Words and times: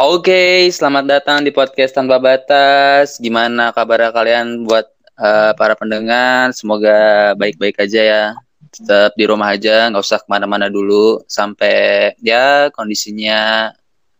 Oke, 0.00 0.64
selamat 0.72 1.04
datang 1.04 1.44
di 1.44 1.52
podcast 1.52 1.92
tanpa 1.92 2.16
batas. 2.16 3.20
Gimana 3.20 3.68
kabar 3.68 4.08
kalian 4.08 4.64
buat 4.64 4.88
uh, 5.20 5.52
para 5.52 5.76
pendengar? 5.76 6.56
Semoga 6.56 7.36
baik-baik 7.36 7.76
aja 7.84 8.00
ya. 8.00 8.24
Tetap 8.72 9.12
di 9.12 9.28
rumah 9.28 9.52
aja, 9.52 9.92
nggak 9.92 10.00
usah 10.00 10.24
ke 10.24 10.28
mana-mana 10.32 10.72
dulu 10.72 11.20
sampai 11.28 12.16
ya 12.24 12.72
kondisinya 12.72 13.68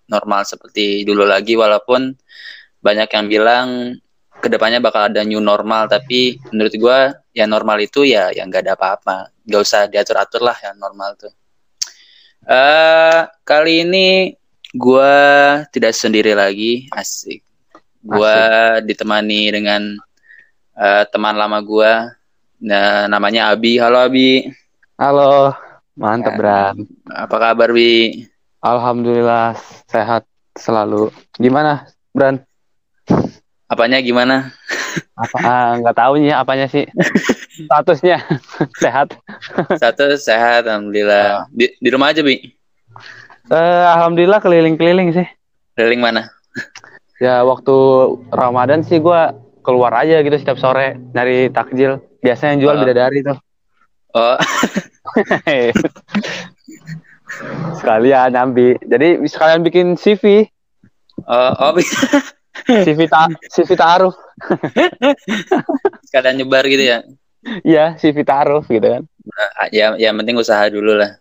normal 0.05 0.45
seperti 0.45 1.01
dulu 1.09 1.24
lagi. 1.24 1.56
Walaupun 1.56 2.12
banyak 2.84 3.09
yang 3.16 3.27
bilang 3.33 3.97
ke 4.37 4.52
depannya 4.52 4.84
bakal 4.84 5.09
ada 5.09 5.24
new 5.24 5.41
normal, 5.41 5.88
tapi 5.88 6.37
menurut 6.52 6.77
gue 6.77 6.98
ya 7.33 7.48
normal 7.48 7.80
itu 7.80 8.05
ya 8.05 8.28
yang 8.37 8.52
nggak 8.52 8.69
ada 8.69 8.77
apa-apa. 8.77 9.33
Nggak 9.48 9.60
usah 9.65 9.88
diatur-atur 9.88 10.45
lah 10.45 10.60
yang 10.60 10.77
normal 10.77 11.16
tuh. 11.16 11.33
Uh, 12.45 13.24
kali 13.48 13.88
ini 13.88 14.37
gue 14.70 15.15
tidak 15.74 15.92
sendiri 15.95 16.34
lagi, 16.34 16.87
asik. 16.95 17.42
Gue 18.01 18.38
ditemani 18.87 19.51
dengan 19.52 19.98
uh, 20.79 21.05
teman 21.10 21.37
lama 21.37 21.59
gue, 21.60 21.93
nah, 22.65 23.10
namanya 23.10 23.51
Abi. 23.51 23.77
Halo 23.77 23.98
Abi. 24.01 24.46
Halo, 24.96 25.52
mantap 25.98 26.37
ya. 26.37 26.38
Bran. 26.38 26.77
Apa 27.10 27.37
kabar 27.37 27.73
Bi? 27.74 28.24
Alhamdulillah 28.60 29.56
sehat 29.88 30.29
selalu. 30.55 31.09
Gimana 31.41 31.88
Bran? 32.12 32.41
Apanya 33.71 34.02
gimana? 34.02 34.51
Apa 35.15 35.37
ah, 35.41 35.71
nggak 35.79 35.96
tahu 35.96 36.12
nih 36.21 36.34
apanya 36.34 36.66
sih. 36.66 36.84
Statusnya 37.66 38.23
sehat. 38.82 39.15
Status 39.77 40.27
sehat 40.27 40.66
alhamdulillah. 40.66 41.46
Di, 41.52 41.74
di 41.77 41.88
rumah 41.93 42.10
aja, 42.10 42.24
Bi. 42.24 42.59
Uh, 43.50 43.84
alhamdulillah 43.98 44.38
keliling-keliling 44.38 45.10
sih. 45.10 45.26
Keliling 45.74 46.01
mana? 46.01 46.30
ya 47.20 47.45
waktu 47.45 47.76
Ramadan 48.32 48.80
sih 48.80 48.96
gue 48.96 49.20
keluar 49.60 49.92
aja 49.92 50.24
gitu 50.24 50.38
setiap 50.40 50.57
sore 50.57 50.96
nyari 51.12 51.51
takjil. 51.52 51.98
Biasanya 52.23 52.51
yang 52.57 52.60
jual 52.62 52.74
oh. 52.79 52.80
bidadari 52.87 53.18
tuh. 53.26 53.38
Oh. 54.15 54.38
sekalian 57.82 58.32
nyambi. 58.32 58.79
Jadi 58.87 59.20
sekalian 59.26 59.66
bikin 59.66 59.98
CV. 59.98 60.46
Oh, 61.26 61.52
oh 61.59 61.73
si 62.66 62.92
Vita 62.98 63.29
si 63.48 63.60
Vita 63.64 63.87
Aruf 63.96 64.14
sekalian 66.09 66.42
nyebar 66.42 66.64
gitu 66.69 66.84
ya 66.84 66.98
iya 67.64 67.97
si 67.97 68.12
Vita 68.12 68.44
Aruf 68.44 68.69
gitu 68.69 68.84
kan 68.84 69.03
nah, 69.06 69.69
ya 69.72 69.97
yang 69.97 70.16
penting 70.20 70.37
usaha 70.37 70.69
dulu 70.69 70.98
lah 70.98 71.16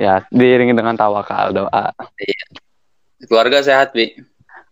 ya 0.00 0.24
diiringi 0.32 0.72
dengan 0.72 0.96
tawakal 0.96 1.52
doa 1.52 1.92
iya. 2.16 2.44
keluarga 3.28 3.60
sehat 3.60 3.92
bi 3.92 4.16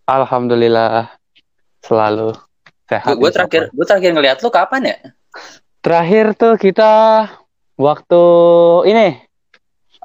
alhamdulillah 0.09 1.13
selalu 1.85 2.33
sehat 2.89 3.13
gue 3.13 3.29
terakhir 3.29 3.69
gue 3.69 3.85
terakhir 3.85 4.11
ngeliat 4.17 4.41
lu 4.41 4.49
kapan 4.49 4.81
ya 4.89 4.97
terakhir 5.85 6.33
tuh 6.33 6.57
kita 6.57 6.91
waktu 7.77 8.23
ini 8.89 9.21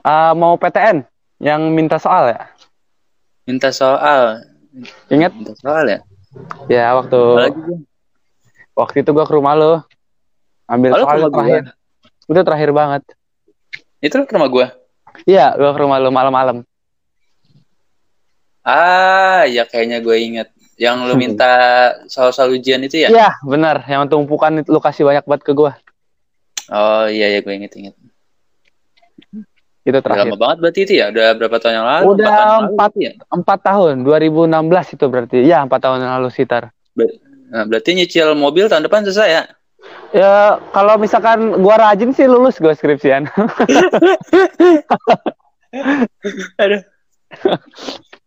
uh, 0.04 0.36
mau 0.36 0.60
PTN 0.60 1.08
yang 1.40 1.72
minta 1.72 1.96
soal 1.96 2.36
ya 2.36 2.44
minta 3.48 3.72
soal 3.72 4.44
Ingat? 5.10 5.32
Soal 5.62 5.84
ya? 5.86 5.98
Ya 6.66 6.86
waktu 6.98 7.20
waktu 8.74 8.96
itu 9.06 9.10
gua 9.14 9.26
ke 9.26 9.34
rumah 9.34 9.54
lo 9.54 9.72
ambil 10.66 10.98
oh, 10.98 11.06
soal 11.06 11.18
terakhir. 11.30 11.62
Gua. 11.62 12.32
Itu 12.34 12.40
terakhir 12.42 12.70
banget. 12.74 13.02
Itu 14.02 14.14
ke 14.26 14.34
rumah 14.34 14.50
gua? 14.50 14.66
Iya, 15.22 15.54
gua 15.54 15.70
ke 15.70 15.80
rumah 15.80 16.02
lo 16.02 16.10
malam-malam. 16.10 16.66
Ah, 18.66 19.46
ya 19.46 19.62
kayaknya 19.68 20.02
gue 20.02 20.16
inget. 20.18 20.48
Yang 20.74 20.96
lo 21.06 21.14
minta 21.22 21.52
soal-soal 22.10 22.50
ujian 22.58 22.82
itu 22.82 23.06
ya? 23.06 23.08
Iya, 23.14 23.30
benar. 23.46 23.86
Yang 23.86 24.10
tumpukan 24.10 24.58
itu 24.58 24.74
lo 24.74 24.82
kasih 24.82 25.06
banyak 25.06 25.22
banget 25.22 25.42
ke 25.46 25.52
gua. 25.54 25.78
Oh 26.72 27.04
iya 27.06 27.28
ya 27.28 27.44
gue 27.44 27.54
inget-inget. 27.54 27.94
Itu 29.84 29.98
terakhir. 30.00 30.32
Lama 30.32 30.40
banget 30.40 30.56
berarti 30.64 30.80
itu 30.88 30.92
ya? 30.96 31.12
Udah 31.12 31.36
berapa 31.36 31.56
tahun 31.60 31.74
yang 31.76 31.86
lalu? 31.86 32.04
Udah 32.16 32.36
empat 32.72 32.92
ya? 32.96 33.12
Empat 33.28 33.58
tahun. 33.60 33.94
2016 34.00 34.96
itu 34.96 35.04
berarti. 35.12 35.36
Ya 35.44 35.60
empat 35.60 35.80
tahun 35.84 36.00
yang 36.00 36.12
lalu 36.18 36.32
sekitar. 36.32 36.72
Ber 36.96 37.12
nah, 37.52 37.68
berarti 37.68 37.90
nyicil 37.92 38.32
mobil 38.32 38.64
tahun 38.72 38.88
depan 38.88 39.04
selesai 39.04 39.28
ya? 39.28 39.42
Ya 40.14 40.62
kalau 40.70 40.94
misalkan 40.94 41.58
gua 41.58 41.74
rajin 41.74 42.14
sih 42.14 42.30
lulus 42.30 42.62
gua 42.62 42.70
skripsian. 42.70 43.26
Aduh. 46.62 46.82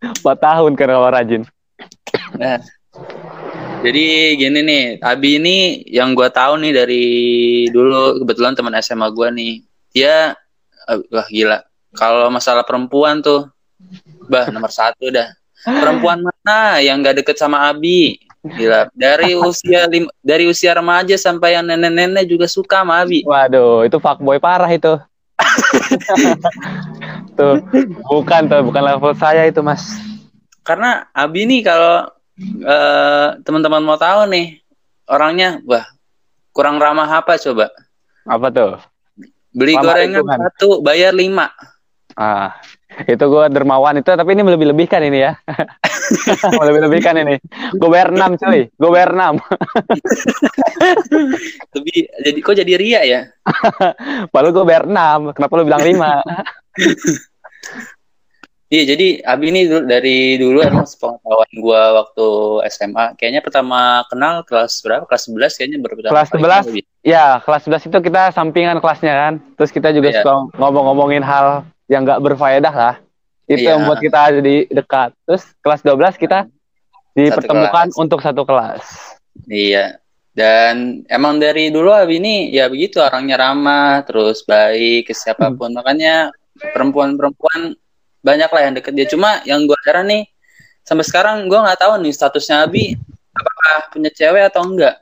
Empat 0.04 0.38
tahun 0.44 0.76
karena 0.76 1.00
kalau 1.00 1.10
rajin. 1.16 1.42
Nah, 2.36 2.60
jadi 3.88 4.36
gini 4.36 4.60
nih, 4.68 4.84
Abi 5.00 5.40
ini 5.40 5.80
yang 5.88 6.12
gue 6.12 6.28
tahu 6.28 6.60
nih 6.60 6.74
dari 6.76 7.06
dulu 7.72 8.20
kebetulan 8.20 8.52
teman 8.52 8.76
SMA 8.84 9.08
gue 9.16 9.28
nih, 9.32 9.54
dia 9.96 10.36
wah 10.88 11.28
gila 11.28 11.60
kalau 11.92 12.32
masalah 12.32 12.64
perempuan 12.64 13.20
tuh 13.20 13.52
bah 14.32 14.48
nomor 14.52 14.72
satu 14.72 15.12
dah 15.12 15.28
perempuan 15.66 16.24
mana 16.24 16.80
yang 16.80 17.04
gak 17.04 17.24
deket 17.24 17.36
sama 17.36 17.68
Abi 17.68 18.27
gila. 18.56 18.88
Dari 18.96 19.36
usia 19.36 19.88
lim, 19.92 20.08
dari 20.24 20.48
usia 20.48 20.72
remaja 20.76 21.16
sampai 21.20 21.60
yang 21.60 21.68
nenek-nenek 21.68 22.30
juga 22.30 22.48
suka 22.48 22.84
sama 22.84 23.04
Abi. 23.04 23.28
Waduh 23.28 23.84
itu 23.84 24.00
fuckboy 24.00 24.40
parah 24.40 24.72
itu. 24.72 24.96
Tuh 27.38 27.62
bukan 28.10 28.50
tuh 28.50 28.66
bukan 28.66 28.82
level 28.82 29.14
saya 29.14 29.46
itu 29.46 29.62
mas. 29.62 30.02
Karena 30.66 31.06
Abi 31.14 31.46
nih 31.46 31.62
kalau 31.62 32.10
uh, 32.66 33.38
teman-teman 33.46 33.86
mau 33.86 33.94
tahu 33.94 34.26
nih 34.34 34.58
orangnya 35.06 35.62
wah 35.70 35.86
kurang 36.50 36.82
ramah 36.82 37.06
apa 37.06 37.38
coba? 37.38 37.70
Apa 38.26 38.50
tuh? 38.50 38.82
Beli 39.54 39.78
Lama 39.78 39.94
gorengan 39.94 40.22
itu, 40.22 40.26
satu, 40.26 40.70
bayar 40.82 41.14
lima. 41.14 41.54
Ah, 42.18 42.58
itu 43.06 43.26
gue 43.30 43.46
dermawan 43.54 44.02
itu, 44.02 44.10
tapi 44.10 44.34
ini 44.34 44.42
melebih-lebihkan 44.42 45.06
ini 45.06 45.30
ya. 45.30 45.38
melebih-lebihkan 46.60 47.16
ini. 47.22 47.36
Gue 47.78 47.90
bayar 47.94 48.10
enam 48.10 48.34
cuy, 48.34 48.66
gue 48.74 48.90
bayar 48.90 49.14
enam. 49.14 49.38
tapi 51.74 51.94
jadi 52.26 52.40
kok 52.42 52.58
jadi 52.58 52.74
ria 52.74 53.02
ya? 53.06 53.22
Padahal 54.34 54.56
gue 54.56 54.66
bayar 54.66 54.90
enam, 54.90 55.36
kenapa 55.38 55.54
lu 55.54 55.68
bilang 55.70 55.86
lima? 55.86 56.26
Iya, 58.68 58.84
jadi 58.84 59.24
Abi 59.24 59.48
ini 59.48 59.64
dari 59.88 60.36
dulu 60.36 60.60
emang 60.60 60.84
sepengetahuan 60.84 61.52
gue 61.56 61.82
waktu 62.04 62.28
SMA. 62.68 63.16
Kayaknya 63.16 63.40
pertama 63.40 64.04
kenal 64.12 64.44
kelas 64.44 64.84
berapa? 64.84 65.08
Kelas 65.08 65.24
11 65.32 65.56
kayaknya 65.56 65.78
baru 65.80 65.94
pertama 65.96 66.12
Kelas 66.12 66.68
11? 66.68 66.84
Ya, 67.08 67.40
kelas 67.48 67.64
11 67.64 67.88
itu 67.88 67.98
kita 68.12 68.36
sampingan 68.36 68.84
kelasnya 68.84 69.14
kan. 69.16 69.34
Terus 69.56 69.72
kita 69.72 69.96
juga 69.96 70.12
iya. 70.12 70.20
suka 70.20 70.52
ngomong-ngomongin 70.60 71.24
hal 71.24 71.64
yang 71.88 72.08
gak 72.08 72.24
berfaedah 72.24 72.74
lah. 72.74 72.96
Itu 73.48 73.64
iya. 73.64 73.76
yang 73.76 73.88
buat 73.88 74.04
kita 74.04 74.44
jadi 74.44 74.68
dekat. 74.68 75.16
Terus 75.24 75.44
kelas 75.64 75.82
12 75.84 76.20
kita 76.20 76.40
dipertemukan 77.16 77.96
satu 77.96 78.00
untuk 78.04 78.20
satu 78.20 78.44
kelas. 78.44 78.84
Iya. 79.48 80.00
Dan 80.38 81.02
emang 81.10 81.42
dari 81.42 81.74
dulu 81.74 81.90
Abi 81.90 82.22
ini 82.22 82.54
ya 82.54 82.70
begitu 82.70 83.02
orangnya 83.02 83.42
ramah, 83.42 84.06
terus 84.06 84.46
baik 84.46 85.10
ke 85.10 85.14
siapa 85.16 85.50
pun. 85.56 85.74
Hmm. 85.74 85.82
Makanya 85.82 86.30
perempuan-perempuan 86.76 87.74
banyak 88.28 88.50
lah 88.50 88.62
yang 88.62 88.74
deket 88.76 88.94
dia 88.98 89.08
cuma 89.08 89.40
yang 89.46 89.64
gue 89.64 89.78
heran 89.86 90.10
nih 90.10 90.24
sampai 90.84 91.06
sekarang 91.06 91.48
gue 91.48 91.56
nggak 91.56 91.80
tahu 91.80 92.02
nih 92.02 92.14
statusnya 92.14 92.66
Abi 92.66 92.98
apakah 93.32 93.88
punya 93.94 94.10
cewek 94.12 94.44
atau 94.52 94.68
enggak 94.68 95.00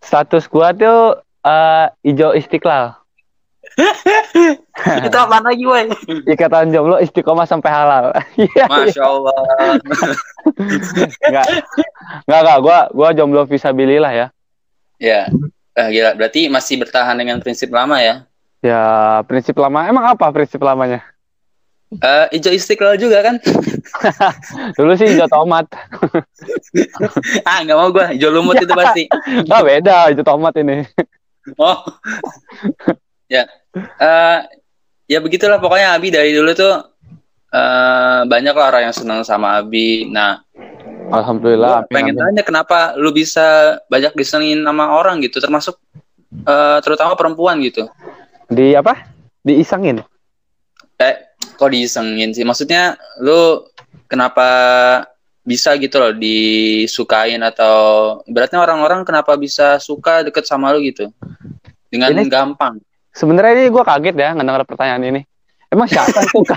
status 0.00 0.50
gue 0.50 0.68
tuh 0.80 1.22
uh, 1.44 1.86
hijau 2.02 2.32
istiqlal 2.34 2.98
itu 5.06 5.16
apa 5.18 5.36
lagi 5.42 5.64
woi? 5.66 5.90
Ikatan 6.30 6.70
jomblo 6.70 7.02
istiqomah 7.02 7.46
sampai 7.46 7.70
halal. 7.70 8.04
Iya, 8.38 8.66
masya 8.72 9.02
allah. 9.02 9.38
Nggak. 11.30 11.46
Nggak 12.26 12.40
nggak. 12.40 12.58
Gue 12.62 12.78
gue 12.94 13.08
jomblo 13.18 13.42
visabilillah 13.46 14.12
ya. 14.14 14.26
Ya. 15.02 15.26
Eh, 15.74 15.88
gila. 15.90 16.14
Berarti 16.14 16.46
masih 16.46 16.78
bertahan 16.78 17.18
dengan 17.18 17.42
prinsip 17.42 17.70
lama 17.74 17.98
ya? 17.98 18.22
Ya 18.62 18.82
prinsip 19.26 19.58
lama. 19.58 19.90
Emang 19.90 20.14
apa 20.14 20.30
prinsip 20.30 20.62
lamanya? 20.62 21.02
Uh, 21.94 22.26
hijau 22.34 22.50
istiqlal 22.50 22.98
juga 22.98 23.22
kan? 23.22 23.38
Dulu 24.78 24.98
sih 24.98 25.14
hijau 25.14 25.30
tomat. 25.30 25.66
ah 27.46 27.58
nggak 27.62 27.78
mau 27.78 27.90
gue 27.94 28.06
hijau 28.18 28.34
lumut 28.34 28.58
itu 28.58 28.74
pasti. 28.74 29.06
Ah 29.50 29.62
beda. 29.62 30.10
Hijau 30.10 30.26
tomat 30.26 30.54
ini. 30.58 30.86
oh. 31.58 31.78
Ya. 33.34 33.44
Uh, 33.98 34.38
ya 35.10 35.18
begitulah 35.18 35.58
pokoknya 35.58 35.98
Abi 35.98 36.14
dari 36.14 36.30
dulu 36.30 36.54
tuh 36.54 36.74
uh, 37.50 38.20
banyak 38.24 38.54
lah 38.54 38.66
orang 38.70 38.82
yang 38.90 38.96
senang 38.96 39.20
sama 39.26 39.58
Abi. 39.58 40.06
Nah, 40.08 40.38
Alhamdulillah. 41.10 41.90
pengen 41.90 42.16
amin. 42.16 42.40
tanya 42.40 42.42
kenapa 42.46 42.94
lu 42.96 43.10
bisa 43.10 43.78
banyak 43.90 44.14
disengin 44.14 44.62
sama 44.62 44.94
orang 44.94 45.20
gitu, 45.20 45.42
termasuk 45.42 45.76
uh, 46.46 46.78
terutama 46.80 47.18
perempuan 47.18 47.60
gitu. 47.60 47.86
Di 48.48 48.78
apa? 48.78 49.10
Diisengin? 49.44 50.00
Eh, 51.02 51.14
kok 51.58 51.70
diisengin 51.70 52.32
sih? 52.32 52.46
Maksudnya 52.46 52.96
lu 53.20 53.66
kenapa 54.08 54.48
bisa 55.44 55.76
gitu 55.76 56.00
loh 56.00 56.16
disukain 56.16 57.44
atau 57.44 57.76
ibaratnya 58.24 58.64
orang-orang 58.64 59.04
kenapa 59.04 59.36
bisa 59.36 59.76
suka 59.76 60.24
deket 60.24 60.48
sama 60.48 60.72
lu 60.72 60.80
gitu 60.80 61.12
dengan 61.92 62.16
ini, 62.16 62.32
gampang. 62.32 62.80
Sebenarnya 63.14 63.52
ini 63.62 63.70
gue 63.70 63.84
kaget 63.86 64.16
ya 64.18 64.28
ngedenger 64.34 64.66
pertanyaan 64.66 65.04
ini. 65.06 65.22
Emang 65.70 65.90
siapa 65.90 66.22
yang 66.22 66.30
suka? 66.30 66.56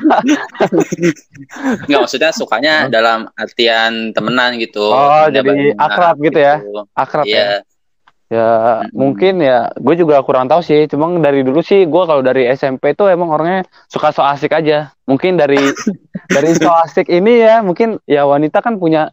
Nggak 1.90 2.00
maksudnya 2.06 2.30
sukanya 2.34 2.76
dalam 2.86 3.26
artian 3.34 4.14
temenan 4.14 4.62
gitu. 4.62 4.94
Oh 4.94 5.26
jadi 5.30 5.74
akrab 5.74 6.22
gitu, 6.22 6.38
ya? 6.38 6.62
Akrab 6.94 7.26
ya. 7.26 7.34
Iya. 7.34 7.48
Ya 8.28 8.84
hmm. 8.84 8.92
mungkin 8.92 9.40
ya 9.40 9.72
gue 9.80 9.96
juga 9.98 10.20
kurang 10.22 10.52
tahu 10.52 10.60
sih. 10.62 10.86
Cuma 10.92 11.10
dari 11.18 11.42
dulu 11.42 11.64
sih 11.64 11.88
gue 11.88 12.04
kalau 12.04 12.20
dari 12.20 12.46
SMP 12.52 12.94
tuh 12.94 13.08
emang 13.08 13.32
orangnya 13.32 13.66
suka 13.88 14.12
so 14.14 14.22
asik 14.22 14.54
aja. 14.54 14.92
Mungkin 15.08 15.40
dari 15.40 15.58
dari 16.36 16.52
so 16.54 16.70
asik 16.70 17.08
ini 17.08 17.42
ya 17.42 17.64
mungkin 17.64 17.98
ya 18.04 18.28
wanita 18.28 18.60
kan 18.60 18.78
punya 18.78 19.10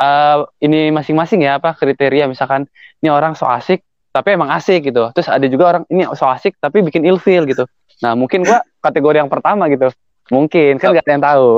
uh, 0.00 0.46
ini 0.62 0.94
masing-masing 0.94 1.42
ya 1.42 1.58
apa 1.58 1.74
kriteria 1.74 2.30
misalkan 2.30 2.70
ini 3.02 3.10
orang 3.10 3.34
so 3.34 3.44
asik 3.50 3.82
tapi 4.10 4.34
emang 4.34 4.50
asik 4.50 4.90
gitu. 4.90 5.10
Terus 5.14 5.28
ada 5.30 5.46
juga 5.46 5.64
orang 5.76 5.84
ini 5.90 6.06
so 6.18 6.26
asik 6.26 6.58
tapi 6.58 6.82
bikin 6.82 7.06
ilfeel 7.06 7.46
gitu. 7.46 7.64
Nah 8.02 8.18
mungkin 8.18 8.42
gua 8.42 8.62
kategori 8.84 9.16
yang 9.22 9.30
pertama 9.30 9.70
gitu. 9.70 9.90
Mungkin 10.30 10.78
kan 10.78 10.90
oh. 10.90 10.94
gak 10.94 11.06
ada 11.06 11.12
yang 11.14 11.24
tahu. 11.24 11.48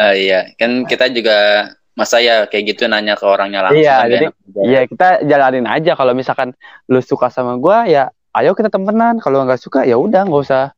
Uh, 0.00 0.14
iya. 0.16 0.40
Kan 0.56 0.84
kita 0.84 1.08
juga 1.12 1.70
masa 1.94 2.18
ya 2.18 2.50
kayak 2.50 2.74
gitu 2.74 2.90
nanya 2.90 3.14
ke 3.14 3.22
orangnya 3.22 3.70
langsung 3.70 3.78
iya 3.78 4.02
kan, 4.02 4.10
jadi 4.10 4.26
iya 4.66 4.80
kita 4.88 5.08
jalanin 5.24 5.66
aja. 5.68 5.92
Kalau 5.94 6.12
misalkan 6.12 6.50
lu 6.90 6.98
suka 6.98 7.30
sama 7.30 7.56
gua 7.56 7.86
ya 7.86 8.10
ayo 8.34 8.56
kita 8.56 8.72
temenan. 8.72 9.22
Kalau 9.22 9.44
nggak 9.44 9.60
suka 9.60 9.86
ya 9.86 10.00
udah 10.00 10.26
nggak 10.26 10.42
usah. 10.44 10.74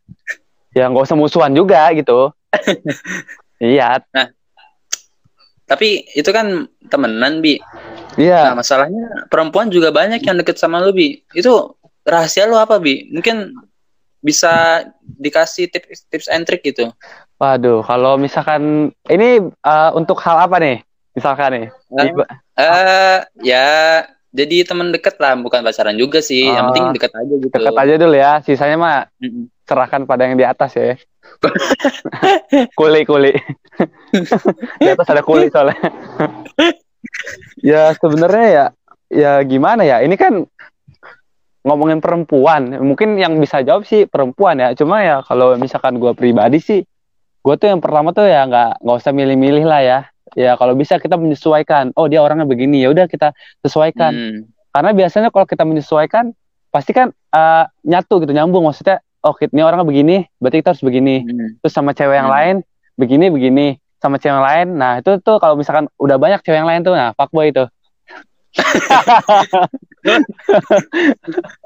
Ya 0.76 0.92
nggak 0.92 1.08
usah 1.08 1.16
musuhan 1.16 1.54
juga 1.56 1.88
gitu. 1.94 2.30
Iya. 3.56 4.04
Nah, 4.12 4.28
tapi 5.66 6.06
itu 6.14 6.30
kan 6.30 6.70
temenan 6.86 7.42
bi. 7.42 7.58
Iya. 8.16 8.54
Nah 8.54 8.62
masalahnya 8.62 9.26
perempuan 9.28 9.68
juga 9.68 9.90
banyak 9.90 10.22
yang 10.22 10.38
deket 10.38 10.56
sama 10.56 10.78
lu 10.80 10.94
bi. 10.94 11.20
Itu 11.34 11.76
rahasia 12.06 12.46
lu 12.46 12.56
apa 12.56 12.78
bi? 12.78 13.10
Mungkin 13.10 13.52
bisa 14.22 14.86
dikasih 15.02 15.68
tips 15.68 16.06
tips 16.08 16.26
and 16.30 16.46
trick 16.46 16.62
gitu. 16.62 16.90
Waduh, 17.36 17.84
kalau 17.84 18.16
misalkan 18.16 18.94
ini 19.10 19.42
uh, 19.66 19.90
untuk 19.92 20.22
hal 20.22 20.46
apa 20.48 20.56
nih? 20.62 20.76
Misalkan 21.12 21.50
nih. 21.52 21.66
Uh, 21.92 22.24
uh, 22.56 23.18
ya 23.42 23.66
jadi 24.32 24.68
teman 24.68 24.92
deket 24.92 25.20
lah, 25.20 25.36
bukan 25.36 25.60
pacaran 25.66 25.98
juga 25.98 26.22
sih. 26.22 26.48
Uh, 26.48 26.54
yang 26.56 26.64
penting 26.72 26.86
deket 26.96 27.12
aja 27.12 27.34
gitu. 27.42 27.52
Deket 27.52 27.76
aja 27.76 27.94
dulu 28.00 28.16
ya. 28.16 28.32
Sisanya 28.40 28.76
mah 28.78 28.96
mm 29.18 29.28
-mm. 29.28 29.44
Serahkan 29.66 30.06
pada 30.06 30.30
yang 30.30 30.38
di 30.38 30.46
atas 30.46 30.78
ya. 30.78 30.94
kuli 32.78 33.02
kuli. 33.02 33.34
Di 34.80 34.88
atas 34.88 35.10
ada 35.10 35.20
kuli 35.20 35.52
soalnya. 35.52 35.76
Ya 37.60 37.92
sebenarnya 37.98 38.46
ya 38.48 38.64
ya 39.10 39.32
gimana 39.42 39.82
ya? 39.82 40.00
Ini 40.00 40.14
kan 40.16 40.46
ngomongin 41.66 41.98
perempuan. 41.98 42.78
Mungkin 42.78 43.18
yang 43.18 43.36
bisa 43.42 43.60
jawab 43.66 43.84
sih 43.84 44.06
perempuan 44.06 44.62
ya. 44.62 44.72
Cuma 44.78 45.02
ya 45.02 45.20
kalau 45.26 45.58
misalkan 45.58 45.98
gue 45.98 46.14
pribadi 46.14 46.62
sih 46.62 46.80
gue 47.46 47.54
tuh 47.54 47.70
yang 47.70 47.78
pertama 47.78 48.10
tuh 48.10 48.26
ya 48.26 48.42
nggak 48.42 48.82
nggak 48.82 48.96
usah 49.02 49.12
milih-milih 49.12 49.64
lah 49.66 49.82
ya. 49.82 49.98
Ya 50.38 50.54
kalau 50.54 50.78
bisa 50.78 51.02
kita 51.02 51.18
menyesuaikan. 51.18 51.90
Oh 51.98 52.06
dia 52.06 52.22
orangnya 52.22 52.46
begini. 52.46 52.86
Ya 52.86 52.94
udah 52.94 53.10
kita 53.10 53.34
sesuaikan. 53.66 54.14
Hmm. 54.14 54.40
karena 54.76 54.92
biasanya 54.92 55.32
kalau 55.32 55.48
kita 55.48 55.64
menyesuaikan 55.64 56.36
pasti 56.68 56.92
kan 56.92 57.08
uh, 57.32 57.64
nyatu 57.80 58.20
gitu 58.20 58.36
nyambung. 58.36 58.68
Maksudnya 58.68 59.00
oh 59.22 59.34
ini 59.40 59.62
orangnya 59.62 59.86
begini 59.86 60.16
berarti 60.40 60.56
kita 60.60 60.70
harus 60.74 60.84
begini. 60.84 61.24
Hmm. 61.24 61.56
terus 61.62 61.72
sama 61.72 61.92
cewek 61.96 62.16
yang 62.16 62.28
hmm. 62.28 62.36
lain 62.36 62.56
begini 62.98 63.26
begini. 63.32 63.66
Sama 63.96 64.20
cewek 64.20 64.34
yang 64.36 64.44
lain 64.44 64.66
nah 64.76 65.00
itu 65.00 65.16
tuh 65.24 65.40
kalau 65.40 65.56
misalkan 65.56 65.88
udah 65.96 66.16
banyak 66.20 66.40
cewek 66.44 66.58
yang 66.60 66.68
lain 66.68 66.84
tuh 66.84 66.92
nah 66.92 67.16
fuckboy 67.16 67.48
itu. 67.54 67.64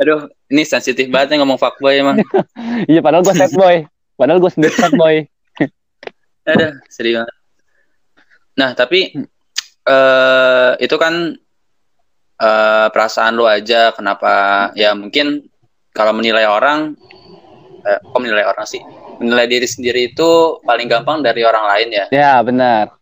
Aduh 0.00 0.30
ini 0.50 0.62
sensitif 0.66 1.06
banget 1.10 1.34
nih 1.34 1.38
ngomong 1.42 1.58
fuckboy 1.58 1.98
emang. 1.98 2.22
Iya 2.90 3.00
padahal 3.02 3.26
gue 3.26 3.34
sad 3.34 3.52
boy 3.54 3.86
padahal 4.14 4.38
gue 4.42 4.50
sendiri 4.52 4.74
sad 4.76 4.94
boy 4.98 5.24
aduh 6.50 6.72
sedih 6.90 7.22
banget. 7.22 7.36
Nah 8.58 8.70
tapi 8.74 9.00
uh, 9.86 10.72
itu 10.80 10.96
kan 10.96 11.36
uh, 12.40 12.86
perasaan 12.90 13.36
lu 13.36 13.44
aja 13.46 13.92
kenapa 13.94 14.68
ya 14.74 14.96
mungkin 14.96 15.46
kalau 15.92 16.16
menilai 16.16 16.46
orang 16.48 16.96
eh, 17.84 17.98
kok 18.00 18.20
menilai 18.20 18.44
orang 18.46 18.66
sih? 18.66 18.80
Menilai 19.20 19.46
diri 19.48 19.68
sendiri 19.68 20.12
itu 20.12 20.60
paling 20.64 20.86
gampang 20.88 21.20
dari 21.20 21.44
orang 21.44 21.64
lain 21.66 21.88
ya. 21.92 22.06
Ya 22.12 22.34
benar. 22.40 22.96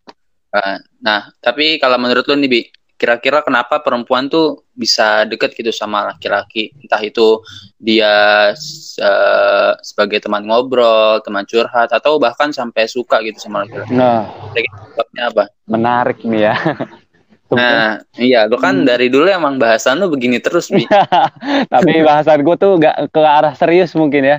Uh, 0.49 0.81
nah 0.97 1.29
tapi 1.39 1.77
kalau 1.77 2.01
menurut 2.01 2.25
lu 2.25 2.33
nih 2.33 2.49
bi 2.49 2.61
kira-kira 2.99 3.45
kenapa 3.45 3.79
perempuan 3.79 4.27
tuh 4.27 4.65
bisa 4.75 5.23
deket 5.23 5.55
gitu 5.55 5.71
sama 5.71 6.09
laki-laki? 6.11 6.75
Entah 6.83 6.99
itu 6.99 7.39
dia 7.79 8.51
uh, 8.99 9.71
sebagai 9.79 10.19
teman 10.19 10.43
ngobrol 10.43 11.23
teman 11.23 11.47
curhat 11.47 11.95
atau 11.95 12.19
bahkan 12.19 12.51
sampai 12.51 12.91
suka 12.91 13.23
gitu 13.23 13.39
sama 13.39 13.63
laki-laki. 13.63 13.95
Nah. 13.95 14.27
Sebabnya 14.51 15.23
apa? 15.31 15.43
Menarik 15.69 16.19
nih 16.27 16.51
ya 16.51 16.55
Nah, 17.49 17.97
iya, 18.21 18.45
lo 18.45 18.61
kan 18.61 18.85
hmm. 18.85 18.85
dari 18.85 19.09
dulu 19.09 19.25
emang 19.25 19.57
bahasan 19.57 19.97
lu 19.97 20.13
begini 20.13 20.37
terus, 20.37 20.69
Bi. 20.69 20.85
Tapi 21.73 22.05
bahasan 22.05 22.45
gue 22.45 22.55
tuh 22.61 22.77
gak 22.77 23.09
ke 23.09 23.21
arah 23.21 23.57
serius 23.57 23.97
mungkin 23.97 24.21
ya. 24.21 24.37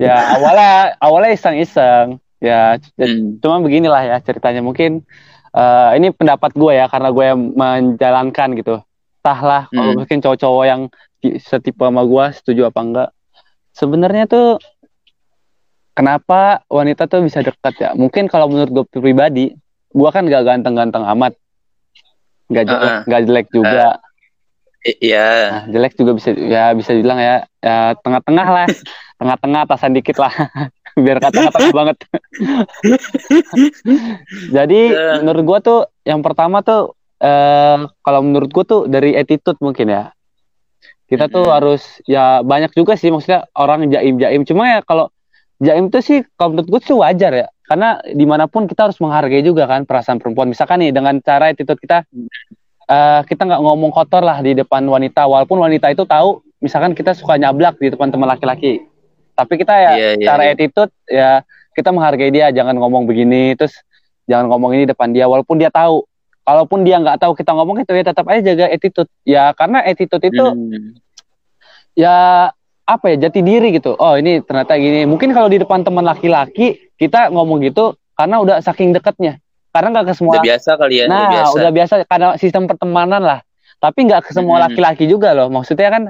Ya 0.00 0.16
awalnya 0.40 0.96
awalnya 0.96 1.36
iseng-iseng. 1.36 2.16
Ya, 2.40 2.80
hmm. 2.96 3.44
cuma 3.44 3.60
beginilah 3.60 4.02
ya 4.08 4.16
ceritanya 4.24 4.64
mungkin. 4.64 5.04
Uh, 5.56 5.96
ini 5.96 6.12
pendapat 6.12 6.52
gue 6.52 6.68
ya 6.76 6.84
karena 6.84 7.08
gue 7.12 7.24
yang 7.24 7.40
menjalankan 7.56 8.48
gitu. 8.60 8.76
Entahlah 9.24 9.68
hmm. 9.68 9.76
kalau 9.76 9.92
mungkin 10.04 10.18
cowok-cowok 10.20 10.64
yang 10.68 10.82
setipe 11.40 11.80
sama 11.80 12.04
gue 12.04 12.24
setuju 12.36 12.68
apa 12.68 12.80
enggak. 12.80 13.10
Sebenarnya 13.76 14.24
tuh 14.28 14.60
kenapa 15.96 16.64
wanita 16.68 17.08
tuh 17.08 17.24
bisa 17.24 17.40
dekat 17.40 17.74
ya? 17.80 17.90
Mungkin 17.96 18.28
kalau 18.28 18.52
menurut 18.52 18.70
gue 18.72 19.00
pribadi, 19.00 19.56
gue 19.92 20.08
kan 20.12 20.28
gak 20.28 20.44
ganteng-ganteng 20.44 21.04
amat 21.16 21.36
nggak 22.46 22.64
jelek 22.66 22.82
uh 22.82 22.86
-uh. 22.86 23.00
nggak 23.06 23.22
jelek 23.26 23.46
juga. 23.50 23.86
Uh, 24.84 24.96
iya. 25.02 25.28
Nah, 25.50 25.62
jelek 25.70 25.92
juga 25.98 26.12
bisa 26.14 26.28
ya 26.34 26.64
bisa 26.74 26.90
bilang 26.94 27.18
ya 27.18 27.44
ya 27.62 27.94
tengah-tengah 28.00 28.46
lah. 28.46 28.66
Tengah-tengah 29.16 29.60
atasan 29.64 29.96
dikit 29.96 30.20
lah. 30.20 30.32
Biar 31.04 31.20
kata-kata 31.20 31.72
banget. 31.78 31.96
Jadi 34.52 34.80
uh. 34.92 35.24
menurut 35.24 35.42
gua 35.44 35.58
tuh 35.64 35.80
yang 36.04 36.20
pertama 36.20 36.60
tuh 36.60 36.92
eh, 37.20 37.80
kalau 38.04 38.20
menurut 38.20 38.52
gua 38.52 38.64
tuh 38.68 38.80
dari 38.84 39.16
attitude 39.16 39.56
mungkin 39.64 39.88
ya. 39.88 40.12
Kita 41.06 41.32
tuh 41.32 41.46
mm 41.46 41.48
-hmm. 41.48 41.56
harus 41.56 41.82
ya 42.04 42.44
banyak 42.44 42.76
juga 42.76 42.98
sih 42.98 43.08
maksudnya 43.08 43.48
orang 43.56 43.88
jaim 43.88 44.20
jaim 44.20 44.42
cuma 44.44 44.68
ya 44.68 44.78
kalau 44.84 45.08
jaim 45.62 45.88
tuh 45.88 46.02
sih 46.04 46.20
kalau 46.36 46.52
menurut 46.52 46.68
gue 46.68 46.80
tuh 46.84 47.00
wajar 47.00 47.32
ya 47.32 47.48
karena 47.66 47.98
di 48.06 48.22
mana 48.22 48.46
pun 48.46 48.70
kita 48.70 48.86
harus 48.86 48.98
menghargai 49.02 49.42
juga 49.42 49.66
kan 49.66 49.82
perasaan 49.82 50.22
perempuan. 50.22 50.46
Misalkan 50.46 50.78
nih 50.82 50.94
dengan 50.94 51.18
cara 51.18 51.50
attitude 51.50 51.82
kita 51.82 52.06
uh, 52.86 53.20
kita 53.26 53.42
nggak 53.42 53.62
ngomong 53.62 53.90
kotor 53.90 54.22
lah 54.22 54.38
di 54.38 54.54
depan 54.54 54.86
wanita. 54.86 55.26
Walaupun 55.26 55.58
wanita 55.58 55.90
itu 55.90 56.06
tahu 56.06 56.46
misalkan 56.62 56.94
kita 56.94 57.12
suka 57.12 57.34
nyablak 57.36 57.74
di 57.82 57.90
depan 57.90 58.14
teman 58.14 58.30
laki-laki. 58.30 58.86
Tapi 59.36 59.52
kita 59.58 59.74
ya 59.74 59.82
yeah, 59.82 60.12
yeah, 60.14 60.26
cara 60.30 60.42
yeah. 60.46 60.54
attitude 60.54 60.92
ya 61.10 61.30
kita 61.74 61.90
menghargai 61.90 62.30
dia. 62.30 62.54
Jangan 62.54 62.78
ngomong 62.78 63.10
begini 63.10 63.58
terus 63.58 63.74
jangan 64.30 64.46
ngomong 64.46 64.78
ini 64.78 64.84
depan 64.86 65.10
dia. 65.10 65.26
Walaupun 65.26 65.58
dia 65.58 65.68
tahu. 65.68 66.06
Kalaupun 66.46 66.86
dia 66.86 67.02
nggak 67.02 67.26
tahu 67.26 67.34
kita 67.34 67.50
ngomong 67.58 67.82
itu 67.82 67.90
ya 67.90 68.06
tetap 68.06 68.22
aja 68.30 68.38
jaga 68.38 68.70
attitude. 68.70 69.10
Ya 69.26 69.50
karena 69.58 69.82
attitude 69.82 70.30
itu 70.30 70.46
hmm. 70.46 70.94
ya 71.98 72.54
apa 72.86 73.04
ya 73.12 73.28
jati 73.28 73.42
diri 73.42 73.74
gitu. 73.74 73.98
Oh 73.98 74.14
ini 74.14 74.40
ternyata 74.46 74.78
gini. 74.78 75.02
Mungkin 75.10 75.34
kalau 75.34 75.50
di 75.50 75.58
depan 75.58 75.82
teman 75.82 76.06
laki-laki 76.06 76.94
kita 76.94 77.34
ngomong 77.34 77.58
gitu 77.66 77.98
karena 78.14 78.38
udah 78.38 78.56
saking 78.62 78.94
deketnya. 78.94 79.42
Karena 79.74 79.92
nggak 79.92 80.06
ke 80.08 80.14
semua 80.16 80.40
udah 80.40 80.46
biasa 80.46 80.70
kali 80.80 80.94
ya 81.02 81.04
nah 81.04 81.28
udah 81.28 81.28
biasa. 81.28 81.52
udah 81.52 81.70
biasa 81.74 81.94
karena 82.08 82.28
sistem 82.38 82.64
pertemanan 82.70 83.20
lah. 83.20 83.40
Tapi 83.76 84.08
nggak 84.08 84.22
ke 84.24 84.30
semua 84.32 84.62
laki-laki 84.70 85.04
hmm. 85.04 85.12
juga 85.12 85.34
loh. 85.36 85.50
Maksudnya 85.52 85.90
kan 85.92 86.02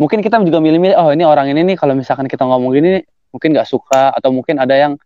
mungkin 0.00 0.22
kita 0.22 0.40
juga 0.46 0.62
milih-milih 0.62 0.96
oh 0.96 1.10
ini 1.12 1.26
orang 1.26 1.50
ini 1.50 1.74
nih 1.74 1.76
kalau 1.76 1.92
misalkan 1.92 2.30
kita 2.30 2.46
ngomong 2.46 2.72
gini 2.72 3.02
mungkin 3.32 3.52
nggak 3.52 3.68
suka 3.68 4.12
atau 4.16 4.30
mungkin 4.32 4.62
ada 4.62 4.72
yang 4.78 4.96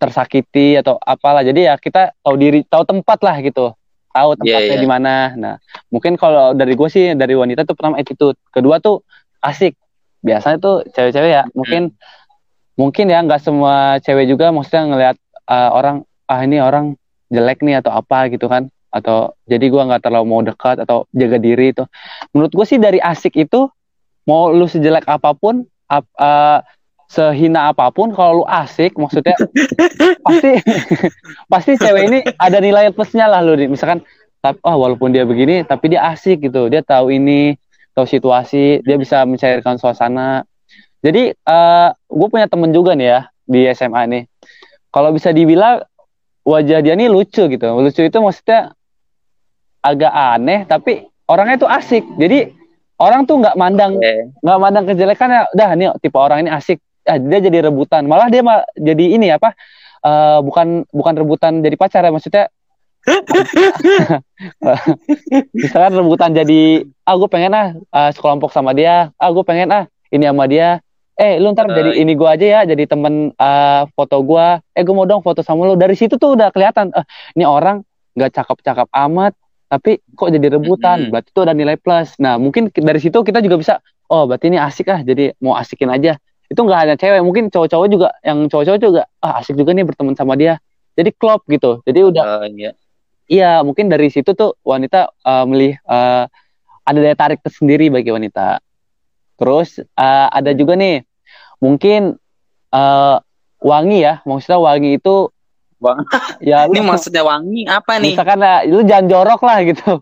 tersakiti 0.00 0.80
atau 0.80 0.96
apalah. 0.98 1.44
Jadi 1.44 1.68
ya 1.68 1.76
kita 1.76 2.16
tahu 2.24 2.34
diri 2.40 2.64
tahu 2.66 2.82
tempat 2.88 3.20
lah 3.22 3.36
gitu. 3.44 3.76
Tahu 4.12 4.28
iya, 4.32 4.38
tempatnya 4.40 4.64
yeah, 4.66 4.74
yeah. 4.74 4.82
di 4.82 4.88
mana. 4.88 5.14
Nah 5.36 5.54
mungkin 5.92 6.16
kalau 6.16 6.56
dari 6.56 6.72
gue 6.72 6.88
sih 6.88 7.12
dari 7.14 7.36
wanita 7.36 7.68
tuh 7.68 7.76
pertama 7.76 8.00
attitude. 8.00 8.34
Kedua 8.50 8.82
tuh 8.82 9.04
asik 9.44 9.78
biasanya 10.22 10.58
tuh 10.62 10.86
cewek-cewek 10.94 11.30
ya 11.30 11.42
mungkin 11.52 11.92
hmm. 11.92 12.78
mungkin 12.78 13.06
ya 13.10 13.18
nggak 13.26 13.42
semua 13.42 13.98
cewek 14.00 14.30
juga 14.30 14.54
maksudnya 14.54 14.88
ngelihat 14.88 15.16
uh, 15.50 15.70
orang 15.74 16.06
ah 16.30 16.40
ini 16.40 16.62
orang 16.62 16.96
jelek 17.32 17.64
nih 17.64 17.80
atau 17.80 17.92
apa 17.92 18.28
gitu 18.28 18.46
kan. 18.46 18.68
Atau 18.92 19.32
jadi 19.48 19.72
gue 19.72 19.82
nggak 19.88 20.04
terlalu 20.04 20.26
mau 20.28 20.40
dekat 20.44 20.84
atau 20.84 21.08
jaga 21.16 21.40
diri 21.40 21.72
itu. 21.72 21.88
Menurut 22.36 22.52
gue 22.52 22.66
sih 22.68 22.76
dari 22.76 23.00
asik 23.00 23.40
itu 23.40 23.68
mau 24.28 24.52
lu 24.52 24.68
sejelek 24.68 25.08
apa 25.08 25.32
pun 25.32 25.64
ap, 25.88 26.04
uh, 26.20 26.60
sehina 27.08 27.72
apa 27.72 27.88
pun 27.92 28.12
kalau 28.12 28.40
lu 28.40 28.44
asik 28.48 28.96
maksudnya 28.96 29.36
pasti 30.28 30.52
pasti 31.48 31.72
cewek 31.76 32.02
ini 32.08 32.18
ada 32.40 32.56
nilai 32.60 32.88
plusnya 32.92 33.28
lah 33.28 33.44
lu 33.44 33.52
misalkan 33.68 34.00
tapi 34.40 34.56
oh 34.64 34.76
walaupun 34.80 35.12
dia 35.12 35.24
begini 35.24 35.64
tapi 35.64 35.96
dia 35.96 36.12
asik 36.12 36.44
gitu. 36.44 36.68
Dia 36.68 36.84
tahu 36.84 37.16
ini 37.16 37.56
tahu 37.92 38.06
situasi 38.08 38.80
dia 38.84 38.96
bisa 38.96 39.24
mencairkan 39.28 39.76
suasana. 39.76 40.44
Jadi 41.02 41.34
uh, 41.34 41.52
eh, 41.52 41.88
gue 41.92 42.28
punya 42.30 42.46
temen 42.46 42.70
juga 42.70 42.94
nih 42.96 43.08
ya 43.08 43.20
di 43.44 43.60
SMA 43.74 44.02
nih. 44.08 44.22
Kalau 44.92 45.10
bisa 45.10 45.32
dibilang 45.32 45.82
wajah 46.46 46.78
dia 46.80 46.94
nih 46.94 47.08
lucu 47.08 47.48
gitu. 47.48 47.66
Lucu 47.78 48.00
itu 48.04 48.18
maksudnya 48.18 48.72
agak 49.82 50.12
aneh 50.12 50.64
tapi 50.64 51.04
orangnya 51.26 51.66
tuh 51.66 51.70
asik. 51.70 52.04
Jadi 52.16 52.52
orang 53.02 53.26
tuh 53.26 53.42
nggak 53.42 53.56
mandang 53.58 53.98
nggak 53.98 54.58
okay. 54.58 54.62
mandang 54.62 54.84
kejelekannya 54.86 55.40
udah 55.52 55.70
nih 55.74 55.88
tipe 56.00 56.18
orang 56.18 56.46
ini 56.46 56.50
asik. 56.54 56.78
Ah, 57.02 57.18
dia 57.18 57.42
jadi 57.42 57.66
rebutan. 57.66 58.06
Malah 58.06 58.30
dia 58.30 58.46
mah 58.46 58.62
jadi 58.78 59.18
ini 59.18 59.34
apa 59.34 59.58
uh, 60.06 60.38
bukan 60.38 60.86
bukan 60.94 61.14
rebutan 61.18 61.58
jadi 61.66 61.74
pacar 61.74 62.06
ya. 62.06 62.14
Maksudnya 62.14 62.46
misalkan 65.58 65.92
rebutan 65.98 66.30
jadi 66.30 66.86
ah 67.02 67.14
gue 67.18 67.28
pengen 67.30 67.52
ah 67.54 67.68
uh, 67.90 68.10
sekelompok 68.14 68.54
sama 68.54 68.70
dia. 68.74 69.10
Ah 69.18 69.30
gue 69.34 69.42
pengen 69.42 69.74
ah 69.74 69.84
ini 70.14 70.24
sama 70.26 70.46
dia. 70.46 70.78
Eh 71.18 71.42
lu 71.42 71.50
ntar 71.50 71.66
uh, 71.66 71.74
jadi 71.74 71.98
ini 71.98 72.14
gue 72.14 72.28
aja 72.28 72.46
ya 72.46 72.60
jadi 72.62 72.86
temen 72.86 73.34
uh, 73.36 73.82
foto 73.98 74.22
gue 74.22 74.46
eh 74.78 74.82
gue 74.86 74.94
mau 74.94 75.06
dong 75.06 75.22
foto 75.22 75.42
sama 75.42 75.66
lu. 75.66 75.74
Dari 75.74 75.98
situ 75.98 76.14
tuh 76.14 76.38
udah 76.38 76.54
kelihatan 76.54 76.94
uh, 76.94 77.02
ini 77.34 77.42
orang 77.42 77.82
nggak 78.14 78.30
cakep-cakep 78.38 78.88
amat 78.92 79.34
tapi 79.66 79.98
kok 80.14 80.30
jadi 80.30 80.46
rebutan? 80.60 80.96
Mm 80.96 81.02
-hmm. 81.08 81.10
berarti 81.10 81.28
itu 81.34 81.40
ada 81.42 81.54
nilai 81.58 81.76
plus. 81.80 82.14
Nah 82.22 82.38
mungkin 82.38 82.70
dari 82.70 83.00
situ 83.02 83.18
kita 83.26 83.42
juga 83.42 83.56
bisa 83.58 83.74
oh 84.12 84.30
berarti 84.30 84.46
ini 84.46 84.62
asik 84.62 84.86
ah 84.94 85.00
jadi 85.02 85.34
mau 85.42 85.58
asikin 85.58 85.90
aja. 85.90 86.14
Itu 86.46 86.62
nggak 86.62 86.78
hanya 86.86 86.94
cewek 87.00 87.20
mungkin 87.24 87.50
cowok-cowok 87.50 87.86
juga 87.90 88.08
yang 88.22 88.46
cowok-cowok 88.46 88.78
juga 88.78 89.02
ah 89.24 89.42
asik 89.42 89.58
juga 89.58 89.74
nih 89.74 89.88
berteman 89.88 90.14
sama 90.14 90.38
dia. 90.38 90.62
Jadi 90.92 91.10
klop 91.16 91.48
gitu. 91.48 91.80
Jadi 91.88 92.04
udah 92.04 92.44
uh, 92.44 92.48
iya. 92.52 92.76
Iya 93.32 93.64
mungkin 93.64 93.88
dari 93.88 94.12
situ 94.12 94.36
tuh 94.36 94.52
wanita 94.60 95.08
uh, 95.24 95.44
melih 95.48 95.80
uh, 95.88 96.28
ada 96.84 96.98
daya 97.00 97.16
tarik 97.16 97.40
tersendiri 97.40 97.88
bagi 97.88 98.12
wanita 98.12 98.60
terus 99.40 99.80
uh, 99.96 100.28
ada 100.28 100.52
juga 100.52 100.76
nih 100.76 101.00
mungkin 101.56 102.20
uh, 102.76 103.16
wangi 103.64 104.04
ya 104.04 104.20
maksudnya 104.28 104.60
wangi 104.60 105.00
itu 105.00 105.32
Bang. 105.82 105.98
Ya, 106.38 106.70
ini 106.70 106.78
maksudnya 106.78 107.26
wangi 107.26 107.66
apa 107.66 107.98
nih? 107.98 108.14
Misalkan 108.14 108.38
uh, 108.38 108.62
lu 108.70 108.86
jangan 108.86 109.10
jorok 109.10 109.40
lah 109.42 109.66
gitu. 109.66 109.98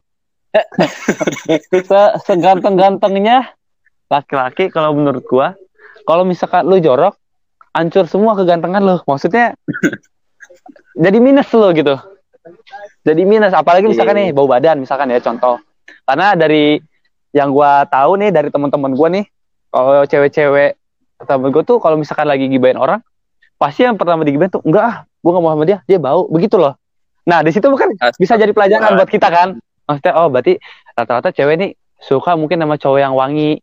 Se 1.88 2.00
Seganteng-gantengnya 2.28 3.48
laki-laki 4.10 4.68
kalau 4.68 4.92
menurut 4.92 5.22
gua 5.30 5.54
kalau 6.02 6.26
misalkan 6.26 6.66
lu 6.66 6.82
jorok 6.82 7.14
hancur 7.70 8.10
semua 8.10 8.34
kegantengan 8.34 8.82
lu 8.82 8.96
maksudnya 9.06 9.54
jadi 11.06 11.18
minus 11.22 11.46
lo 11.54 11.70
gitu 11.70 11.94
jadi 13.00 13.22
minus 13.24 13.56
apalagi 13.56 13.88
misalkan 13.88 14.16
nih 14.16 14.28
bau 14.36 14.44
badan 14.44 14.80
misalkan 14.80 15.08
ya 15.08 15.20
contoh. 15.20 15.56
Karena 16.04 16.36
dari 16.36 16.78
yang 17.32 17.54
gua 17.54 17.86
tahu 17.88 18.20
nih 18.20 18.30
dari 18.34 18.48
teman-teman 18.52 18.92
gua 18.92 19.08
nih 19.08 19.24
kalau 19.70 20.04
cewek-cewek 20.04 20.76
temen 21.20 21.52
gue 21.52 21.62
tuh 21.62 21.76
kalau 21.78 22.00
misalkan 22.00 22.24
lagi 22.24 22.48
gibain 22.48 22.80
orang 22.80 23.04
pasti 23.60 23.84
yang 23.84 24.00
pertama 24.00 24.24
digibain 24.24 24.48
tuh 24.48 24.64
enggak 24.64 24.84
ah 24.88 24.96
gua 25.20 25.30
gak 25.36 25.42
mau 25.44 25.52
sama 25.52 25.64
dia 25.68 25.78
dia 25.84 25.98
bau 26.00 26.26
begitu 26.28 26.56
loh. 26.56 26.76
Nah 27.28 27.44
di 27.44 27.52
situ 27.52 27.68
bukan 27.68 27.92
bisa 28.16 28.34
jadi 28.40 28.52
pelajaran 28.52 28.96
buat 28.96 29.08
kita 29.08 29.28
kan. 29.28 29.56
Maksudnya 29.88 30.12
oh 30.16 30.28
berarti 30.30 30.56
rata-rata 30.96 31.32
cewek 31.32 31.54
nih 31.56 31.70
suka 32.00 32.36
mungkin 32.36 32.60
sama 32.60 32.76
cowok 32.80 32.98
yang 33.00 33.14
wangi 33.16 33.60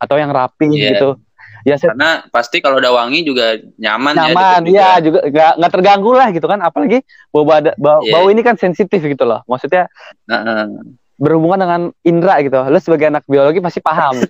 atau 0.00 0.16
yang 0.20 0.32
rapi 0.32 0.68
yeah. 0.72 0.96
gitu 0.96 1.16
ya 1.64 1.80
karena 1.80 2.28
pasti 2.28 2.60
kalau 2.60 2.76
udah 2.76 2.92
wangi 2.92 3.24
juga 3.24 3.56
nyaman, 3.80 4.12
ya, 4.12 4.24
nyaman 4.30 4.60
ya, 4.68 4.76
ya 4.76 4.90
juga 5.00 5.20
nggak 5.24 5.52
nggak 5.56 5.72
terganggu 5.72 6.12
lah 6.12 6.28
gitu 6.30 6.44
kan. 6.44 6.60
Apalagi 6.60 7.00
bau 7.32 7.48
bau, 7.48 7.64
yeah. 8.04 8.12
bau 8.12 8.26
ini 8.28 8.44
kan 8.44 8.60
sensitif 8.60 9.00
gitu 9.00 9.24
loh. 9.24 9.40
Maksudnya 9.48 9.88
uh 10.28 10.36
-uh. 10.36 10.64
berhubungan 11.16 11.64
dengan 11.64 11.80
indera 12.04 12.44
gitu. 12.44 12.60
Lo 12.68 12.76
sebagai 12.76 13.08
anak 13.08 13.24
biologi 13.24 13.64
pasti 13.64 13.80
paham. 13.80 14.20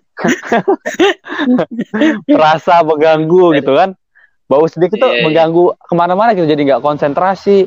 Rasa 2.31 2.87
mengganggu 2.87 3.59
gitu 3.59 3.75
kan. 3.75 3.99
Bau 4.47 4.71
sedikit 4.71 5.03
tuh 5.03 5.11
yeah, 5.11 5.19
iya. 5.19 5.25
mengganggu 5.27 5.75
ke 5.75 5.95
mana-mana 5.99 6.39
gitu 6.39 6.47
jadi 6.47 6.63
nggak 6.63 6.83
konsentrasi. 6.87 7.67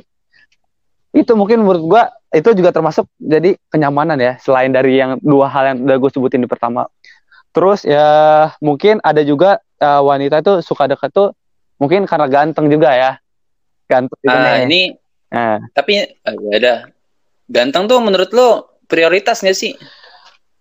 Itu 1.12 1.36
mungkin 1.36 1.68
menurut 1.68 1.84
gua 1.84 2.04
itu 2.32 2.56
juga 2.56 2.72
termasuk 2.72 3.04
jadi 3.20 3.60
kenyamanan 3.68 4.16
ya. 4.16 4.40
Selain 4.40 4.72
dari 4.72 4.96
yang 4.96 5.20
dua 5.20 5.52
hal 5.52 5.76
yang 5.76 5.78
udah 5.88 5.98
gue 6.00 6.12
sebutin 6.12 6.44
di 6.44 6.50
pertama 6.50 6.88
Terus 7.58 7.80
ya 7.90 8.10
mungkin 8.62 9.02
ada 9.02 9.26
juga 9.26 9.58
uh, 9.82 10.02
wanita 10.06 10.46
tuh 10.46 10.62
suka 10.62 10.86
dekat 10.86 11.10
tuh 11.10 11.34
mungkin 11.82 12.06
karena 12.06 12.30
ganteng 12.30 12.70
juga 12.70 12.94
ya. 12.94 13.12
Ganteng. 13.90 14.22
Uh, 14.22 14.62
ini. 14.70 14.94
Nah. 15.34 15.58
Tapi 15.74 16.06
uh, 16.06 16.38
ya 16.54 16.58
ada. 16.62 16.74
Ganteng 17.50 17.90
tuh 17.90 17.98
menurut 17.98 18.30
lo 18.30 18.78
prioritas 18.86 19.42
gak 19.42 19.58
sih? 19.58 19.74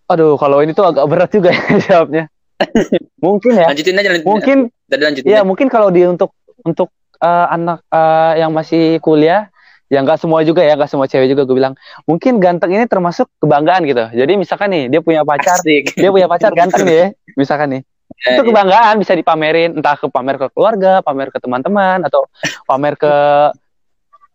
Aduh, 0.09 0.39
kalau 0.41 0.65
ini 0.65 0.73
tuh 0.73 0.89
agak 0.89 1.05
berat 1.05 1.29
juga 1.29 1.53
ya 1.53 1.77
jawabnya. 1.93 2.25
mungkin 3.25 3.53
ya. 3.61 3.69
Lanjutin 3.69 4.01
aja. 4.01 4.09
Lanjutin 4.17 4.31
mungkin. 4.33 4.59
Tadi 4.89 5.03
lanjutin. 5.05 5.29
Ya 5.29 5.41
mungkin 5.45 5.69
kalau 5.69 5.93
di 5.93 6.09
untuk 6.09 6.33
untuk 6.65 6.89
uh, 7.21 7.47
anak 7.53 7.85
uh, 7.93 8.33
yang 8.41 8.57
masih 8.57 9.03
kuliah 9.05 9.53
ya 9.87 10.03
nggak 10.03 10.19
semua 10.19 10.43
juga 10.43 10.67
ya 10.67 10.75
nggak 10.75 10.91
semua 10.91 11.07
cewek 11.07 11.29
juga 11.31 11.43
gue 11.47 11.57
bilang. 11.57 11.75
Mungkin 12.07 12.43
ganteng 12.43 12.75
ini 12.75 12.85
termasuk 12.91 13.31
kebanggaan 13.39 13.87
gitu. 13.87 14.05
Jadi 14.11 14.33
misalkan 14.35 14.69
nih 14.75 14.85
dia 14.91 15.01
punya 15.03 15.23
pacar 15.23 15.59
Asik. 15.63 15.95
dia 15.95 16.11
punya 16.11 16.27
pacar 16.27 16.51
ganteng. 16.53 16.85
nih 16.87 16.97
ya 16.97 17.07
misalkan 17.39 17.69
nih. 17.79 17.83
Ya, 18.23 18.39
itu 18.39 18.43
ya. 18.43 18.49
kebanggaan 18.49 18.95
bisa 19.03 19.13
dipamerin 19.13 19.71
entah 19.77 19.99
ke 19.99 20.07
pamer 20.09 20.39
ke 20.39 20.47
keluarga 20.55 21.03
pamer 21.03 21.29
ke 21.29 21.39
teman-teman 21.43 22.01
atau 22.07 22.25
pamer 22.65 22.95
ke 22.97 23.13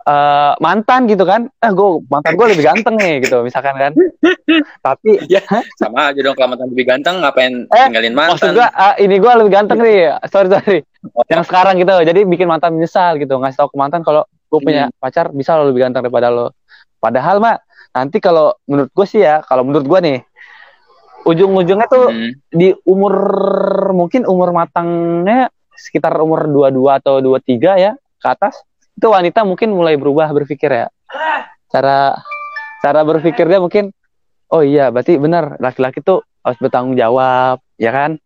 uh, 0.06 0.54
mantan 0.62 1.08
gitu 1.10 1.24
kan. 1.28 1.50
Eh 1.60 1.72
gue 1.72 1.90
mantan 2.08 2.34
gue 2.36 2.48
lebih 2.52 2.66
ganteng 2.68 2.96
nih 3.00 3.26
gitu 3.26 3.44
misalkan 3.44 3.76
kan. 3.76 3.92
Tapi 4.86 5.12
ya 5.28 5.42
sama 5.82 6.12
aja 6.14 6.20
dong 6.20 6.36
kalau 6.38 6.56
mantan 6.56 6.70
lebih 6.72 6.86
ganteng 6.88 7.20
ngapain 7.20 7.54
eh, 7.68 7.86
tinggalin 7.90 8.14
mantan? 8.16 8.32
maksud 8.38 8.50
gue 8.56 8.68
uh, 8.68 8.96
ini 9.02 9.16
gue 9.20 9.32
lebih 9.44 9.52
ganteng 9.52 9.80
nih. 9.84 10.16
Sorry 10.30 10.48
sorry. 10.48 10.80
Oh. 11.02 11.26
yang 11.34 11.42
sekarang 11.42 11.82
gitu 11.82 11.98
jadi 12.06 12.22
bikin 12.30 12.46
mantan 12.46 12.78
menyesal 12.78 13.18
gitu 13.18 13.34
ngasih 13.42 13.58
tau 13.58 13.70
ke 13.74 13.78
mantan 13.82 14.06
kalau 14.06 14.22
gue 14.52 14.60
punya 14.60 14.92
hmm. 14.92 15.00
pacar 15.00 15.32
bisa 15.32 15.56
lo 15.56 15.72
lebih 15.72 15.88
ganteng 15.88 16.04
daripada 16.04 16.28
lo 16.28 16.52
padahal 17.00 17.40
mak 17.40 17.64
nanti 17.96 18.20
kalau 18.20 18.52
menurut 18.68 18.92
gue 18.92 19.08
sih 19.08 19.24
ya 19.24 19.40
kalau 19.48 19.64
menurut 19.64 19.88
gue 19.88 20.00
nih 20.04 20.20
ujung-ujungnya 21.24 21.88
tuh 21.88 22.12
hmm. 22.12 22.32
di 22.52 22.76
umur 22.84 23.16
mungkin 23.96 24.28
umur 24.28 24.52
matangnya 24.52 25.48
sekitar 25.72 26.20
umur 26.20 26.52
22 26.52 27.00
atau 27.00 27.24
23 27.24 27.80
ya 27.80 27.92
ke 27.96 28.28
atas 28.28 28.60
itu 28.92 29.08
wanita 29.08 29.48
mungkin 29.48 29.72
mulai 29.72 29.96
berubah 29.96 30.30
berpikir 30.36 30.70
ya 30.70 30.88
cara 31.72 32.20
cara 32.84 33.00
berpikirnya 33.08 33.64
mungkin 33.64 33.96
oh 34.52 34.62
iya 34.62 34.92
berarti 34.92 35.16
benar 35.16 35.56
laki-laki 35.64 36.04
tuh 36.04 36.22
harus 36.44 36.60
bertanggung 36.60 37.00
jawab 37.00 37.64
ya 37.80 37.94
kan 37.96 38.20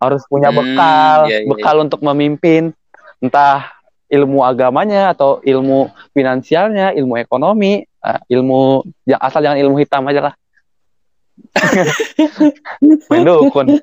harus 0.00 0.24
punya 0.26 0.50
hmm, 0.50 0.58
bekal 0.58 1.18
hmm, 1.24 1.30
iya, 1.30 1.38
iya. 1.44 1.48
bekal 1.48 1.76
untuk 1.84 2.00
memimpin 2.00 2.72
entah 3.20 3.68
ilmu 4.10 4.42
agamanya 4.42 5.14
atau 5.14 5.38
ilmu 5.40 5.94
finansialnya, 6.10 6.92
ilmu 6.98 7.14
ekonomi, 7.22 7.86
uh, 8.02 8.20
ilmu 8.26 8.82
ya 9.06 9.16
asal 9.22 9.40
jangan 9.46 9.62
ilmu 9.62 9.78
hitam 9.78 10.02
aja 10.10 10.30
lah. 10.30 10.34
Mendukun. 13.10 13.80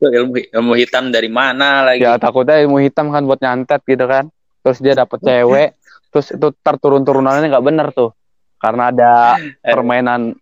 ilmu 0.00 0.34
ilmu 0.54 0.72
hitam 0.78 1.10
dari 1.10 1.28
mana 1.28 1.84
lagi? 1.84 2.06
Ya 2.06 2.16
takutnya 2.16 2.62
ilmu 2.62 2.80
hitam 2.80 3.10
kan 3.10 3.26
buat 3.26 3.42
nyantet 3.42 3.82
gitu 3.84 4.06
kan. 4.06 4.30
Terus 4.64 4.78
dia 4.80 4.94
dapet 4.96 5.20
cewek, 5.20 5.76
terus 6.08 6.32
itu 6.32 6.48
terturun 6.64 7.04
turunannya 7.04 7.52
nggak 7.52 7.66
bener 7.66 7.86
tuh, 7.92 8.16
karena 8.56 8.88
ada 8.88 9.36
permainan 9.74 10.32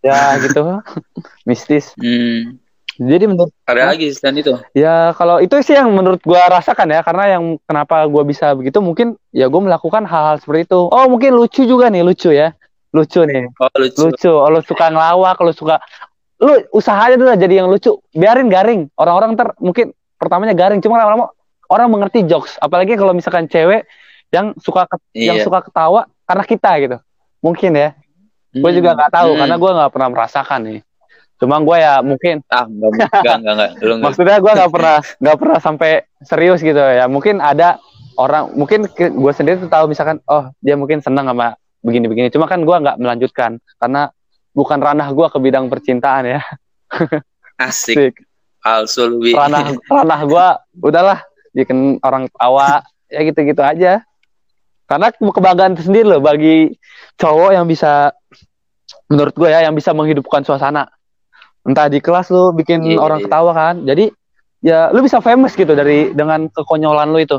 ya 0.00 0.38
gitu 0.40 0.80
mistis. 1.48 1.92
Hmm. 2.00 2.56
Jadi 2.96 3.24
menurut 3.28 3.52
ada 3.68 3.92
lagi 3.92 4.08
selain 4.16 4.40
itu. 4.40 4.56
Ya 4.72 5.12
kalau 5.12 5.36
itu 5.44 5.52
sih 5.60 5.76
yang 5.76 5.92
menurut 5.92 6.24
gua 6.24 6.48
rasakan 6.48 6.88
ya 6.88 7.04
karena 7.04 7.36
yang 7.36 7.60
kenapa 7.68 8.08
gua 8.08 8.24
bisa 8.24 8.56
begitu 8.56 8.80
mungkin 8.80 9.20
ya 9.36 9.52
gua 9.52 9.68
melakukan 9.68 10.08
hal-hal 10.08 10.40
seperti 10.40 10.72
itu. 10.72 10.80
Oh 10.88 11.06
mungkin 11.06 11.36
lucu 11.36 11.68
juga 11.68 11.92
nih 11.92 12.00
lucu 12.00 12.32
ya. 12.32 12.56
Lucu 12.96 13.20
nih. 13.28 13.52
Oh 13.60 13.68
lucu. 13.76 14.00
Lucu. 14.08 14.32
Oh, 14.32 14.48
lu 14.48 14.60
suka 14.64 14.88
ngelawak, 14.88 15.36
lu 15.44 15.52
suka 15.52 15.76
lu 16.40 16.52
usaha 16.72 16.96
aja 16.96 17.20
tuh 17.20 17.28
jadi 17.36 17.64
yang 17.64 17.68
lucu. 17.68 18.00
Biarin 18.16 18.48
garing. 18.48 18.88
Orang-orang 18.96 19.36
ter 19.36 19.52
mungkin 19.60 19.92
pertamanya 20.16 20.56
garing 20.56 20.80
cuma 20.80 20.96
lama-lama 20.96 21.28
orang 21.68 21.92
mengerti 21.92 22.24
jokes. 22.24 22.56
Apalagi 22.64 22.96
kalau 22.96 23.12
misalkan 23.12 23.44
cewek 23.44 23.84
yang 24.32 24.56
suka 24.58 24.88
iya. 25.12 25.36
yang 25.36 25.44
suka 25.44 25.60
ketawa 25.68 26.08
karena 26.24 26.44
kita 26.48 26.70
gitu. 26.80 26.96
Mungkin 27.44 27.76
ya. 27.76 27.92
Gue 28.56 28.72
juga 28.72 28.96
nggak 28.96 29.12
tahu 29.12 29.30
hmm. 29.36 29.40
karena 29.44 29.56
gue 29.60 29.70
nggak 29.76 29.90
pernah 29.92 30.08
merasakan 30.08 30.60
nih. 30.64 30.80
Cuma 31.36 31.60
gue 31.60 31.76
ya 31.76 32.00
mungkin 32.00 32.40
ah 32.48 32.64
enggak 32.64 32.90
enggak 32.96 33.36
enggak, 33.40 33.54
enggak. 33.54 33.70
Lu 33.84 33.92
Maksudnya 34.00 34.38
gue 34.40 34.52
nggak 34.56 34.72
pernah 34.76 34.96
nggak 35.02 35.36
pernah 35.36 35.58
sampai 35.60 35.90
serius 36.24 36.60
gitu 36.64 36.80
ya. 36.80 37.04
Mungkin 37.06 37.44
ada 37.44 37.76
orang 38.16 38.56
mungkin 38.56 38.88
gue 38.96 39.32
sendiri 39.36 39.60
tuh 39.60 39.68
tahu 39.68 39.92
misalkan 39.92 40.24
oh 40.28 40.48
dia 40.64 40.74
mungkin 40.74 41.04
senang 41.04 41.28
sama 41.28 41.56
begini-begini. 41.84 42.32
Cuma 42.32 42.48
kan 42.48 42.64
gue 42.64 42.76
nggak 42.76 42.96
melanjutkan 42.96 43.60
karena 43.76 44.08
bukan 44.56 44.78
ranah 44.80 45.08
gue 45.12 45.26
ke 45.28 45.38
bidang 45.38 45.68
percintaan 45.68 46.24
ya. 46.24 46.40
Asik. 47.60 47.96
Asik. 47.96 48.14
palsu 48.66 49.06
lu 49.06 49.30
ranah 49.30 49.78
ranah 49.86 50.20
gue 50.26 50.46
udahlah 50.82 51.18
bikin 51.54 52.02
orang 52.02 52.26
tawa 52.34 52.82
ya 53.06 53.22
gitu-gitu 53.22 53.62
aja 53.62 54.02
karena 54.90 55.14
kebanggaan 55.14 55.78
sendiri 55.78 56.18
loh 56.18 56.18
bagi 56.18 56.74
cowok 57.14 57.54
yang 57.54 57.70
bisa 57.70 58.10
menurut 59.06 59.34
gue 59.38 59.46
ya 59.46 59.62
yang 59.62 59.74
bisa 59.78 59.94
menghidupkan 59.94 60.42
suasana 60.42 60.90
entah 61.66 61.90
di 61.90 61.98
kelas 61.98 62.30
lu 62.30 62.54
bikin 62.54 62.80
yeah, 62.86 63.02
orang 63.02 63.18
yeah. 63.20 63.26
ketawa 63.26 63.52
kan 63.52 63.82
jadi 63.82 64.04
ya 64.62 64.90
lu 64.94 65.02
bisa 65.02 65.18
famous 65.20 65.52
gitu 65.58 65.74
dari 65.74 66.14
dengan 66.14 66.46
kekonyolan 66.48 67.10
lu 67.10 67.20
itu 67.20 67.38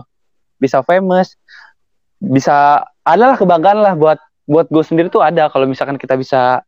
bisa 0.60 0.84
famous 0.84 1.40
bisa 2.20 2.84
adalah 3.08 3.40
kebanggaan 3.40 3.80
lah 3.80 3.94
buat 3.96 4.20
buat 4.48 4.68
gue 4.72 4.84
sendiri 4.84 5.08
tuh 5.12 5.24
ada 5.24 5.48
kalau 5.52 5.68
misalkan 5.68 6.00
kita 6.00 6.16
bisa 6.16 6.64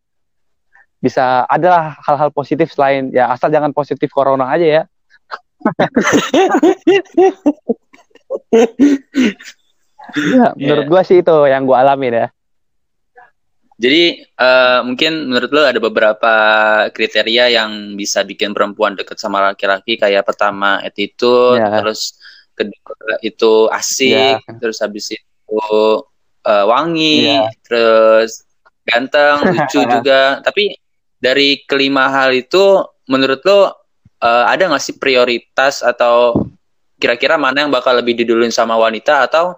bisa 0.99 1.47
adalah 1.47 1.95
hal-hal 2.03 2.27
positif 2.31 2.75
selain 2.75 3.07
ya 3.15 3.31
asal 3.31 3.47
jangan 3.47 3.71
positif 3.71 4.11
corona 4.11 4.51
aja 4.51 4.67
ya. 4.67 4.83
ya 10.35 10.51
menurut 10.59 10.85
yeah. 10.85 10.91
gue 10.91 11.01
sih 11.07 11.23
itu 11.23 11.35
yang 11.47 11.63
gue 11.63 11.75
alami 11.75 12.11
ya. 12.11 12.27
Jadi 13.79 14.27
uh, 14.35 14.83
mungkin 14.83 15.31
menurut 15.31 15.51
lo 15.55 15.63
ada 15.63 15.79
beberapa 15.79 16.33
kriteria 16.91 17.47
yang 17.47 17.95
bisa 17.95 18.27
bikin 18.27 18.51
perempuan 18.51 18.99
deket 18.99 19.15
sama 19.15 19.39
laki-laki 19.39 19.95
kayak 19.95 20.27
pertama 20.27 20.83
attitude, 20.83 21.63
yeah. 21.63 21.79
terus 21.79 22.19
kedua 22.59 23.23
itu 23.23 23.71
asik, 23.71 24.43
yeah. 24.43 24.57
terus 24.59 24.83
habis 24.83 25.15
itu 25.15 25.23
uh, 26.43 26.65
wangi, 26.67 27.39
yeah. 27.39 27.47
terus 27.63 28.43
ganteng, 28.83 29.47
lucu 29.55 29.79
juga. 29.87 30.43
Tapi 30.43 30.75
dari 31.15 31.63
kelima 31.63 32.11
hal 32.11 32.35
itu 32.35 32.83
menurut 33.07 33.39
lo 33.47 33.59
uh, 33.63 34.45
ada 34.51 34.67
nggak 34.67 34.83
sih 34.83 34.99
prioritas 34.99 35.79
atau 35.87 36.35
kira-kira 36.99 37.39
mana 37.39 37.63
yang 37.63 37.71
bakal 37.71 37.95
lebih 37.95 38.11
diduluin 38.11 38.51
sama 38.51 38.75
wanita 38.75 39.23
atau 39.23 39.55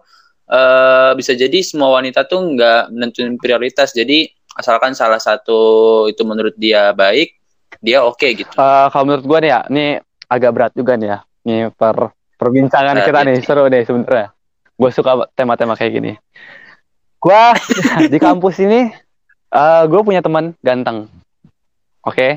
uh, 0.51 1.15
bisa 1.15 1.31
jadi 1.33 1.63
semua 1.63 1.95
wanita 1.95 2.27
tuh 2.27 2.43
nggak 2.53 2.91
menentuin 2.91 3.39
prioritas 3.39 3.95
jadi 3.95 4.27
asalkan 4.59 4.91
salah 4.91 5.17
satu 5.17 6.05
itu 6.11 6.21
menurut 6.27 6.53
dia 6.59 6.91
baik 6.91 7.41
dia 7.81 8.03
oke 8.05 8.19
okay, 8.21 8.37
gitu. 8.37 8.53
Uh, 8.59 8.91
kalau 8.93 9.09
menurut 9.09 9.25
gue 9.25 9.39
nih 9.47 9.49
ya, 9.49 9.59
ini 9.73 9.85
agak 10.29 10.51
berat 10.53 10.73
juga 10.77 10.93
nih 10.99 11.07
ya. 11.09 11.19
Nih 11.47 11.61
per 11.73 12.13
perbincangan 12.37 12.95
uh, 13.01 13.05
kita 13.07 13.19
nih 13.25 13.35
seru 13.41 13.65
deh 13.71 13.81
sebenarnya. 13.81 14.27
Gue 14.77 14.89
suka 14.93 15.25
tema-tema 15.33 15.73
kayak 15.73 15.91
gini. 15.97 16.13
Gue 17.17 17.43
di 18.13 18.17
kampus 18.21 18.61
ini, 18.61 18.93
uh, 19.55 19.83
gue 19.89 20.01
punya 20.05 20.21
teman 20.21 20.53
ganteng. 20.61 21.09
Oke. 22.05 22.15
Okay? 22.15 22.31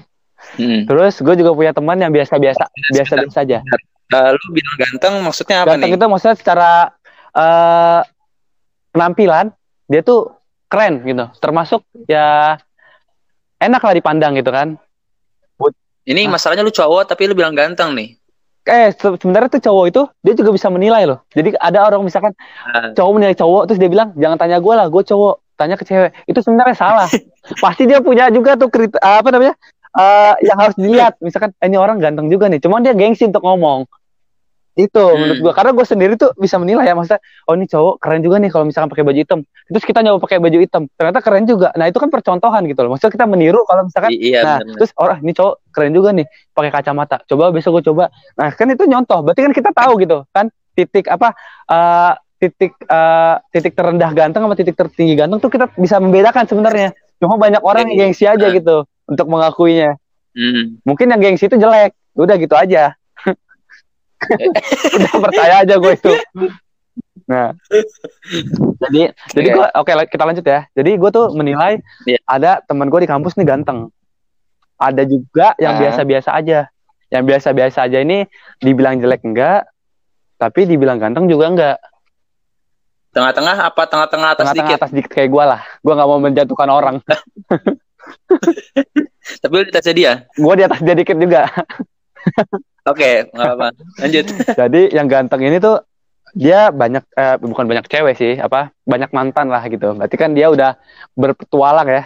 Hmm. 0.61 0.85
Terus 0.89 1.21
gue 1.25 1.35
juga 1.41 1.57
punya 1.57 1.73
teman 1.73 1.97
yang 1.97 2.13
biasa-biasa, 2.13 2.69
biasa-biasa 2.93 3.33
saja. 3.33 3.59
Uh, 4.13 4.37
lu 4.37 4.47
bilang 4.53 4.77
ganteng 4.77 5.15
maksudnya 5.25 5.65
apa 5.65 5.77
ganteng 5.77 5.81
nih? 5.81 5.93
Ganteng 5.93 6.01
itu 6.01 6.07
maksudnya 6.13 6.37
secara 6.37 6.71
uh, 7.35 8.01
penampilan 8.95 9.53
dia 9.91 10.01
tuh 10.01 10.35
keren 10.71 11.03
gitu. 11.05 11.29
Termasuk 11.39 11.85
ya 12.09 12.57
enak 13.61 13.83
lah 13.83 13.95
dipandang 13.95 14.39
gitu 14.39 14.51
kan. 14.51 14.79
Ini 16.05 16.29
ah. 16.29 16.37
masalahnya 16.37 16.65
lu 16.65 16.75
cowok 16.75 17.09
tapi 17.09 17.29
lu 17.29 17.37
bilang 17.37 17.57
ganteng 17.57 17.97
nih. 17.97 18.17
Eh 18.65 18.97
sebenarnya 18.97 19.61
tuh 19.61 19.63
cowok 19.63 19.85
itu 19.93 20.03
dia 20.25 20.35
juga 20.37 20.51
bisa 20.57 20.73
menilai 20.73 21.05
loh. 21.05 21.21
Jadi 21.33 21.53
ada 21.61 21.85
orang 21.85 22.01
misalkan 22.05 22.33
uh. 22.73 22.93
cowok 22.97 23.13
menilai 23.13 23.37
cowok 23.37 23.63
terus 23.69 23.79
dia 23.81 23.91
bilang 23.93 24.17
jangan 24.17 24.41
tanya 24.41 24.59
gue 24.61 24.75
lah, 24.75 24.89
gue 24.89 25.03
cowok 25.05 25.45
tanya 25.55 25.79
ke 25.79 25.85
cewek 25.87 26.11
itu 26.27 26.39
sebenarnya 26.43 26.77
salah 26.77 27.09
pasti 27.65 27.87
dia 27.87 28.03
punya 28.03 28.29
juga 28.31 28.59
tuh 28.59 28.69
krit 28.71 28.95
apa 28.99 29.29
namanya 29.31 29.55
uh, 29.95 30.35
yang 30.43 30.59
harus 30.59 30.77
dilihat 30.77 31.15
misalkan 31.23 31.55
eh, 31.63 31.67
ini 31.71 31.79
orang 31.79 32.03
ganteng 32.03 32.27
juga 32.27 32.51
nih 32.51 32.59
cuman 32.59 32.83
dia 32.83 32.95
gengsi 32.95 33.27
untuk 33.27 33.43
ngomong 33.47 33.87
itu 34.75 34.99
hmm. 34.99 35.17
menurut 35.19 35.39
gua 35.39 35.53
karena 35.55 35.71
gue 35.71 35.87
sendiri 35.87 36.15
tuh 36.19 36.35
bisa 36.35 36.59
menilai 36.59 36.91
ya 36.91 36.99
maksudnya 36.99 37.23
oh 37.47 37.55
ini 37.55 37.67
cowok 37.71 37.95
keren 38.03 38.21
juga 38.27 38.37
nih 38.43 38.51
kalau 38.51 38.65
misalkan 38.67 38.91
pakai 38.91 39.05
baju 39.07 39.19
hitam 39.23 39.41
terus 39.71 39.85
kita 39.87 39.99
nyoba 40.03 40.19
pakai 40.19 40.39
baju 40.43 40.59
hitam 40.59 40.83
ternyata 40.99 41.21
keren 41.23 41.45
juga 41.47 41.69
nah 41.79 41.87
itu 41.87 41.99
kan 42.03 42.11
percontohan 42.11 42.63
gitu 42.67 42.81
loh 42.83 42.91
maksudnya 42.95 43.15
kita 43.15 43.27
meniru 43.31 43.63
kalau 43.71 43.87
misalkan 43.87 44.11
I 44.11 44.19
iya, 44.19 44.41
nah 44.43 44.59
bener. 44.59 44.75
terus 44.83 44.91
orang 44.99 45.19
ini 45.23 45.33
cowok 45.33 45.55
keren 45.71 45.93
juga 45.95 46.11
nih 46.11 46.27
pakai 46.51 46.71
kacamata 46.75 47.17
coba 47.31 47.45
besok 47.55 47.79
gue 47.79 47.85
coba 47.95 48.11
nah 48.35 48.51
kan 48.51 48.67
itu 48.67 48.83
nyontoh 48.91 49.19
berarti 49.23 49.41
kan 49.47 49.53
kita 49.55 49.71
tahu 49.71 49.93
gitu 50.03 50.27
kan 50.35 50.51
titik 50.75 51.07
apa 51.07 51.39
uh, 51.71 52.19
titik 52.45 52.73
uh, 52.91 53.41
titik 53.49 53.73
terendah 53.73 54.11
ganteng 54.13 54.45
sama 54.45 54.55
titik 54.59 54.77
tertinggi 54.77 55.17
ganteng 55.17 55.41
tuh 55.41 55.49
kita 55.49 55.71
bisa 55.79 55.97
membedakan 55.97 56.45
sebenarnya. 56.45 56.93
Cuma 57.23 57.41
banyak 57.41 57.63
orang 57.65 57.89
yang 57.89 58.11
gengsi 58.11 58.29
aja 58.29 58.53
gitu 58.53 58.85
untuk 59.09 59.27
mengakuinya. 59.31 59.97
Mm. 60.37 60.85
Mungkin 60.85 61.07
yang 61.09 61.21
gengsi 61.23 61.49
itu 61.49 61.57
jelek. 61.57 61.97
Udah 62.15 62.37
gitu 62.37 62.53
aja. 62.59 62.93
Udah 64.97 65.15
percaya 65.21 65.55
aja 65.63 65.75
gue 65.77 65.93
itu. 65.95 66.13
Nah, 67.25 67.57
jadi 68.85 69.17
okay. 69.17 69.33
jadi 69.33 69.49
gue 69.57 69.67
oke 69.73 69.89
okay, 69.89 70.05
kita 70.13 70.25
lanjut 70.29 70.45
ya. 70.45 70.69
Jadi 70.77 70.91
gue 71.01 71.11
tuh 71.11 71.33
menilai 71.33 71.81
yeah. 72.05 72.21
ada 72.29 72.61
teman 72.69 72.93
gue 72.93 73.01
di 73.01 73.09
kampus 73.09 73.41
nih 73.41 73.49
ganteng. 73.49 73.89
Ada 74.77 75.09
juga 75.09 75.57
yang 75.57 75.81
biasa-biasa 75.81 76.31
uh. 76.35 76.41
aja. 76.41 76.69
Yang 77.09 77.25
biasa-biasa 77.31 77.79
aja 77.89 77.99
ini 78.03 78.27
dibilang 78.59 78.99
jelek 78.99 79.23
enggak, 79.23 79.71
tapi 80.37 80.67
dibilang 80.67 80.99
ganteng 80.99 81.31
juga 81.31 81.47
enggak. 81.49 81.79
Tengah-tengah 83.15 83.71
apa 83.71 83.83
tengah-tengah 83.87 84.29
atas 84.35 84.43
tengah 84.43 84.53
-tengah 84.53 84.69
dikit? 84.69 84.83
atas 84.83 84.91
dikit 84.93 85.13
kayak 85.15 85.31
gue 85.31 85.45
lah. 85.47 85.63
Gue 85.81 85.95
nggak 85.95 86.09
mau 86.11 86.21
menjatuhkan 86.21 86.69
orang. 86.69 86.97
Tapi 89.41 89.53
lu 89.55 89.65
di 89.65 89.73
atasnya 89.73 89.95
dia? 89.95 90.13
Gue 90.37 90.55
di 90.59 90.65
atas 90.67 90.83
dia 90.85 90.93
dikit 90.93 91.17
juga. 91.17 91.49
Oke, 92.91 93.29
nggak 93.33 93.45
apa-apa. 93.55 93.69
Lanjut. 94.05 94.25
Jadi 94.61 94.83
yang 94.93 95.09
ganteng 95.09 95.43
ini 95.45 95.57
tuh 95.59 95.81
dia 96.35 96.75
banyak 96.75 97.05
eh, 97.15 97.37
bukan 97.39 97.65
banyak 97.65 97.87
cewek 97.87 98.15
sih, 98.19 98.35
apa 98.37 98.75
banyak 98.85 99.11
mantan 99.15 99.49
lah 99.49 99.63
gitu. 99.71 99.95
Berarti 99.95 100.17
kan 100.19 100.35
dia 100.35 100.51
udah 100.51 100.77
berpetualang 101.15 101.89
ya, 101.89 102.03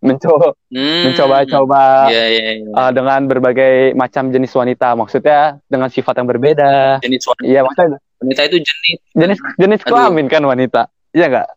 mencoba 0.00 0.56
hmm. 0.72 1.12
mencoba-coba 1.12 2.08
yeah, 2.08 2.26
yeah, 2.26 2.52
yeah. 2.64 2.74
uh, 2.74 2.90
dengan 2.90 3.28
berbagai 3.28 3.92
macam 3.94 4.32
jenis 4.32 4.50
wanita. 4.56 4.96
Maksudnya 4.96 5.60
dengan 5.68 5.92
sifat 5.92 6.18
yang 6.18 6.28
berbeda. 6.28 7.04
Jenis 7.04 7.24
wanita. 7.28 7.46
Iya 7.46 7.60
maksudnya 7.62 8.00
wanita 8.20 8.40
itu 8.52 8.58
jenis 8.60 8.98
jenis 9.16 9.38
jenis 9.56 9.80
kelamin 9.82 10.28
kan 10.28 10.44
wanita 10.44 10.92
iya 11.16 11.26
nggak 11.32 11.48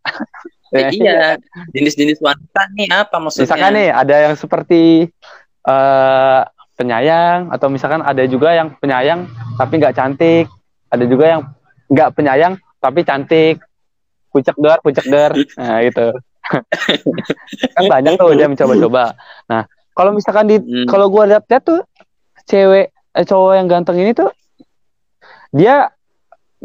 eh, 0.73 0.89
iya 0.97 1.19
jenis-jenis 1.75 2.23
wanita 2.23 2.61
nih 2.79 2.87
apa 2.89 3.15
maksudnya 3.19 3.45
misalkan 3.45 3.71
nih 3.75 3.89
ada 3.91 4.15
yang 4.31 4.35
seperti 4.39 5.11
uh, 5.67 6.47
penyayang 6.73 7.53
atau 7.53 7.67
misalkan 7.69 8.01
ada 8.01 8.23
juga 8.25 8.53
yang 8.53 8.73
penyayang 8.77 9.29
tapi 9.59 9.73
nggak 9.79 9.95
cantik. 9.95 10.45
Ada 10.89 11.05
juga 11.09 11.25
yang 11.37 11.41
nggak 11.89 12.09
penyayang 12.17 12.53
tapi 12.81 13.05
cantik. 13.05 13.61
Pucak 14.33 14.57
dar 14.57 14.81
pucak 14.81 15.05
dar 15.13 15.31
nah 15.61 15.77
itu 15.85 16.09
kan 17.77 17.83
banyak 17.85 18.17
tuh 18.17 18.33
dia 18.33 18.49
mencoba-coba. 18.49 19.13
Nah 19.45 19.69
kalau 19.93 20.11
misalkan 20.17 20.49
di 20.49 20.57
hmm. 20.57 20.89
kalau 20.89 21.05
gue 21.13 21.23
lihat 21.29 21.45
dia 21.45 21.61
tuh 21.61 21.85
cewek 22.49 22.89
eh, 22.89 23.25
cowok 23.25 23.53
yang 23.53 23.69
ganteng 23.69 24.01
ini 24.01 24.17
tuh 24.17 24.33
dia 25.53 25.93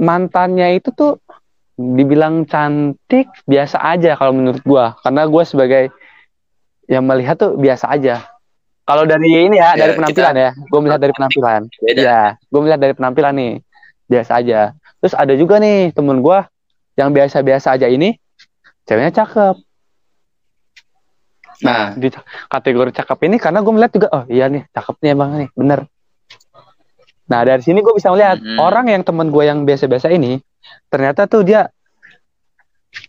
mantannya 0.00 0.80
itu 0.80 0.88
tuh 0.96 1.20
dibilang 1.78 2.48
cantik 2.48 3.30
biasa 3.46 3.78
aja 3.78 4.18
kalau 4.18 4.34
menurut 4.34 4.64
gua. 4.66 4.98
Karena 5.04 5.28
gua 5.30 5.44
sebagai 5.46 5.94
yang 6.88 7.04
melihat 7.04 7.36
tuh 7.36 7.54
biasa 7.54 7.92
aja 7.92 8.24
kalau 8.88 9.04
dari 9.04 9.28
ini 9.28 9.60
ya, 9.60 9.76
ya 9.76 9.84
dari 9.84 9.92
penampilan 10.00 10.32
kita... 10.32 10.44
ya. 10.48 10.50
Gua 10.72 10.80
melihat 10.80 11.00
dari 11.04 11.12
penampilan. 11.12 11.60
Beda. 11.84 12.00
ya 12.00 12.20
gua 12.48 12.60
melihat 12.64 12.80
dari 12.80 12.94
penampilan 12.96 13.32
nih. 13.36 13.54
Biasa 14.08 14.40
aja. 14.40 14.60
Terus 15.04 15.12
ada 15.12 15.34
juga 15.36 15.60
nih 15.60 15.92
temen 15.92 16.24
gua 16.24 16.48
yang 16.96 17.12
biasa-biasa 17.12 17.76
aja 17.76 17.86
ini 17.86 18.16
ceweknya 18.88 19.12
cakep. 19.12 19.56
Nah. 21.62 21.92
Di 21.94 22.08
kategori 22.48 22.90
cakep 22.96 23.18
ini 23.28 23.36
karena 23.36 23.60
gue 23.62 23.72
melihat 23.74 23.92
juga 23.94 24.08
oh 24.14 24.24
iya 24.30 24.46
nih 24.46 24.64
cakep 24.70 24.96
nih 25.02 25.10
emang 25.12 25.30
nih 25.42 25.48
bener. 25.52 25.80
Nah 27.28 27.40
dari 27.44 27.62
sini 27.66 27.82
gue 27.82 27.94
bisa 27.94 28.08
melihat 28.14 28.40
mm-hmm. 28.40 28.58
orang 28.62 28.86
yang 28.88 29.02
temen 29.02 29.28
gue 29.28 29.44
yang 29.44 29.66
biasa-biasa 29.66 30.08
ini 30.14 30.38
ternyata 30.88 31.26
tuh 31.26 31.42
dia 31.42 31.68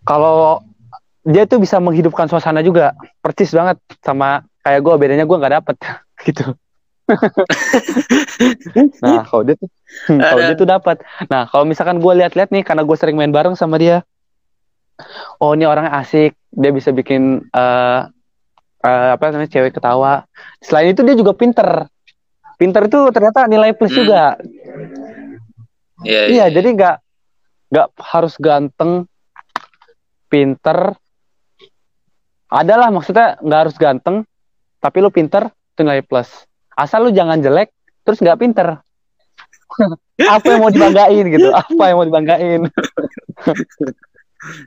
kalau 0.02 0.66
dia 1.22 1.46
tuh 1.46 1.62
bisa 1.62 1.78
menghidupkan 1.78 2.26
suasana 2.26 2.66
juga. 2.66 2.98
Percis 3.22 3.54
banget 3.54 3.78
sama 4.02 4.49
kayak 4.70 4.82
gue 4.86 4.94
bedanya 5.02 5.26
gue 5.26 5.38
nggak 5.38 5.56
dapet 5.58 5.76
gitu. 6.30 6.46
nah 9.02 9.26
kalau 9.26 9.42
dia 9.42 9.58
tuh 9.58 9.70
kalau 10.06 10.42
dia 10.46 10.54
tuh 10.54 10.70
dapat. 10.70 11.02
Nah 11.26 11.50
kalau 11.50 11.66
misalkan 11.66 11.98
gue 11.98 12.14
lihat-lihat 12.22 12.54
nih 12.54 12.62
karena 12.62 12.86
gue 12.86 12.94
sering 12.94 13.18
main 13.18 13.34
bareng 13.34 13.58
sama 13.58 13.82
dia, 13.82 14.06
oh 15.42 15.58
ini 15.58 15.66
orangnya 15.66 15.98
asik, 15.98 16.38
dia 16.54 16.70
bisa 16.70 16.94
bikin 16.94 17.50
uh, 17.50 18.06
uh, 18.86 19.10
apa 19.18 19.34
namanya 19.34 19.50
cewek 19.50 19.74
ketawa. 19.74 20.30
Selain 20.62 20.94
itu 20.94 21.02
dia 21.02 21.18
juga 21.18 21.34
pinter 21.34 21.90
pinter 22.60 22.92
itu 22.92 23.00
ternyata 23.16 23.48
nilai 23.48 23.72
plus 23.72 23.96
hmm. 23.96 24.00
juga. 24.04 24.36
Yeah, 26.04 26.26
iya, 26.28 26.38
yeah, 26.44 26.48
jadi 26.52 26.68
nggak 26.76 26.96
nggak 27.72 27.88
harus 27.96 28.36
ganteng, 28.36 29.08
pinter. 30.28 31.00
Adalah 32.52 32.92
maksudnya 32.92 33.40
nggak 33.40 33.60
harus 33.64 33.76
ganteng, 33.80 34.28
tapi 34.80 35.04
lu 35.04 35.12
pinter 35.12 35.52
itu 35.52 35.82
nilai 35.84 36.04
plus. 36.04 36.28
Asal 36.76 37.08
lu 37.08 37.12
jangan 37.12 37.40
jelek, 37.40 37.72
terus 38.08 38.20
nggak 38.24 38.40
pinter. 38.40 38.80
Apa 40.36 40.46
yang 40.56 40.60
mau 40.64 40.72
dibanggain 40.72 41.26
gitu? 41.32 41.48
Apa 41.56 41.84
yang 41.92 41.98
mau 42.00 42.08
dibanggain? 42.08 42.62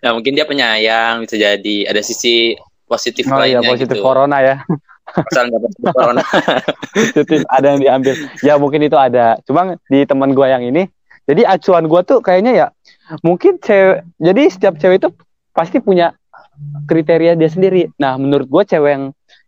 Ya 0.04 0.12
mungkin 0.12 0.36
dia 0.36 0.44
penyayang 0.44 1.24
bisa 1.24 1.36
jadi 1.40 1.76
ada 1.88 2.04
sisi 2.04 2.56
positif 2.84 3.24
oh, 3.32 3.40
iya, 3.40 3.60
lainnya 3.60 3.72
positif 3.72 3.96
gitu. 3.96 4.04
corona 4.04 4.38
ya. 4.44 4.56
Asal 5.08 5.48
nggak 5.48 5.62
positif 5.64 5.86
corona. 5.96 6.22
positif 7.16 7.40
ada 7.48 7.66
yang 7.72 7.80
diambil. 7.80 8.14
Ya 8.44 8.54
mungkin 8.60 8.80
itu 8.84 8.96
ada. 9.00 9.40
Cuma 9.48 9.80
di 9.88 10.04
teman 10.04 10.36
gua 10.36 10.52
yang 10.52 10.64
ini 10.64 10.88
jadi 11.24 11.48
acuan 11.48 11.88
gua 11.88 12.04
tuh 12.04 12.20
kayaknya 12.20 12.52
ya 12.52 12.66
mungkin 13.24 13.56
cewek 13.60 14.04
jadi 14.20 14.42
setiap 14.52 14.74
cewek 14.76 15.00
itu 15.00 15.08
pasti 15.56 15.80
punya 15.80 16.12
kriteria 16.84 17.32
dia 17.32 17.48
sendiri. 17.48 17.88
Nah 17.96 18.20
menurut 18.20 18.46
gua 18.52 18.62
cewek 18.68 18.90
yang 18.92 19.04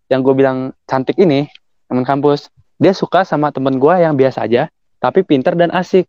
yang 0.09 0.21
gue 0.21 0.35
bilang 0.35 0.59
cantik 0.85 1.17
ini 1.17 1.49
teman 1.89 2.05
kampus 2.05 2.49
dia 2.77 2.93
suka 2.93 3.23
sama 3.23 3.55
temen 3.55 3.79
gua 3.79 3.97
yang 3.99 4.15
biasa 4.15 4.45
aja 4.45 4.67
tapi 4.99 5.23
pinter 5.23 5.55
dan 5.55 5.71
asik. 5.71 6.09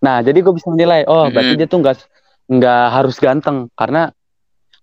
Nah 0.00 0.20
jadi 0.20 0.38
gue 0.38 0.54
bisa 0.54 0.68
menilai 0.70 1.04
oh 1.04 1.28
berarti 1.28 1.56
Mhm. 1.56 1.60
dia 1.60 1.68
tuh 1.68 1.78
nggak 1.82 1.96
nggak 2.44 2.84
harus 2.92 3.16
ganteng 3.16 3.68
karena 3.72 4.12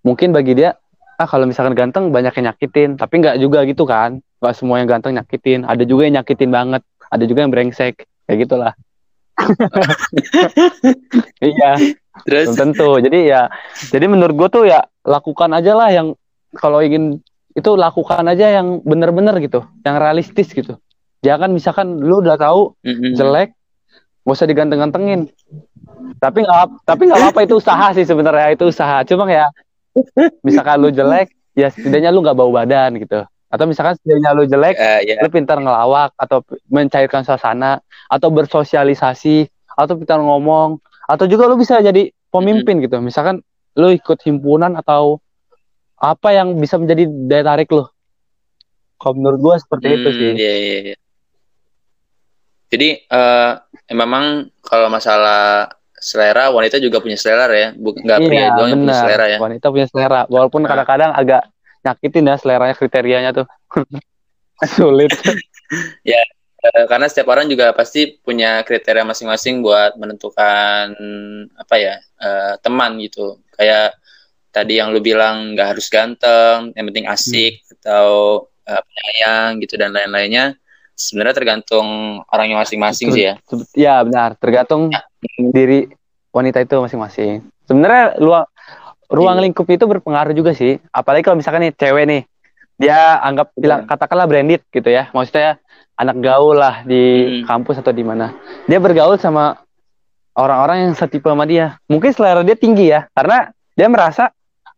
mungkin 0.01 0.34
bagi 0.34 0.57
dia 0.57 0.73
ah 1.15 1.29
kalau 1.29 1.45
misalkan 1.45 1.77
ganteng 1.77 2.10
banyak 2.10 2.34
yang 2.34 2.49
nyakitin 2.49 2.97
tapi 2.97 3.21
nggak 3.21 3.38
juga 3.38 3.62
gitu 3.63 3.86
kan. 3.86 4.17
Nggak 4.41 4.53
semua 4.57 4.81
yang 4.81 4.89
ganteng 4.89 5.13
nyakitin 5.15 5.63
ada 5.63 5.84
juga 5.86 6.10
yang 6.10 6.21
nyakitin 6.21 6.49
banget 6.49 6.81
ada 7.07 7.23
juga 7.23 7.39
yang 7.45 7.51
brengsek 7.53 7.93
kayak 8.25 8.38
gitulah. 8.45 8.73
Iya 11.41 11.71
Terus? 12.27 12.53
tentu. 12.53 12.99
Jadi 12.99 13.31
ya 13.31 13.47
jadi 13.89 14.05
menurut 14.05 14.36
gue 14.36 14.49
tuh 14.51 14.63
ya 14.67 14.84
lakukan 15.01 15.49
aja 15.55 15.73
lah 15.73 15.89
yang 15.89 16.13
kalau 16.57 16.84
ingin 16.84 17.21
itu 17.52 17.72
lakukan 17.76 18.24
aja 18.26 18.62
yang 18.62 18.80
bener-bener 18.82 19.36
gitu 19.44 19.64
yang 19.84 20.00
realistis 20.00 20.52
gitu. 20.52 20.80
Jangan 21.22 21.52
misalkan 21.52 22.02
lu 22.02 22.24
udah 22.24 22.40
tahu 22.40 22.74
Mm-mm. 22.82 23.14
jelek 23.14 23.54
gak 24.24 24.34
usah 24.34 24.48
diganteng-gantengin. 24.48 25.30
Tapi 26.18 26.46
nggak 26.46 26.86
tapi 26.86 27.10
nggak 27.10 27.20
apa-apa 27.20 27.40
itu 27.46 27.58
usaha 27.58 27.94
sih 27.94 28.06
sebenarnya 28.06 28.54
itu 28.54 28.70
usaha. 28.70 29.02
Cuma 29.06 29.26
ya 29.28 29.50
misalkan 30.42 30.80
lu 30.82 30.90
jelek 30.90 31.34
ya 31.54 31.68
setidaknya 31.68 32.10
lu 32.10 32.24
nggak 32.24 32.38
bau 32.38 32.50
badan 32.50 32.96
gitu. 32.98 33.26
Atau 33.52 33.66
misalkan 33.68 34.00
setidaknya 34.00 34.32
lu 34.32 34.44
jelek 34.48 34.76
Eh, 34.80 35.00
ya. 35.12 35.16
lu 35.20 35.28
pintar 35.28 35.60
ngelawak 35.60 36.16
atau 36.16 36.42
mencairkan 36.72 37.28
suasana 37.28 37.84
atau 38.08 38.32
bersosialisasi 38.32 39.46
atau 39.76 39.94
pintar 40.00 40.22
ngomong 40.22 40.80
atau 41.06 41.26
juga 41.28 41.50
lu 41.52 41.60
bisa 41.60 41.82
jadi 41.84 42.10
pemimpin 42.32 42.80
gitu. 42.80 42.98
Misalkan 43.04 43.44
lu 43.76 43.92
ikut 43.92 44.20
himpunan 44.24 44.80
atau 44.80 45.20
apa 46.02 46.34
yang 46.34 46.58
bisa 46.58 46.82
menjadi 46.82 47.06
daya 47.30 47.44
tarik 47.46 47.70
lu 47.70 47.86
kalau 48.98 49.14
menurut 49.16 49.40
gua 49.40 49.56
seperti 49.58 49.88
itu 49.92 50.10
Hmm, 50.10 50.18
sih 50.18 50.32
iya, 50.36 50.54
iya, 50.58 50.78
iya. 50.84 50.96
Jadi 52.72 52.90
ya 53.04 53.60
memang 53.92 54.48
kalau 54.64 54.88
masalah 54.88 55.68
selera 55.94 56.50
wanita 56.50 56.80
juga 56.80 56.98
punya 56.98 57.20
selera 57.20 57.52
ya, 57.52 57.70
bukan 57.76 58.02
nggak 58.02 58.20
pria 58.24 58.40
iya 58.40 58.48
doang 58.56 58.70
yang 58.72 58.82
punya 58.82 58.96
selera 58.98 59.26
ya. 59.28 59.38
wanita 59.38 59.66
punya 59.70 59.88
selera 59.92 60.22
walaupun 60.26 60.62
Nah. 60.64 60.70
kadang-kadang 60.72 61.12
agak 61.14 61.42
nyakitin 61.84 62.26
ya 62.26 62.36
seleranya 62.40 62.74
kriterianya 62.74 63.32
tuh 63.36 63.46
sulit 64.78 65.12
Eh, 66.62 66.86
karena 66.86 67.10
setiap 67.10 67.34
orang 67.34 67.50
juga 67.50 67.74
pasti 67.74 68.22
punya 68.22 68.62
kriteria 68.62 69.02
masing-masing 69.02 69.66
buat 69.66 69.98
menentukan 69.98 70.94
apa 71.58 71.76
ya 71.82 71.98
eh, 71.98 72.54
teman 72.62 73.02
gitu. 73.02 73.42
Kayak 73.58 73.98
tadi 74.52 74.78
yang 74.78 74.92
lu 74.92 75.00
bilang 75.00 75.56
nggak 75.56 75.76
harus 75.76 75.88
ganteng, 75.88 76.76
yang 76.76 76.86
penting 76.88 77.08
asik 77.08 77.64
atau 77.80 78.08
eh, 78.62 78.78
penyayang 78.78 79.58
gitu 79.60 79.76
dan 79.76 79.92
lain-lainnya. 79.92 80.54
Sebenarnya 80.92 81.34
tergantung 81.34 81.88
orangnya 82.30 82.62
masing-masing 82.62 83.10
sih 83.10 83.24
ya. 83.26 83.34
Ya 83.74 83.96
benar 84.04 84.38
tergantung 84.38 84.94
Ya. 84.94 85.02
diri 85.50 85.90
wanita 86.30 86.62
itu 86.62 86.78
masing-masing 86.78 87.42
sebenarnya 87.66 88.16
luang 88.18 88.46
ruang 89.08 89.38
Iya. 89.38 89.44
lingkup 89.44 89.68
itu 89.68 89.84
berpengaruh 89.84 90.32
juga 90.32 90.54
sih 90.54 90.80
apalagi 90.90 91.22
kalau 91.22 91.36
misalkan 91.36 91.62
nih 91.62 91.74
cewek 91.74 92.06
nih 92.06 92.22
dia 92.78 93.20
anggap 93.20 93.52
bilang 93.54 93.84
katakanlah 93.84 94.26
branded 94.26 94.64
gitu 94.70 94.88
ya 94.88 95.12
maksudnya 95.12 95.60
anak 95.94 96.18
gaul 96.18 96.56
lah 96.56 96.82
di 96.84 97.02
Hmm. 97.44 97.44
kampus 97.46 97.82
atau 97.82 97.92
di 97.92 98.02
mana 98.02 98.32
dia 98.64 98.80
bergaul 98.80 99.18
sama 99.18 99.60
orang-orang 100.34 100.88
yang 100.88 100.94
setipe 100.94 101.28
sama 101.28 101.44
dia 101.44 101.76
mungkin 101.86 102.12
selera 102.12 102.42
dia 102.42 102.56
tinggi 102.56 102.90
ya 102.90 103.12
karena 103.12 103.52
dia 103.74 103.88
merasa 103.88 104.32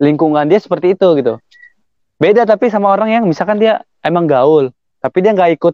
lingkungan 0.03 0.43
dia 0.45 0.59
seperti 0.59 0.93
itu 0.93 1.07
gitu. 1.15 1.39
Beda 2.19 2.43
tapi 2.43 2.67
sama 2.67 2.91
orang 2.91 3.09
yang 3.09 3.23
misalkan 3.23 3.57
dia 3.57 3.79
emang 4.03 4.27
gaul 4.27 4.69
tapi 4.99 5.23
dia 5.23 5.31
nggak 5.31 5.51
ikut 5.55 5.73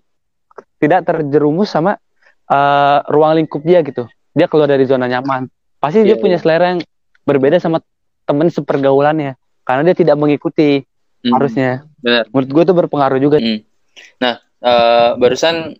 tidak 0.77 1.05
terjerumus 1.05 1.69
sama 1.69 1.97
eh, 2.45 2.97
ruang 3.09 3.41
lingkup 3.41 3.65
dia 3.65 3.81
gitu. 3.81 4.05
Dia 4.31 4.45
keluar 4.45 4.69
dari 4.69 4.85
zona 4.85 5.09
nyaman. 5.09 5.49
Pasti 5.79 6.05
dia 6.05 6.13
Iya, 6.15 6.21
punya 6.21 6.37
selera 6.37 6.77
yang 6.77 6.81
berbeda 7.23 7.57
sama 7.57 7.81
temen 8.23 8.47
sepergaulannya 8.47 9.33
karena 9.65 9.81
dia 9.83 9.95
tidak 9.97 10.15
mengikuti 10.15 10.85
Hmm, 11.19 11.35
harusnya. 11.35 11.83
Benar. 11.99 12.31
menurut 12.31 12.47
gue 12.47 12.63
itu 12.63 12.73
berpengaruh 12.79 13.19
juga. 13.19 13.37
Hmm. 13.43 13.59
Nah, 14.23 14.39
eh, 14.39 15.09
barusan 15.19 15.75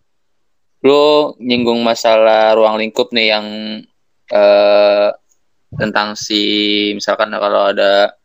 lo 0.84 1.32
nyinggung 1.40 1.80
masalah 1.80 2.60
ruang 2.60 2.76
lingkup 2.76 3.16
nih 3.16 3.32
yang 3.32 3.48
eh, 4.28 5.10
tentang 5.74 6.20
si 6.20 6.44
misalkan 6.92 7.32
kalau 7.32 7.72
ada 7.72 8.19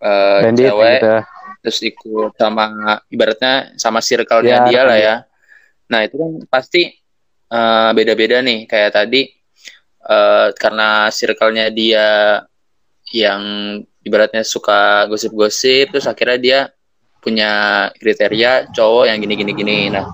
eh, 0.00 0.38
Bandit 0.44 0.64
cewek 0.68 0.98
gitu 1.00 1.14
terus 1.60 1.78
ikut 1.84 2.32
sama 2.40 2.64
ibaratnya 3.12 3.76
sama 3.76 4.00
circle-nya 4.00 4.64
Ya, 4.64 4.66
dia 4.66 4.80
lah 4.88 4.98
ya. 4.98 5.16
Nah, 5.92 6.00
itu 6.08 6.16
kan 6.16 6.30
pasti 6.48 6.88
eh, 7.52 7.90
beda-beda 7.92 8.40
nih 8.40 8.64
kayak 8.64 8.96
tadi 8.96 9.28
eh, 10.08 10.48
karena 10.56 11.12
circle-nya 11.12 11.68
dia 11.68 12.40
yang 13.12 13.42
ibaratnya 14.00 14.40
suka 14.46 15.04
gosip-gosip 15.10 15.92
terus 15.92 16.08
akhirnya 16.08 16.38
dia 16.40 16.60
punya 17.20 17.52
kriteria 18.00 18.72
cowok 18.72 19.12
yang 19.12 19.20
gini 19.20 19.34
gini 19.36 19.52
gini. 19.52 19.78
Nah, 19.92 20.08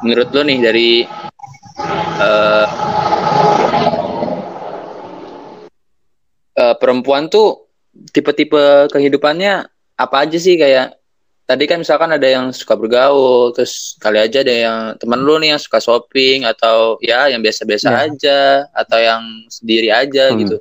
menurut 0.00 0.32
lo 0.32 0.40
nih 0.40 0.58
dari 0.64 0.90
eh, 2.16 2.66
eh, 6.56 6.74
perempuan 6.80 7.28
tuh 7.28 7.61
tipe-tipe 8.10 8.58
kehidupannya 8.88 9.68
apa 9.94 10.16
aja 10.18 10.34
sih 10.34 10.56
kayak 10.56 10.98
tadi 11.42 11.64
kan 11.64 11.78
misalkan 11.78 12.08
ada 12.08 12.24
yang 12.24 12.48
suka 12.48 12.72
bergaul, 12.72 13.52
terus 13.52 13.94
kali 13.96 14.16
aja 14.16 14.40
ada 14.40 14.50
yang 14.50 14.76
temen 14.96 15.20
lu 15.20 15.36
nih 15.36 15.52
yang 15.52 15.60
suka 15.60 15.78
shopping 15.78 16.42
atau 16.42 16.96
ya 16.98 17.28
yang 17.28 17.38
biasa-biasa 17.38 17.86
Ya. 17.86 17.98
aja 18.06 18.38
atau 18.72 18.96
yang 18.96 19.22
sendiri 19.46 19.88
aja 19.88 20.30
Hmm. 20.30 20.38
gitu. 20.40 20.56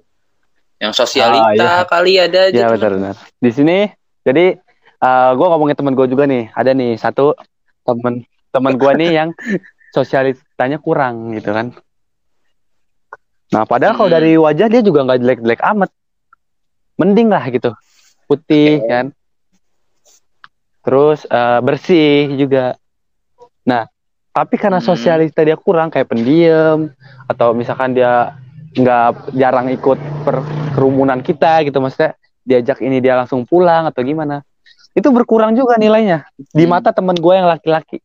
Yang 0.77 0.93
sosialita 0.97 1.45
Ah, 1.61 1.79
iya. 1.79 1.87
kali 1.87 2.13
ada 2.17 2.39
aja. 2.43 2.57
ya 2.57 2.65
tuh. 2.65 2.73
benar 2.75 2.91
benar 2.91 3.15
di 3.37 3.49
sini 3.49 3.77
jadi 4.21 4.45
gue 5.31 5.47
ngomongin 5.47 5.73
temen 5.73 5.93
gue 5.93 6.07
juga 6.07 6.25
nih 6.25 6.49
ada 6.51 6.71
nih 6.71 6.93
satu 6.95 7.33
temen 7.81 8.21
temen 8.49 8.73
gue 8.75 8.91
nih 8.95 9.11
yang 9.13 9.29
sosialitanya 9.95 10.77
kurang 10.77 11.33
gitu 11.33 11.49
kan 11.49 11.73
nah 13.49 13.63
padahal 13.63 13.93
kalau 13.93 14.09
Hmm. 14.09 14.17
dari 14.17 14.31
wajah 14.35 14.67
dia 14.67 14.81
juga 14.81 15.03
nggak 15.03 15.19
jelek-jelek 15.19 15.61
amat 15.67 15.89
mending 17.01 17.27
lah 17.27 17.41
gitu 17.49 17.73
putih 18.29 18.77
Oke. 18.77 18.87
kan 18.87 19.05
terus 20.81 21.25
eh, 21.25 21.59
bersih 21.61 22.37
juga 22.37 22.77
nah 23.61 23.85
tapi 24.31 24.55
karena 24.55 24.79
Hmm. 24.79 24.87
sosialita 24.87 25.41
dia 25.41 25.57
kurang 25.59 25.91
kayak 25.91 26.07
pendiam 26.07 26.89
atau 27.27 27.51
misalkan 27.51 27.93
dia 27.93 28.33
nggak 28.71 29.35
jarang 29.35 29.67
ikut 29.69 29.99
per 30.23 30.39
kerumunan 30.71 31.19
kita 31.19 31.67
gitu 31.67 31.83
maksudnya 31.83 32.15
diajak 32.41 32.79
ini 32.79 33.03
dia 33.03 33.19
langsung 33.19 33.43
pulang 33.43 33.85
atau 33.85 34.01
gimana 34.01 34.41
itu 34.95 35.07
berkurang 35.11 35.53
juga 35.53 35.75
nilainya 35.75 36.25
di 36.51 36.63
Hmm. 36.63 36.79
mata 36.79 36.95
temen 36.95 37.13
gue 37.13 37.33
yang 37.35 37.51
laki-laki 37.51 37.99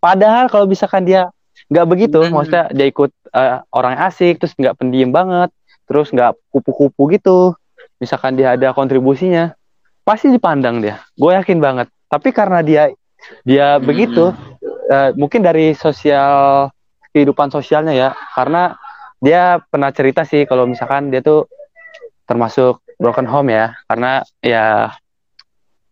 padahal 0.00 0.48
kalau 0.48 0.64
misalkan 0.64 1.04
dia 1.04 1.28
nggak 1.68 1.86
begitu 1.86 2.18
Hmm. 2.24 2.32
maksudnya 2.32 2.64
dia 2.72 2.86
ikut 2.88 3.12
eh, 3.28 3.60
orang 3.70 3.94
asik 4.08 4.40
terus 4.40 4.56
nggak 4.56 4.74
pendiam 4.80 5.12
banget 5.12 5.52
terus 5.84 6.08
nggak 6.08 6.32
kupu-kupu 6.48 7.12
gitu 7.12 7.52
misalkan 7.98 8.38
dia 8.38 8.54
ada 8.54 8.72
kontribusinya 8.72 9.52
pasti 10.02 10.32
dipandang 10.32 10.80
dia. 10.80 11.02
Gue 11.18 11.36
yakin 11.36 11.58
banget. 11.60 11.86
Tapi 12.08 12.32
karena 12.32 12.64
dia 12.64 12.88
dia 13.44 13.76
Hmm. 13.76 13.84
begitu 13.84 14.32
eh, 14.88 15.10
mungkin 15.18 15.44
dari 15.44 15.76
sosial 15.76 16.66
kehidupan 17.12 17.52
sosialnya 17.52 17.92
ya. 17.92 18.10
Karena 18.32 18.72
dia 19.20 19.60
pernah 19.68 19.90
cerita 19.92 20.22
sih 20.24 20.46
kalau 20.48 20.64
misalkan 20.64 21.12
dia 21.12 21.20
tuh 21.20 21.44
termasuk 22.24 22.80
broken 22.96 23.28
home 23.28 23.52
ya. 23.52 23.76
Karena 23.84 24.24
ya 24.40 24.94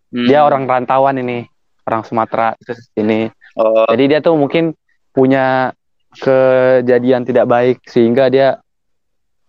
Hmm. 0.07 0.25
dia 0.31 0.47
orang 0.47 0.65
rantauan 0.71 1.19
ini 1.19 1.45
orang 1.85 2.07
Sumatera 2.07 2.55
terus 2.63 2.89
ini. 2.95 3.27
Oh, 3.59 3.85
jadi 3.91 4.17
dia 4.17 4.21
tuh 4.23 4.39
mungkin 4.39 4.73
punya 5.11 5.75
kejadian 6.17 7.27
tidak 7.27 7.51
baik 7.51 7.83
sehingga 7.85 8.31
dia 8.31 8.57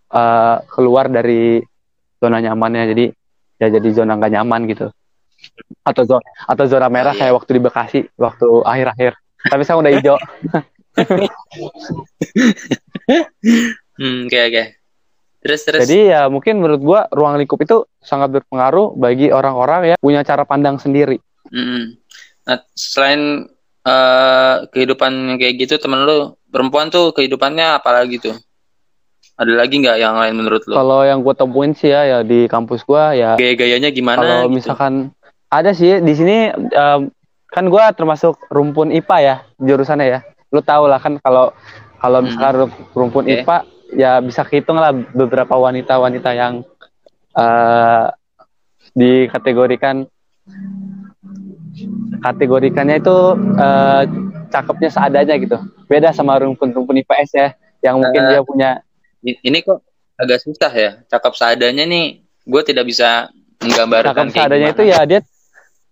eh, 0.08 0.56
keluar 0.72 1.08
dari 1.08 1.62
zona 2.18 2.38
nyamannya 2.42 2.84
jadi 2.94 3.06
ya 3.58 3.68
jadi 3.74 3.90
zona 3.94 4.18
nggak 4.18 4.34
nyaman 4.38 4.62
gitu 4.70 4.88
atau 5.86 6.04
zona 6.06 6.28
atau 6.50 6.66
zona 6.66 6.88
merah 6.90 7.14
kayak 7.14 7.34
waktu 7.38 7.52
di 7.58 7.62
Bekasi 7.62 8.00
waktu 8.18 8.48
akhir-akhir 8.66 9.14
tapi 9.48 9.62
sekarang 9.64 9.82
udah 9.86 9.94
hijau 9.94 10.18
hmm, 13.98 14.28
oke 14.28 14.40
oke. 14.50 14.64
Terus 15.38 15.62
terus. 15.64 15.82
Jadi 15.86 16.10
ya 16.12 16.26
mungkin 16.28 16.58
menurut 16.60 16.82
gua 16.82 17.06
ruang 17.14 17.38
lingkup 17.38 17.62
itu 17.62 17.86
sangat 18.02 18.34
berpengaruh 18.34 18.98
bagi 18.98 19.30
orang-orang 19.30 19.94
ya 19.94 19.96
punya 20.02 20.26
cara 20.26 20.44
pandang 20.44 20.82
sendiri. 20.82 21.22
Hmm. 21.54 21.96
Nah, 22.48 22.60
selain 22.74 23.46
uh, 23.86 24.56
kehidupan 24.74 25.38
kayak 25.38 25.68
gitu 25.68 25.78
temen 25.78 26.04
lu 26.04 26.36
perempuan 26.50 26.90
tuh 26.90 27.14
kehidupannya 27.14 27.78
apa 27.78 27.90
lagi 27.94 28.18
tuh? 28.20 28.36
Ada 29.38 29.54
lagi 29.54 29.76
nggak 29.78 29.98
yang 30.02 30.18
lain 30.18 30.34
menurut 30.34 30.66
lu? 30.66 30.74
Kalau 30.74 31.06
yang 31.06 31.22
gue 31.22 31.34
temuin 31.38 31.78
sih 31.78 31.94
ya, 31.94 32.10
ya 32.10 32.18
di 32.26 32.50
kampus 32.50 32.82
gue 32.82 33.04
ya. 33.22 33.38
Gaya-gayanya 33.38 33.94
gimana? 33.94 34.18
Kalau 34.18 34.50
gitu? 34.50 34.56
misalkan 34.58 35.14
ada 35.54 35.72
sih 35.78 36.02
di 36.02 36.14
sini 36.18 36.50
um, 36.74 37.14
kan 37.54 37.66
gue 37.70 37.84
termasuk 37.94 38.34
rumpun 38.50 38.90
IPA 38.90 39.18
ya 39.22 39.36
jurusannya 39.62 40.06
ya. 40.10 40.20
Lu 40.50 40.66
tau 40.66 40.90
lah 40.90 40.98
kan 40.98 41.22
kalau 41.22 41.54
kalau 42.02 42.26
misalkan 42.26 42.66
hmm. 42.66 42.98
rumpun 42.98 43.30
okay. 43.30 43.46
IPA 43.46 43.58
ya 43.94 44.12
bisa 44.26 44.42
hitung 44.50 44.82
lah 44.82 44.90
beberapa 44.92 45.54
wanita-wanita 45.54 46.34
yang 46.34 46.66
uh, 47.38 48.10
dikategorikan 48.98 50.10
kategorikannya 52.26 52.98
itu 52.98 53.18
uh, 53.38 54.02
cakepnya 54.50 54.90
seadanya 54.90 55.36
gitu. 55.38 55.62
Beda 55.86 56.10
sama 56.10 56.42
rumpun-rumpun 56.42 56.98
IPS 57.06 57.30
ya 57.38 57.48
yang 57.86 58.02
mungkin 58.02 58.22
uh, 58.26 58.30
dia 58.34 58.42
punya 58.42 58.70
ini 59.24 59.58
kok 59.66 59.82
agak 60.18 60.42
susah 60.44 60.72
ya. 60.74 60.92
Cakap 61.08 61.38
seadanya 61.38 61.86
nih 61.86 62.26
gue 62.48 62.62
tidak 62.66 62.90
bisa 62.90 63.30
menggambarkan 63.62 64.30
cakap 64.30 64.34
seadanya 64.34 64.70
itu 64.74 64.84
ya 64.86 65.00
dia 65.06 65.20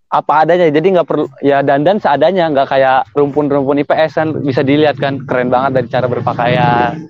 apa 0.10 0.34
adanya. 0.46 0.68
Jadi 0.74 0.88
nggak 0.98 1.08
perlu 1.08 1.26
ya 1.42 1.62
dandan 1.62 2.02
seadanya 2.02 2.50
nggak 2.50 2.68
kayak 2.70 3.00
rumpun-rumpun 3.14 3.82
IPS 3.86 4.12
kan 4.18 4.28
bisa 4.42 4.62
dilihat 4.66 4.98
kan. 4.98 5.22
Keren 5.24 5.54
banget 5.54 5.82
dari 5.82 5.88
cara 5.90 6.06
berpakaian. 6.10 7.10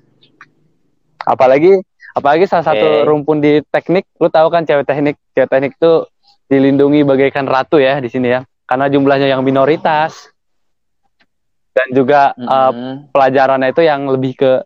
Apalagi 1.25 1.79
apalagi 2.15 2.45
salah 2.47 2.65
satu 2.67 2.87
okay. 2.87 3.03
rumpun 3.07 3.43
di 3.43 3.59
teknik 3.71 4.07
lu 4.23 4.31
tahu 4.31 4.47
kan 4.47 4.63
cewek 4.63 4.87
teknik 4.87 5.19
cewek 5.35 5.49
teknik 5.51 5.75
itu 5.75 6.07
dilindungi 6.47 7.03
bagaikan 7.03 7.49
ratu 7.49 7.81
ya 7.81 7.97
di 7.97 8.07
sini 8.07 8.29
ya 8.31 8.45
karena 8.67 8.91
jumlahnya 8.91 9.27
yang 9.31 9.41
minoritas. 9.45 10.31
Dan 11.75 11.91
juga 11.91 12.31
mm 12.39 12.39
-hmm. 12.39 12.55
uh, 12.55 12.73
pelajarannya 13.11 13.75
itu 13.75 13.83
yang 13.83 14.07
lebih 14.07 14.39
ke 14.39 14.63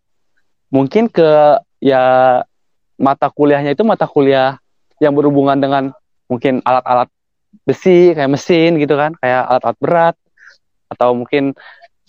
mungkin 0.69 1.09
ke 1.09 1.59
ya 1.81 2.03
mata 2.99 3.27
kuliahnya 3.31 3.73
itu 3.73 3.83
mata 3.87 4.05
kuliah 4.05 4.59
yang 4.99 5.15
berhubungan 5.15 5.57
dengan 5.57 5.83
mungkin 6.27 6.61
alat-alat 6.61 7.09
besi 7.65 8.13
kayak 8.13 8.29
mesin 8.29 8.77
gitu 8.77 8.93
kan 8.93 9.17
kayak 9.17 9.47
alat-alat 9.49 9.79
berat 9.81 10.15
atau 10.89 11.17
mungkin 11.17 11.57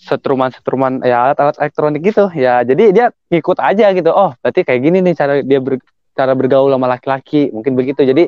setruman-setruman 0.01 1.05
ya 1.05 1.31
alat-alat 1.31 1.57
elektronik 1.61 2.01
gitu. 2.01 2.29
Ya 2.33 2.61
jadi 2.65 2.89
dia 2.93 3.05
ikut 3.29 3.57
aja 3.61 3.93
gitu. 3.93 4.09
Oh 4.09 4.33
berarti 4.41 4.61
kayak 4.65 4.81
gini 4.81 4.97
nih 5.05 5.13
cara 5.13 5.33
dia 5.41 5.59
ber, 5.61 5.77
cara 6.17 6.33
bergaul 6.33 6.73
sama 6.73 6.89
laki-laki. 6.89 7.53
Mungkin 7.53 7.73
begitu. 7.77 8.01
Jadi 8.05 8.25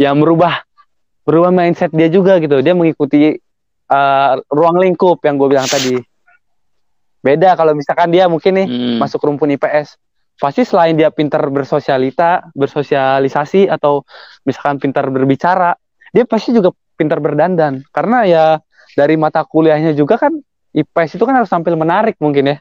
ya 0.00 0.16
merubah 0.16 0.64
merubah 1.28 1.52
mindset 1.52 1.92
dia 1.92 2.08
juga 2.08 2.40
gitu. 2.40 2.64
Dia 2.64 2.72
mengikuti 2.72 3.36
uh, 3.92 4.32
ruang 4.48 4.80
lingkup 4.80 5.20
yang 5.24 5.36
gue 5.36 5.48
bilang 5.52 5.68
tadi 5.68 6.00
Beda 7.20 7.52
kalau 7.52 7.76
misalkan 7.76 8.08
dia 8.08 8.26
mungkin 8.26 8.56
nih 8.56 8.66
hmm. 8.66 8.96
masuk 8.96 9.20
rumpun 9.20 9.52
IPS. 9.52 10.00
Pasti 10.40 10.64
selain 10.64 10.96
dia 10.96 11.12
pintar 11.12 11.44
bersosialita, 11.52 12.48
bersosialisasi 12.56 13.68
atau 13.68 14.08
misalkan 14.48 14.80
pintar 14.80 15.04
berbicara, 15.12 15.76
dia 16.16 16.24
pasti 16.24 16.56
juga 16.56 16.72
pintar 16.96 17.20
berdandan. 17.20 17.84
Karena 17.92 18.24
ya 18.24 18.44
dari 18.96 19.20
mata 19.20 19.44
kuliahnya 19.44 19.92
juga 19.92 20.16
kan 20.16 20.32
IPS 20.72 21.20
itu 21.20 21.24
kan 21.28 21.36
harus 21.36 21.52
tampil 21.52 21.76
menarik 21.76 22.16
mungkin 22.16 22.56
ya. 22.56 22.58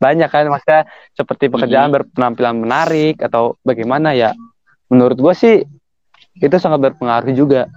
Banyak 0.00 0.32
kan 0.32 0.48
maksudnya 0.48 0.88
seperti 1.12 1.52
pekerjaan 1.52 1.92
hmm. 1.92 1.96
berpenampilan 2.00 2.56
menarik 2.56 3.20
atau 3.20 3.60
bagaimana 3.60 4.16
ya. 4.16 4.32
Menurut 4.88 5.20
gue 5.20 5.34
sih 5.36 5.60
itu 6.40 6.56
sangat 6.56 6.80
berpengaruh 6.80 7.36
juga. 7.36 7.68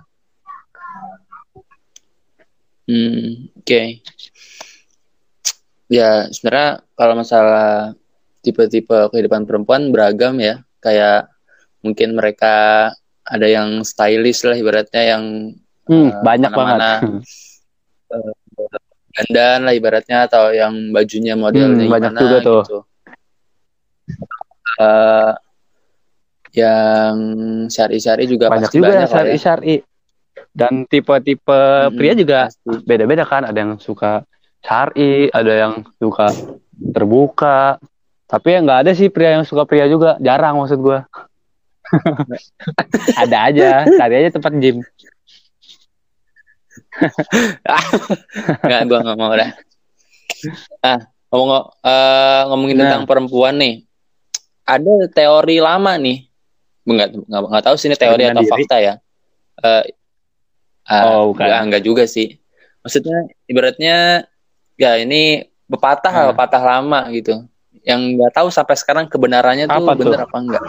Hmm, 2.87 3.51
oke. 3.59 3.67
Okay 3.67 3.99
ya 5.93 6.25
sebenarnya 6.33 6.81
kalau 6.97 7.13
masalah 7.13 7.93
tipe-tipe 8.41 9.13
kehidupan 9.13 9.45
perempuan 9.45 9.93
beragam 9.93 10.41
ya. 10.41 10.65
Kayak 10.81 11.29
mungkin 11.85 12.17
mereka 12.17 12.89
ada 13.23 13.47
yang 13.47 13.85
stylish 13.85 14.43
lah 14.43 14.57
ibaratnya 14.57 15.15
yang 15.15 15.23
hmm, 15.87 16.09
uh, 16.09 16.21
banyak 16.25 16.51
banget. 16.51 16.79
uh, 18.11 18.33
dandan 19.13 19.69
lah 19.69 19.73
ibaratnya 19.77 20.25
atau 20.25 20.49
yang 20.49 20.89
bajunya 20.89 21.37
modelnya 21.37 21.85
hmm, 21.85 21.93
banyak 21.93 22.11
gimana 22.11 22.23
juga 22.25 22.37
tuh. 22.41 22.61
gitu. 22.65 22.79
Uh, 24.81 25.31
yang 26.53 27.15
syari-syari 27.69 28.25
juga 28.25 28.49
banyak 28.49 28.69
pasti 28.69 28.77
juga 28.81 28.89
banyak 28.93 29.09
syari-syari 29.09 29.75
ya. 29.81 29.85
dan 30.53 30.85
tipe-tipe 30.89 31.61
hmm, 31.61 31.93
pria 31.95 32.13
juga 32.17 32.51
beda-beda 32.65 33.23
kan. 33.23 33.47
Ada 33.47 33.59
yang 33.63 33.73
suka 33.79 34.27
cari 34.63 35.27
ada 35.29 35.53
yang 35.53 35.73
suka 35.99 36.31
terbuka. 36.95 37.77
Tapi 38.25 38.47
ya 38.49 38.59
nggak 38.65 38.79
ada 38.87 38.91
sih 38.97 39.13
pria 39.13 39.37
yang 39.37 39.45
suka 39.45 39.67
pria 39.67 39.85
juga. 39.85 40.17
Jarang 40.23 40.57
maksud 40.63 40.79
gue 40.81 40.99
ada 43.21 43.37
aja. 43.51 43.85
Cari 43.85 44.13
aja 44.23 44.29
tempat 44.33 44.55
gym. 44.57 44.81
Nggak 48.65 48.81
gue 48.85 48.99
nggak 49.01 49.17
mau 49.17 49.33
dah. 49.33 49.49
Ah 50.85 50.99
ngomong 51.33 51.49
uh, 51.81 52.41
ngomongin 52.53 52.77
nah. 52.77 52.81
tentang 52.85 53.03
perempuan 53.09 53.57
nih. 53.57 53.81
Ada 54.63 55.09
teori 55.09 55.57
lama 55.57 55.97
nih. 55.97 56.29
Nggak 56.85 57.07
nggak 57.25 57.63
tahu 57.65 57.75
sih 57.77 57.89
ini 57.89 57.97
teori 57.97 58.23
atau 58.29 58.45
diri. 58.45 58.51
fakta 58.53 58.77
ya. 58.77 58.93
Uh, 59.57 59.83
uh, 60.89 61.03
oh 61.09 61.21
bukan. 61.33 61.45
enggak, 61.45 61.61
enggak 61.65 61.83
juga 61.83 62.03
sih. 62.05 62.37
Maksudnya 62.85 63.31
ibaratnya 63.49 64.27
ya 64.79 64.97
ini 64.99 65.47
pepatah 65.69 66.13
hmm. 66.13 66.27
pepatah 66.33 66.63
lama 66.63 66.99
gitu. 67.13 67.45
Yang 67.83 68.01
nggak 68.15 68.31
tahu 68.31 68.47
sampai 68.47 68.75
sekarang 68.79 69.05
kebenarannya 69.11 69.67
tuh 69.67 69.83
apa 69.83 69.91
benar 69.99 70.19
apa 70.23 70.37
enggak 70.39 70.63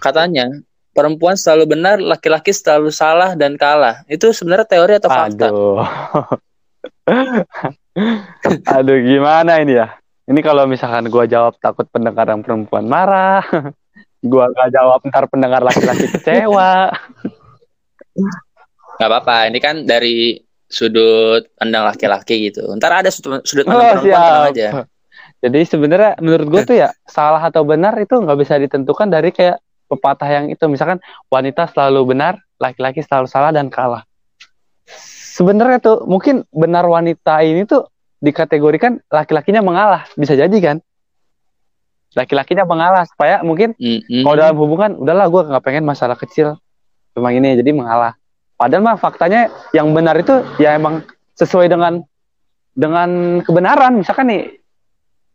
katanya 0.00 0.48
perempuan 0.90 1.38
selalu 1.38 1.76
benar 1.76 1.96
laki-laki 2.02 2.50
selalu 2.50 2.90
salah 2.90 3.36
dan 3.38 3.54
kalah. 3.54 4.02
Itu 4.10 4.34
sebenarnya 4.34 4.66
teori 4.66 4.92
atau 4.98 5.10
fakta? 5.10 5.46
Aduh. 5.52 5.78
Aduh 8.74 8.98
gimana 9.04 9.60
ini 9.62 9.78
ya? 9.78 9.94
Ini 10.30 10.40
kalau 10.46 10.66
misalkan 10.66 11.10
gua 11.10 11.26
jawab 11.26 11.58
takut 11.58 11.86
pendengar 11.90 12.26
yang 12.30 12.42
perempuan 12.42 12.86
marah 12.86 13.42
gua 14.30 14.46
nggak 14.52 14.70
jawab 14.74 15.00
ntar 15.10 15.26
pendengar 15.26 15.62
laki-laki 15.62 16.06
kecewa. 16.06 16.90
Nggak 18.98 19.08
apa-apa 19.08 19.36
ini 19.48 19.58
kan 19.58 19.82
dari 19.86 20.38
sudut 20.70 21.42
pandang 21.58 21.84
laki-laki 21.84 22.48
gitu. 22.48 22.62
Ntar 22.78 23.02
ada 23.02 23.10
sudut, 23.10 23.42
sudut 23.42 23.66
pandang 23.66 23.84
oh, 23.84 23.92
perempuan 23.98 24.54
aja. 24.54 24.68
Jadi 25.42 25.60
sebenarnya 25.66 26.12
menurut 26.22 26.46
gue 26.46 26.62
tuh 26.68 26.76
ya 26.78 26.94
salah 27.08 27.42
atau 27.42 27.66
benar 27.66 27.96
itu 27.98 28.14
nggak 28.14 28.38
bisa 28.38 28.54
ditentukan 28.60 29.10
dari 29.10 29.34
kayak 29.34 29.58
pepatah 29.90 30.30
yang 30.30 30.46
itu. 30.48 30.62
Misalkan 30.70 31.02
wanita 31.26 31.66
selalu 31.74 32.14
benar, 32.14 32.38
laki-laki 32.62 33.02
selalu 33.02 33.26
salah 33.26 33.50
dan 33.50 33.66
kalah. 33.66 34.06
Sebenarnya 35.34 35.82
tuh 35.82 36.06
mungkin 36.06 36.46
benar 36.54 36.86
wanita 36.86 37.40
ini 37.42 37.66
tuh 37.66 37.88
dikategorikan 38.20 39.00
laki-lakinya 39.08 39.64
mengalah, 39.64 40.04
bisa 40.14 40.36
jadi 40.36 40.52
kan? 40.60 40.76
Laki-lakinya 42.12 42.68
mengalah 42.68 43.08
supaya 43.08 43.40
mungkin 43.40 43.72
mm 43.80 43.98
-hmm. 44.04 44.22
kalau 44.26 44.36
dalam 44.36 44.56
hubungan 44.60 44.90
udahlah 45.00 45.26
gue 45.32 45.42
nggak 45.46 45.64
pengen 45.64 45.84
masalah 45.88 46.18
kecil 46.18 46.60
cuma 47.14 47.34
ini 47.34 47.58
jadi 47.58 47.70
mengalah 47.74 48.19
Padahal 48.60 48.84
mah 48.84 49.00
faktanya 49.00 49.48
yang 49.72 49.96
benar 49.96 50.20
itu 50.20 50.44
ya 50.60 50.76
emang 50.76 51.00
sesuai 51.32 51.72
dengan 51.72 52.04
dengan 52.76 53.40
kebenaran. 53.40 53.96
Misalkan 53.96 54.28
nih 54.28 54.60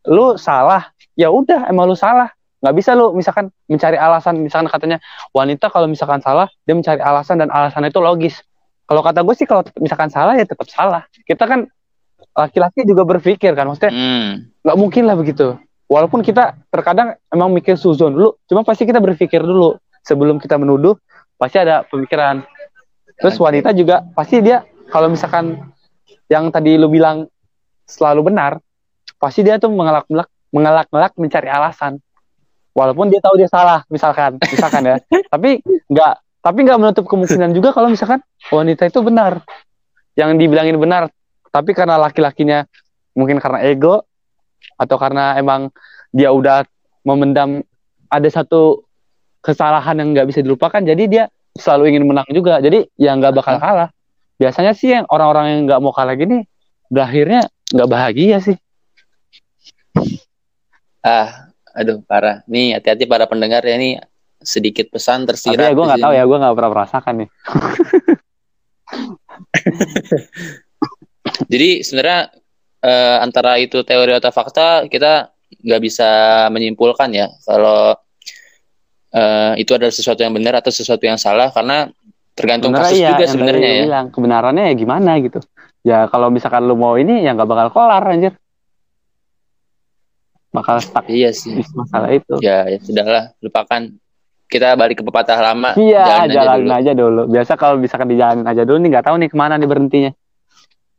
lu 0.05 0.37
salah, 0.37 0.93
ya 1.17 1.33
udah 1.33 1.65
emang 1.65 1.89
lu 1.89 1.97
salah. 1.97 2.29
Nggak 2.61 2.75
bisa 2.77 2.93
lu 2.93 3.17
misalkan 3.17 3.49
mencari 3.65 3.97
alasan. 3.97 4.45
Misalkan 4.45 4.69
katanya 4.69 5.01
wanita 5.33 5.73
kalau 5.73 5.89
misalkan 5.89 6.21
salah, 6.21 6.45
dia 6.69 6.77
mencari 6.77 7.01
alasan 7.01 7.41
dan 7.41 7.49
alasan 7.49 7.89
itu 7.89 7.97
logis. 7.97 8.45
Kalau 8.85 9.01
kata 9.01 9.25
gue 9.25 9.33
sih 9.33 9.49
kalau 9.49 9.65
misalkan 9.81 10.13
salah 10.13 10.37
ya 10.37 10.45
tetap 10.45 10.69
salah. 10.69 11.09
Kita 11.25 11.49
kan 11.49 11.65
laki-laki 12.37 12.85
juga 12.85 13.09
berpikir 13.09 13.57
kan, 13.57 13.65
maksudnya 13.65 13.89
hmm. 13.89 14.61
nggak 14.61 14.77
mungkin 14.77 15.03
lah 15.09 15.17
begitu. 15.17 15.57
Walaupun 15.89 16.21
kita 16.21 16.53
terkadang 16.69 17.17
emang 17.33 17.49
mikir 17.49 17.73
suzon 17.73 18.13
dulu, 18.13 18.37
cuma 18.45 18.61
pasti 18.61 18.85
kita 18.85 19.01
berpikir 19.01 19.41
dulu 19.41 19.81
sebelum 20.05 20.37
kita 20.37 20.61
menuduh. 20.61 20.93
Pasti 21.41 21.57
ada 21.57 21.83
pemikiran 21.89 22.45
Terus 23.15 23.35
wanita 23.39 23.71
juga 23.71 24.03
pasti 24.11 24.43
dia 24.43 24.63
kalau 24.91 25.11
misalkan 25.11 25.59
yang 26.27 26.49
tadi 26.51 26.75
lu 26.75 26.91
bilang 26.91 27.29
selalu 27.85 28.33
benar, 28.33 28.59
pasti 29.21 29.45
dia 29.45 29.61
tuh 29.61 29.71
mengelak-ngelak 29.71 30.29
mengelak-ngelak 30.51 31.13
mencari 31.15 31.49
alasan. 31.49 32.01
Walaupun 32.75 33.07
dia 33.07 33.23
tahu 33.23 33.39
dia 33.39 33.47
salah, 33.47 33.87
misalkan, 33.87 34.35
misalkan 34.39 34.83
ya. 34.83 34.95
tapi 35.33 35.63
nggak 35.87 36.13
tapi 36.43 36.59
nggak 36.67 36.77
menutup 36.77 37.05
kemungkinan 37.07 37.55
juga 37.55 37.71
kalau 37.71 37.87
misalkan 37.87 38.19
wanita 38.51 38.87
itu 38.87 38.99
benar. 38.99 39.41
Yang 40.15 40.39
dibilangin 40.39 40.79
benar, 40.79 41.11
tapi 41.51 41.75
karena 41.75 41.99
laki-lakinya 41.99 42.63
mungkin 43.15 43.39
karena 43.39 43.63
ego 43.63 44.03
atau 44.75 44.95
karena 44.99 45.39
emang 45.39 45.71
dia 46.11 46.31
udah 46.31 46.67
memendam 47.07 47.63
ada 48.11 48.27
satu 48.27 48.83
kesalahan 49.39 49.99
yang 49.99 50.15
nggak 50.15 50.27
bisa 50.31 50.39
dilupakan 50.43 50.81
jadi 50.83 51.03
dia 51.07 51.23
selalu 51.55 51.95
ingin 51.95 52.03
menang 52.05 52.27
juga. 52.29 52.59
Jadi 52.59 52.85
ya 52.99 53.15
nggak 53.15 53.33
bakal 53.35 53.57
kalah. 53.57 53.89
Biasanya 54.35 54.75
sih 54.75 54.91
yang 54.91 55.07
orang-orang 55.07 55.45
yang 55.55 55.61
nggak 55.71 55.79
mau 55.79 55.95
kalah 55.95 56.15
gini 56.19 56.43
berakhirnya 56.91 57.47
nggak 57.71 57.89
bahagia 57.89 58.37
sih. 58.43 58.57
Ah 61.01 61.49
aduh 61.71 62.03
parah. 62.03 62.43
Nih 62.51 62.75
hati-hati 62.75 63.07
para 63.07 63.25
pendengar 63.25 63.63
ya. 63.63 63.79
Nih 63.79 64.03
sedikit 64.45 64.91
pesan 64.93 65.25
tersirat 65.25 65.57
tapi 65.57 65.71
ya 65.71 65.73
gue 65.73 65.85
nggak 65.89 66.03
tahu 66.05 66.13
ya 66.13 66.23
gue 66.27 66.37
nggak 66.37 66.55
pernah 66.59 66.71
merasakan 66.75 67.13
nih. 67.23 67.29
Jadi 71.51 71.69
sebenarnya 71.81 72.29
uh, 72.85 73.17
antara 73.23 73.57
itu 73.57 73.81
teori 73.81 74.13
atau 74.13 74.29
fakta 74.29 74.85
kita 74.85 75.33
nggak 75.65 75.81
bisa 75.81 76.09
menyimpulkan 76.53 77.09
ya. 77.15 77.27
Kalau 77.41 77.97
uh, 79.15 79.53
itu 79.55 79.71
adalah 79.71 79.93
sesuatu 79.95 80.19
yang 80.21 80.35
benar 80.35 80.59
atau 80.59 80.69
sesuatu 80.69 81.01
yang 81.07 81.15
salah 81.15 81.49
karena 81.49 81.87
tergantung 82.35 82.75
Bener 82.75 82.83
kasus 82.83 82.99
iya, 82.99 83.09
juga 83.15 83.25
sebenarnya 83.31 83.69
ya. 83.71 83.83
Bilang, 83.87 84.07
kebenarannya 84.11 84.63
ya 84.67 84.73
gimana 84.75 85.11
gitu. 85.23 85.39
Ya 85.85 85.99
kalau 86.11 86.27
misalkan 86.27 86.67
lu 86.67 86.75
mau 86.75 86.99
ini 86.99 87.23
ya 87.23 87.31
nggak 87.31 87.47
bakal 87.47 87.67
kelar 87.71 88.03
anjir. 88.03 88.33
Bakal 90.51 90.83
stuck 90.83 91.07
iya 91.07 91.31
sih. 91.31 91.63
masalah 91.75 92.11
itu. 92.11 92.35
Ya 92.43 92.67
ya 92.67 92.77
sudahlah, 92.83 93.31
lupakan. 93.39 93.95
Kita 94.45 94.77
balik 94.77 95.01
ke 95.01 95.03
pepatah 95.03 95.41
lama. 95.41 95.73
Iya, 95.73 96.29
jalanin, 96.29 96.37
aja, 96.37 96.53
dulu. 96.53 96.69
aja 96.69 96.91
dulu. 96.93 97.21
Biasa 97.33 97.51
kalau 97.57 97.81
misalkan 97.81 98.13
dijalanin 98.13 98.45
aja 98.45 98.61
dulu 98.61 98.77
nih 98.77 98.89
nggak 98.93 99.05
tahu 99.09 99.15
nih 99.17 99.29
ke 99.33 99.37
mana 99.37 99.57
nih 99.57 99.65
berhentinya. 99.65 100.11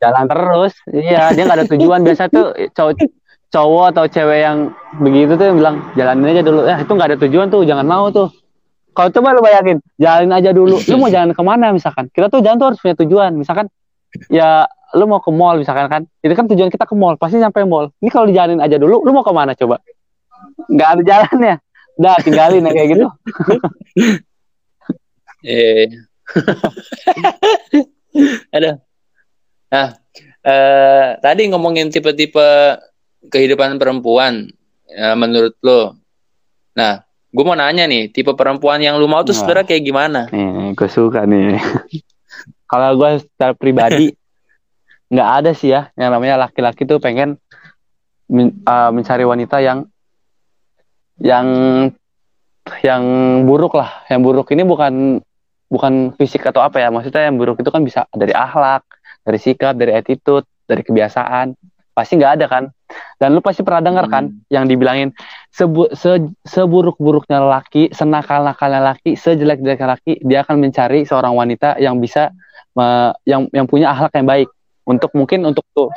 Jalan 0.03 0.25
terus. 0.27 0.73
Iya, 0.91 1.31
dia 1.31 1.43
nggak 1.47 1.57
ada 1.63 1.67
tujuan 1.71 2.01
biasa 2.03 2.23
tuh 2.27 2.53
cowok 2.75 3.07
cowok 3.47 3.85
atau 3.95 4.03
cewek 4.07 4.39
yang 4.43 4.57
begitu 4.99 5.39
tuh 5.39 5.45
yang 5.51 5.57
bilang 5.57 5.75
jalanin 5.95 6.31
aja 6.35 6.41
dulu. 6.43 6.59
Ya 6.67 6.75
itu 6.83 6.91
nggak 6.91 7.07
ada 7.13 7.17
tujuan 7.23 7.47
tuh, 7.47 7.61
jangan 7.63 7.85
mau 7.87 8.11
tuh. 8.11 8.29
Kalau 8.91 9.13
coba 9.13 9.37
lu 9.37 9.45
bayangin, 9.45 9.77
jalanin 10.01 10.33
aja 10.33 10.49
dulu. 10.51 10.81
Lu 10.81 10.95
mau 10.97 11.09
jalan 11.11 11.31
ke 11.31 11.43
mana 11.45 11.69
misalkan? 11.69 12.09
Kita 12.09 12.33
tuh 12.33 12.41
jalan 12.41 12.57
tuh 12.57 12.67
harus 12.73 12.79
punya 12.81 12.95
tujuan. 12.97 13.31
Misalkan 13.37 13.69
ya 14.31 14.65
lu 14.95 15.03
mau 15.03 15.19
ke 15.19 15.31
mall 15.35 15.59
misalkan 15.59 15.91
kan 15.91 16.01
itu 16.23 16.31
kan 16.31 16.47
tujuan 16.47 16.71
kita 16.71 16.87
ke 16.87 16.95
mall 16.95 17.19
pasti 17.19 17.43
sampai 17.43 17.67
mall 17.67 17.91
ini 17.99 18.07
kalau 18.07 18.23
dijalanin 18.23 18.63
aja 18.63 18.79
dulu 18.79 19.03
lu 19.03 19.11
mau 19.11 19.23
ke 19.23 19.35
mana 19.35 19.51
coba 19.51 19.83
nggak 20.71 20.89
ada 20.95 21.01
jalannya 21.03 21.55
udah 21.99 22.15
tinggalin 22.23 22.63
ya 22.63 22.71
kayak 22.71 22.87
gitu 22.95 23.05
eh 25.47 25.91
ada 28.55 28.79
nah 29.67 29.87
eh, 30.47 31.07
tadi 31.19 31.51
ngomongin 31.51 31.91
tipe-tipe 31.91 32.79
kehidupan 33.27 33.77
perempuan 33.77 34.47
ya, 34.87 35.13
menurut 35.13 35.55
lo? 35.61 35.95
Nah 36.77 37.07
gue 37.27 37.43
mau 37.43 37.53
nanya 37.53 37.85
nih 37.85 38.09
tipe 38.09 38.31
perempuan 38.33 38.79
yang 38.79 38.95
lu 38.97 39.05
mau 39.05 39.21
tuh 39.21 39.35
sebenarnya 39.35 39.67
kayak 39.67 39.83
gimana? 39.83 40.21
Nih 40.31 40.73
gue 40.73 40.89
suka 40.89 41.27
nih. 41.27 41.59
Kalau 42.71 42.99
gue 42.99 43.23
secara 43.23 43.53
pribadi 43.55 44.11
nggak 45.13 45.29
ada 45.43 45.51
sih 45.53 45.71
ya. 45.75 45.91
Yang 45.99 46.09
namanya 46.17 46.35
laki-laki 46.47 46.83
tuh 46.87 46.97
pengen 46.97 47.35
men, 48.31 48.57
uh, 48.63 48.91
mencari 48.91 49.23
wanita 49.27 49.59
yang 49.59 49.87
yang 51.19 51.47
yang 52.83 53.03
buruk 53.43 53.75
lah. 53.75 54.07
Yang 54.07 54.21
buruk 54.23 54.47
ini 54.55 54.63
bukan 54.63 54.93
bukan 55.67 56.15
fisik 56.15 56.47
atau 56.47 56.63
apa 56.63 56.79
ya. 56.79 56.91
Maksudnya 56.91 57.27
yang 57.27 57.35
buruk 57.35 57.59
itu 57.59 57.69
kan 57.71 57.83
bisa 57.83 58.07
dari 58.15 58.31
akhlak 58.31 58.87
dari 59.27 59.39
sikap 59.39 59.75
dari 59.75 59.95
attitude 59.95 60.47
dari 60.63 60.83
kebiasaan. 60.83 61.55
Pasti 61.91 62.15
nggak 62.15 62.33
ada 62.39 62.45
kan 62.47 62.63
dan 63.19 63.35
lu 63.35 63.41
pasti 63.43 63.61
pernah 63.65 63.83
dengar 63.83 64.05
kan 64.07 64.31
hmm. 64.31 64.47
yang 64.51 64.65
dibilangin 64.65 65.11
sebu 65.51 65.91
se 65.91 66.31
seburuk-buruknya 66.47 67.43
laki 67.43 67.91
senakal-nakalnya 67.91 68.95
laki 68.95 69.19
sejelek-jeleknya 69.19 69.87
laki 69.97 70.21
dia 70.23 70.45
akan 70.45 70.61
mencari 70.61 71.03
seorang 71.03 71.35
wanita 71.35 71.75
yang 71.81 71.99
bisa 71.99 72.31
uh, 72.79 73.11
yang 73.27 73.51
yang 73.51 73.65
punya 73.67 73.91
akhlak 73.91 74.13
yang 74.15 74.27
baik 74.27 74.49
untuk 74.87 75.11
mungkin 75.17 75.43
untuk 75.43 75.65
tuh 75.75 75.91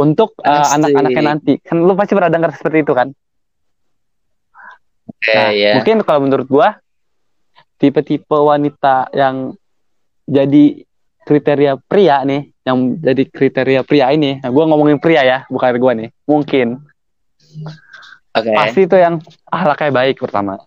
untuk 0.00 0.32
uh, 0.40 0.66
anak-anaknya 0.72 1.22
nanti 1.22 1.52
kan 1.60 1.76
lu 1.82 1.92
pasti 1.92 2.16
pernah 2.16 2.32
dengar 2.32 2.50
seperti 2.56 2.80
itu 2.80 2.92
kan 2.96 3.08
okay, 5.10 5.36
nah 5.36 5.50
yeah. 5.52 5.74
mungkin 5.76 6.00
kalau 6.06 6.24
menurut 6.24 6.48
gua 6.48 6.80
tipe-tipe 7.76 8.32
wanita 8.32 9.10
yang 9.12 9.52
jadi 10.24 10.86
kriteria 11.26 11.82
pria 11.90 12.22
nih 12.22 12.51
yang 12.62 12.98
jadi 13.02 13.22
kriteria 13.26 13.80
pria 13.82 14.14
ini 14.14 14.38
nah, 14.38 14.50
gua 14.50 14.70
ngomongin 14.70 15.02
pria 15.02 15.22
ya 15.26 15.38
bukan 15.50 15.76
gua 15.82 15.92
nih 15.98 16.10
mungkin 16.24 16.78
okay. 18.34 18.54
pasti 18.54 18.86
itu 18.86 18.96
yang 18.96 19.18
akhlaknya 19.50 19.90
baik 19.90 20.16
pertama 20.22 20.62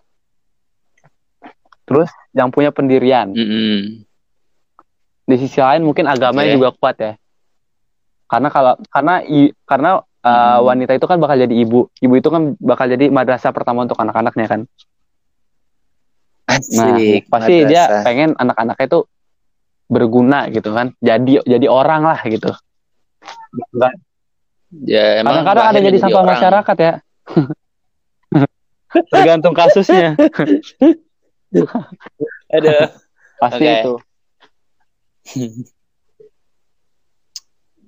terus 1.86 2.10
yang 2.36 2.52
punya 2.52 2.74
pendirian 2.74 3.32
mm 3.32 3.46
-hmm. 3.46 3.78
di 5.26 5.36
sisi 5.40 5.58
lain 5.62 5.86
mungkin 5.86 6.04
agamanya 6.04 6.52
okay. 6.52 6.56
juga 6.58 6.70
kuat 6.76 6.96
ya 7.00 7.12
karena 8.26 8.48
kalau 8.50 8.74
karena 8.90 9.14
i, 9.22 9.54
karena 9.62 9.90
uh, 10.02 10.58
hmm. 10.58 10.66
wanita 10.66 10.92
itu 10.98 11.06
kan 11.06 11.18
bakal 11.22 11.38
jadi 11.38 11.54
ibu 11.54 11.86
ibu 12.02 12.14
itu 12.18 12.28
kan 12.28 12.58
bakal 12.58 12.90
jadi 12.90 13.06
madrasah 13.08 13.54
pertama 13.54 13.86
untuk 13.86 13.98
anak-anaknya 13.98 14.46
kan 14.50 14.60
Asik, 16.46 16.78
nah 16.78 16.94
pasti 17.30 17.54
madrasah. 17.62 17.70
dia 17.70 17.82
pengen 18.06 18.30
anak-anaknya 18.38 18.86
itu 18.86 19.00
berguna 19.86 20.50
gitu 20.50 20.74
kan 20.74 20.94
jadi 20.98 21.42
jadi 21.46 21.66
orang 21.70 22.02
lah 22.02 22.20
gitu 22.26 22.50
Enggak. 23.72 23.92
ya 24.84 25.22
emang 25.22 25.42
kadang-kadang 25.42 25.66
ada 25.70 25.80
jadi 25.80 25.98
sampah 26.02 26.24
masyarakat 26.26 26.76
ya 26.78 26.94
tergantung 29.12 29.54
kasusnya 29.54 30.18
ada 32.56 32.74
pasti 33.38 33.64
okay. 33.64 33.82
itu 33.82 33.94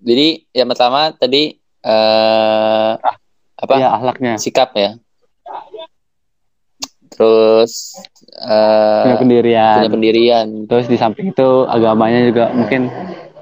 jadi 0.03 0.29
yang 0.55 0.69
pertama 0.71 1.11
tadi 1.15 1.59
uh, 1.83 2.93
apa? 3.59 3.75
Ya, 3.79 3.89
ahlaknya. 3.95 4.35
Sikap 4.39 4.75
ya. 4.79 4.99
Terus 7.19 7.99
uh, 8.47 9.03
punya 9.03 9.19
pendirian. 9.19 9.77
Punya 9.83 9.91
pendirian. 9.91 10.47
Terus 10.71 10.87
di 10.87 10.95
samping 10.95 11.35
itu 11.35 11.67
agamanya 11.67 12.31
juga 12.31 12.55
mungkin 12.55 12.87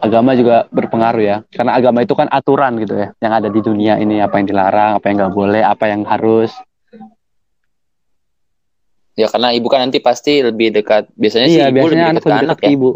agama 0.01 0.33
juga 0.33 0.65
berpengaruh 0.73 1.23
ya. 1.23 1.37
Karena 1.53 1.77
agama 1.77 2.01
itu 2.01 2.17
kan 2.17 2.33
aturan 2.33 2.81
gitu 2.81 2.97
ya, 2.97 3.12
yang 3.21 3.33
ada 3.37 3.53
di 3.53 3.61
dunia 3.61 4.01
ini 4.01 4.25
apa 4.25 4.41
yang 4.41 4.49
dilarang, 4.49 4.97
apa 4.97 5.05
yang 5.12 5.17
nggak 5.21 5.35
boleh, 5.37 5.61
apa 5.61 5.85
yang 5.93 6.09
harus. 6.09 6.57
Ya 9.17 9.29
karena 9.29 9.53
ibu 9.53 9.69
kan 9.69 9.85
nanti 9.85 10.01
pasti 10.01 10.41
lebih 10.41 10.73
dekat. 10.73 11.12
Biasanya 11.12 11.47
iya, 11.49 11.53
sih 11.53 11.61
ibu 11.69 11.77
biasanya 11.77 12.07
lebih 12.09 12.17
dekat, 12.21 12.33
anak, 12.33 12.45
anak 12.49 12.59
ya. 12.61 12.69
ibu. 12.73 12.91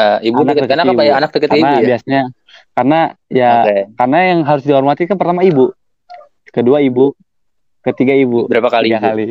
Uh, 0.00 0.18
ibu 0.28 0.40
anak 0.40 0.54
dekat 0.56 0.68
karena 0.72 0.84
apa 0.88 1.02
ya 1.04 1.12
anak 1.20 1.30
dekat 1.36 1.50
ibu 1.56 1.74
ya? 1.80 1.88
biasanya 1.96 2.22
karena 2.72 3.00
ya 3.28 3.52
okay. 3.64 3.80
karena 3.96 4.18
yang 4.32 4.40
harus 4.44 4.64
dihormati 4.64 5.04
kan 5.04 5.16
pertama 5.20 5.40
ibu, 5.44 5.72
kedua 6.52 6.84
ibu, 6.84 7.16
ketiga 7.82 8.14
ibu. 8.14 8.46
Berapa 8.46 8.70
kali? 8.70 8.90
Tiga 8.90 9.02
kali. 9.02 9.26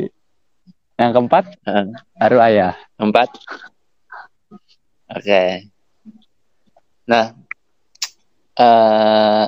Yang 0.99 1.11
keempat 1.17 1.43
uh. 1.65 1.87
baru 2.19 2.37
ayah. 2.45 2.73
Empat. 2.99 3.29
Oke. 5.11 5.23
Okay. 5.23 5.49
Nah, 7.09 7.35
uh, 8.59 9.45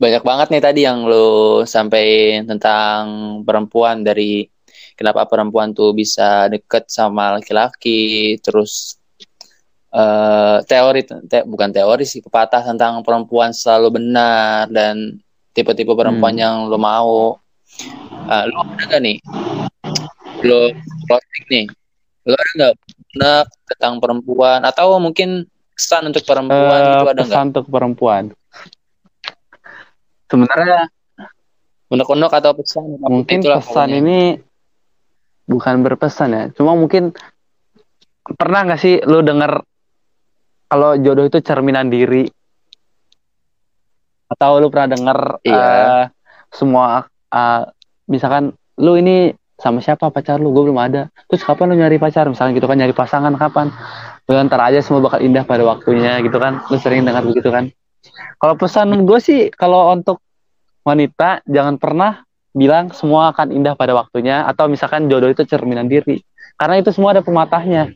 banyak 0.00 0.22
banget 0.24 0.46
nih 0.54 0.62
tadi 0.62 0.80
yang 0.86 1.04
lo 1.04 1.60
sampaikan 1.68 2.48
tentang 2.48 3.02
perempuan 3.44 4.00
dari 4.00 4.48
kenapa 4.96 5.26
perempuan 5.28 5.72
tuh 5.76 5.92
bisa 5.92 6.48
deket 6.48 6.88
sama 6.88 7.36
laki-laki, 7.36 8.36
terus 8.40 9.00
uh, 9.92 10.62
teori 10.64 11.04
te, 11.04 11.44
bukan 11.44 11.70
teori 11.72 12.04
sih 12.06 12.24
pepatah 12.24 12.64
tentang 12.64 13.02
perempuan 13.04 13.50
selalu 13.52 14.00
benar 14.00 14.70
dan 14.70 15.20
tipe-tipe 15.52 15.92
perempuan 15.92 16.36
hmm. 16.38 16.42
yang 16.42 16.56
lo 16.70 16.78
mau 16.78 17.36
uh, 18.30 18.44
lo 18.50 18.64
ada 18.64 18.84
gak 18.86 19.02
nih? 19.02 19.16
Lo 20.44 20.72
closing 21.06 21.44
nih. 21.50 21.66
Lo 22.28 22.34
ada 22.36 22.50
nggak 22.56 22.74
benar 23.12 23.42
tentang 23.70 23.94
perempuan? 23.98 24.60
Atau 24.66 24.96
mungkin 25.02 25.48
pesan 25.74 26.12
untuk 26.12 26.24
perempuan 26.28 26.80
uh, 26.80 26.90
itu 27.00 27.06
ada 27.08 27.22
pesan 27.24 27.46
untuk 27.56 27.66
perempuan. 27.72 28.24
Sebenarnya 30.30 30.92
unek-unek 31.90 32.32
atau 32.32 32.52
pesan? 32.54 33.00
mungkin 33.02 33.40
pesan 33.42 33.88
ini 33.96 34.38
bukan 35.48 35.82
berpesan 35.82 36.30
ya. 36.30 36.44
Cuma 36.54 36.78
mungkin 36.78 37.10
pernah 38.22 38.62
nggak 38.62 38.80
sih 38.80 39.02
lo 39.02 39.24
denger 39.24 39.64
kalau 40.70 40.94
jodoh 41.00 41.26
itu 41.26 41.42
cerminan 41.42 41.90
diri? 41.90 42.30
Atau 44.30 44.62
lu 44.62 44.70
pernah 44.70 44.94
dengar 44.94 45.18
iya. 45.42 45.58
uh, 45.58 46.04
semua 46.54 47.10
uh, 47.30 47.62
misalkan 48.10 48.54
lu 48.78 48.98
ini 48.98 49.34
sama 49.60 49.84
siapa? 49.84 50.08
Pacar 50.08 50.40
lu? 50.40 50.50
Gue 50.50 50.70
belum 50.70 50.80
ada. 50.80 51.12
Terus 51.28 51.44
kapan 51.44 51.72
lu 51.72 51.76
nyari 51.78 52.00
pacar? 52.00 52.26
Misalnya 52.26 52.56
gitu 52.56 52.66
kan 52.66 52.76
nyari 52.80 52.94
pasangan 52.96 53.32
kapan? 53.36 53.68
Lu 54.26 54.34
ntar 54.46 54.60
aja 54.64 54.80
semua 54.80 55.04
bakal 55.04 55.20
indah 55.20 55.44
pada 55.44 55.62
waktunya 55.62 56.18
gitu 56.24 56.40
kan. 56.40 56.64
Lu 56.72 56.76
sering 56.80 57.04
dengar 57.04 57.22
begitu 57.22 57.52
kan? 57.52 57.68
Kalau 58.40 58.54
pesan 58.56 59.04
gue 59.04 59.18
sih 59.20 59.52
kalau 59.52 59.92
untuk 59.92 60.24
wanita 60.80 61.44
jangan 61.44 61.76
pernah 61.76 62.24
bilang 62.56 62.90
semua 62.90 63.30
akan 63.30 63.54
indah 63.54 63.76
pada 63.76 63.94
waktunya 63.94 64.42
atau 64.48 64.66
misalkan 64.66 65.06
jodoh 65.12 65.28
itu 65.28 65.44
cerminan 65.44 65.86
diri. 65.86 66.24
Karena 66.56 66.80
itu 66.80 66.90
semua 66.90 67.12
ada 67.12 67.22
pematahnya. 67.22 67.92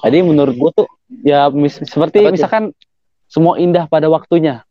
Jadi 0.00 0.18
menurut 0.24 0.54
gue 0.56 0.70
tuh 0.84 0.88
ya 1.26 1.50
mis 1.52 1.76
seperti 1.82 2.24
Apa 2.24 2.32
misalkan 2.32 2.64
semua 3.26 3.58
indah 3.58 3.90
pada 3.90 4.06
waktunya. 4.06 4.64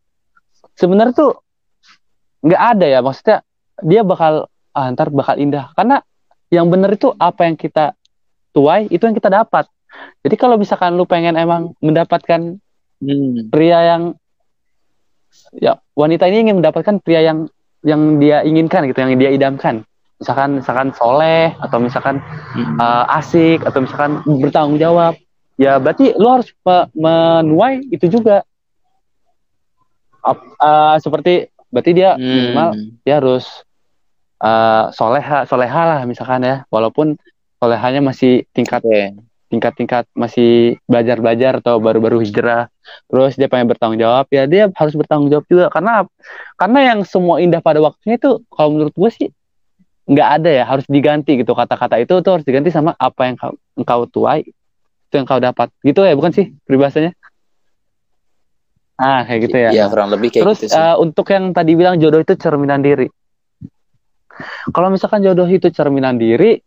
Sebenarnya 0.79 1.13
tuh 1.13 1.31
nggak 2.39 2.61
ada 2.75 2.85
ya. 2.87 2.99
Maksudnya 3.03 3.37
dia 3.83 4.01
bakal 4.03 4.47
ah, 4.73 4.87
ntar 4.93 5.11
bakal 5.11 5.35
indah 5.39 5.71
karena 5.75 6.03
yang 6.49 6.67
benar 6.69 6.93
itu 6.93 7.13
apa 7.17 7.45
yang 7.45 7.55
kita 7.55 7.93
tuai 8.53 8.89
itu 8.89 9.01
yang 9.05 9.15
kita 9.15 9.29
dapat. 9.29 9.69
Jadi 10.25 10.35
kalau 10.37 10.57
misalkan 10.57 10.97
lu 10.97 11.05
pengen 11.05 11.37
emang 11.37 11.73
mendapatkan 11.81 12.57
hmm. 13.01 13.49
pria 13.53 13.95
yang 13.95 14.03
ya 15.53 15.77
wanita 15.93 16.25
ini 16.29 16.49
ingin 16.49 16.61
mendapatkan 16.61 17.01
pria 17.01 17.21
yang 17.21 17.49
yang 17.85 18.19
dia 18.19 18.43
inginkan 18.43 18.85
gitu, 18.89 18.97
yang 18.99 19.17
dia 19.17 19.31
idamkan. 19.31 19.85
Misalkan 20.19 20.59
misalkan 20.59 20.91
soleh 20.97 21.55
atau 21.63 21.77
misalkan 21.79 22.19
hmm. 22.53 22.75
uh, 22.75 23.17
asik 23.17 23.63
atau 23.63 23.85
misalkan 23.85 24.19
bertanggung 24.25 24.81
jawab. 24.81 25.15
Ya 25.59 25.79
berarti 25.79 26.15
lu 26.17 26.27
harus 26.27 26.49
me 26.65 26.89
menuai 26.97 27.87
itu 27.93 28.09
juga. 28.09 28.43
Uh, 30.19 30.99
seperti 30.99 31.47
berarti 31.71 31.91
dia 31.95 32.19
hmm. 32.19 32.21
minimal 32.21 32.69
dia 33.07 33.15
harus 33.23 33.47
uh, 34.41 34.91
soleha 34.95 35.45
soleha 35.45 35.81
lah 35.85 35.99
misalkan 36.03 36.43
ya. 36.43 36.63
Walaupun 36.71 37.15
solehanya 37.59 37.99
masih 38.03 38.47
tingkat 38.55 38.81
ya 38.87 39.11
tingkat-tingkat 39.49 40.05
masih 40.13 40.77
belajar-belajar 40.85 41.59
atau 41.59 41.81
baru-baru 41.81 42.21
hijrah. 42.21 42.69
Terus 43.09 43.33
dia 43.33 43.49
pengen 43.49 43.65
bertanggung 43.65 43.97
jawab 43.97 44.29
ya 44.29 44.45
dia 44.45 44.69
harus 44.69 44.93
bertanggung 44.93 45.33
jawab 45.33 45.45
juga. 45.49 45.73
Karena 45.73 46.05
karena 46.55 46.79
yang 46.93 46.99
semua 47.03 47.41
indah 47.41 47.59
pada 47.59 47.81
waktunya 47.81 48.21
itu 48.21 48.45
kalau 48.53 48.77
menurut 48.77 48.93
gue 48.93 49.09
sih 49.09 49.27
nggak 50.09 50.29
ada 50.41 50.49
ya 50.53 50.63
harus 50.69 50.85
diganti 50.85 51.41
gitu. 51.41 51.57
Kata-kata 51.57 51.97
itu 51.97 52.21
tuh 52.21 52.31
harus 52.39 52.45
diganti 52.45 52.69
sama 52.69 52.93
apa 52.95 53.21
yang 53.25 53.35
kau, 53.35 53.53
engkau 53.73 54.05
tuai 54.05 54.45
itu 55.09 55.13
yang 55.17 55.25
kau 55.25 55.41
dapat. 55.41 55.73
Gitu 55.81 55.99
ya 56.05 56.13
bukan 56.13 56.31
sih 56.31 56.53
peribahasanya? 56.69 57.17
Ah 59.01 59.25
kayak 59.25 59.49
gitu 59.49 59.57
ya. 59.57 59.69
Ya 59.73 59.85
kurang 59.89 60.13
lebih 60.13 60.29
kayak 60.29 60.45
terus 60.45 60.61
gitu 60.61 60.77
sih. 60.77 60.77
Uh, 60.77 60.95
untuk 61.01 61.25
yang 61.33 61.57
tadi 61.57 61.73
bilang 61.73 61.97
jodoh 61.97 62.21
itu 62.21 62.37
cerminan 62.37 62.85
diri 62.85 63.09
kalau 64.71 64.93
misalkan 64.93 65.23
jodoh 65.23 65.47
itu 65.47 65.67
cerminan 65.71 66.15
diri 66.15 66.59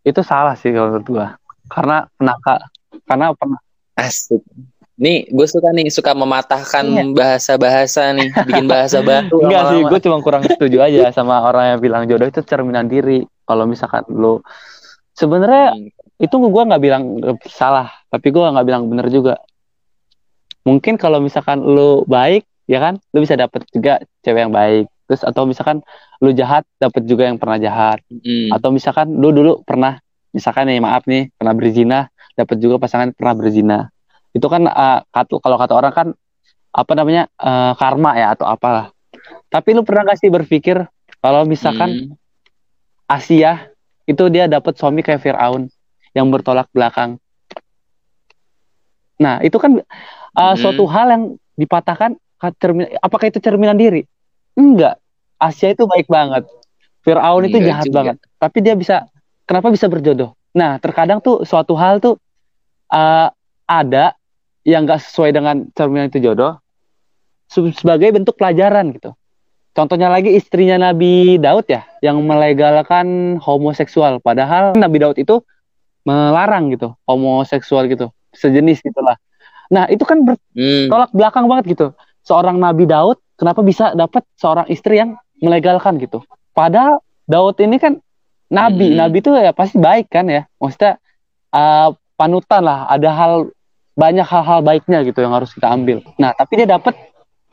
itu 0.00 0.20
salah 0.24 0.56
sih 0.56 0.72
kalau 0.72 0.96
menurut 0.96 1.06
gue 1.06 1.26
karena 1.70 1.96
pernah 2.16 2.36
kak 2.40 2.60
karena 3.06 3.26
pernah 3.36 3.60
asik. 4.00 4.42
Nih 5.00 5.24
gue 5.32 5.46
suka 5.48 5.72
nih 5.72 5.88
suka 5.88 6.12
mematahkan 6.12 6.84
iya. 6.84 7.04
bahasa-bahasa 7.08 8.12
nih 8.12 8.28
bikin 8.44 8.66
bahasa 8.68 9.00
baru 9.08 9.48
enggak 9.48 9.62
sih 9.72 9.80
gue 9.86 9.98
cuma 10.04 10.18
kurang 10.20 10.42
setuju 10.44 10.84
aja 10.84 11.08
sama 11.14 11.40
orang 11.40 11.76
yang 11.76 11.80
bilang 11.80 12.02
jodoh 12.04 12.28
itu 12.28 12.40
cerminan 12.44 12.90
diri. 12.90 13.24
Kalau 13.48 13.64
misalkan 13.64 14.04
lo 14.12 14.44
sebenarnya 15.16 15.72
hmm. 15.72 16.24
itu 16.26 16.34
gue 16.36 16.62
nggak 16.68 16.82
bilang 16.82 17.02
salah 17.48 17.88
tapi 18.12 18.28
gue 18.28 18.44
nggak 18.44 18.66
bilang 18.66 18.84
bener 18.92 19.08
juga. 19.08 19.40
Mungkin 20.68 21.00
kalau 21.00 21.24
misalkan 21.24 21.64
lo 21.64 22.04
baik 22.04 22.44
ya 22.68 22.78
kan 22.78 23.00
lo 23.16 23.18
bisa 23.24 23.40
dapet 23.40 23.64
juga 23.72 24.04
cewek 24.20 24.40
yang 24.44 24.52
baik 24.52 24.86
terus 25.10 25.26
atau 25.26 25.42
misalkan 25.42 25.82
lu 26.22 26.30
jahat 26.30 26.62
dapet 26.78 27.02
juga 27.02 27.26
yang 27.26 27.34
pernah 27.34 27.58
jahat 27.58 27.98
hmm. 28.14 28.54
atau 28.54 28.70
misalkan 28.70 29.10
lu 29.10 29.34
dulu 29.34 29.66
pernah 29.66 29.98
misalkan 30.30 30.70
nih 30.70 30.78
maaf 30.78 31.02
nih 31.10 31.34
pernah 31.34 31.50
berzina 31.50 32.06
dapat 32.38 32.62
juga 32.62 32.78
pasangan 32.78 33.10
pernah 33.10 33.34
berzina 33.34 33.78
itu 34.30 34.46
kan 34.46 34.70
uh, 34.70 35.02
kalau 35.10 35.58
kata 35.58 35.74
orang 35.74 35.90
kan 35.90 36.08
apa 36.70 36.92
namanya 36.94 37.26
uh, 37.42 37.74
karma 37.74 38.14
ya 38.14 38.38
atau 38.38 38.46
apalah 38.46 38.94
tapi 39.50 39.74
lu 39.74 39.82
pernah 39.82 40.06
gak 40.06 40.22
sih 40.22 40.30
berpikir 40.30 40.78
kalau 41.18 41.42
misalkan 41.42 42.14
hmm. 42.14 43.10
Asia 43.10 43.66
itu 44.06 44.30
dia 44.30 44.46
dapat 44.46 44.78
suami 44.78 45.02
kayak 45.02 45.26
Fir'aun 45.26 45.66
yang 46.14 46.30
bertolak 46.30 46.70
belakang 46.70 47.18
nah 49.18 49.42
itu 49.42 49.58
kan 49.58 49.82
uh, 50.38 50.54
hmm. 50.54 50.58
suatu 50.62 50.86
hal 50.86 51.10
yang 51.10 51.24
dipatahkan 51.58 52.14
apakah 53.02 53.26
itu 53.26 53.42
cerminan 53.42 53.74
diri 53.74 54.06
enggak 54.56 54.96
Asia 55.40 55.72
itu 55.72 55.84
baik 55.88 56.06
banget 56.06 56.44
Fir'aun 57.00 57.48
itu 57.48 57.58
jahat 57.64 57.88
juga. 57.88 57.96
banget 57.96 58.16
tapi 58.40 58.58
dia 58.64 58.74
bisa 58.76 59.08
kenapa 59.50 59.74
bisa 59.74 59.90
berjodoh? 59.90 60.38
Nah, 60.54 60.78
terkadang 60.78 61.18
tuh 61.18 61.42
suatu 61.42 61.74
hal 61.74 61.98
tuh 61.98 62.14
uh, 62.94 63.34
ada 63.66 64.14
yang 64.62 64.86
gak 64.86 65.02
sesuai 65.02 65.34
dengan 65.34 65.66
cerminan 65.74 66.06
itu 66.06 66.22
jodoh 66.22 66.62
sebagai 67.50 68.14
bentuk 68.14 68.38
pelajaran 68.38 68.94
gitu. 68.94 69.10
Contohnya 69.74 70.06
lagi 70.06 70.38
istrinya 70.38 70.90
Nabi 70.90 71.38
Daud 71.38 71.66
ya, 71.66 71.82
yang 71.98 72.22
melegalkan 72.22 73.38
homoseksual. 73.42 74.22
Padahal 74.22 74.74
Nabi 74.78 75.02
Daud 75.02 75.18
itu 75.18 75.42
melarang 76.06 76.70
gitu, 76.70 76.94
homoseksual 77.06 77.90
gitu, 77.90 78.10
sejenis 78.34 78.82
gitulah. 78.82 79.18
Nah 79.70 79.86
itu 79.90 80.02
kan 80.02 80.22
bertolak 80.26 81.10
hmm. 81.10 81.18
belakang 81.18 81.46
banget 81.50 81.74
gitu. 81.74 81.86
Seorang 82.26 82.58
Nabi 82.58 82.86
Daud 82.86 83.18
kenapa 83.40 83.64
bisa 83.64 83.96
dapat 83.96 84.20
seorang 84.36 84.68
istri 84.68 85.00
yang 85.00 85.16
melegalkan 85.40 85.96
gitu? 85.96 86.20
Padahal 86.52 87.00
Daud 87.24 87.56
ini 87.64 87.80
kan 87.80 87.96
nabi 88.50 88.92
hmm. 88.92 88.98
nabi 88.98 89.16
itu 89.22 89.30
ya 89.32 89.54
pasti 89.54 89.78
baik 89.78 90.10
kan 90.10 90.26
ya 90.26 90.42
maksudnya 90.58 90.98
uh, 91.54 91.94
panutan 92.18 92.66
lah 92.66 92.90
ada 92.90 93.08
hal 93.14 93.32
banyak 93.94 94.26
hal-hal 94.26 94.58
baiknya 94.60 95.06
gitu 95.06 95.22
yang 95.22 95.30
harus 95.30 95.54
kita 95.54 95.70
ambil 95.70 96.02
nah 96.18 96.34
tapi 96.34 96.58
dia 96.58 96.66
dapat 96.66 96.98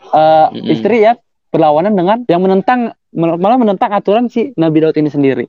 uh, 0.10 0.50
hmm. 0.50 0.74
istri 0.74 1.06
ya 1.06 1.14
berlawanan 1.54 1.94
dengan 1.94 2.18
yang 2.26 2.42
menentang 2.42 2.98
malah 3.14 3.62
menentang 3.62 3.94
aturan 3.94 4.26
si 4.26 4.58
Nabi 4.58 4.82
Daud 4.82 4.98
ini 4.98 5.14
sendiri 5.14 5.46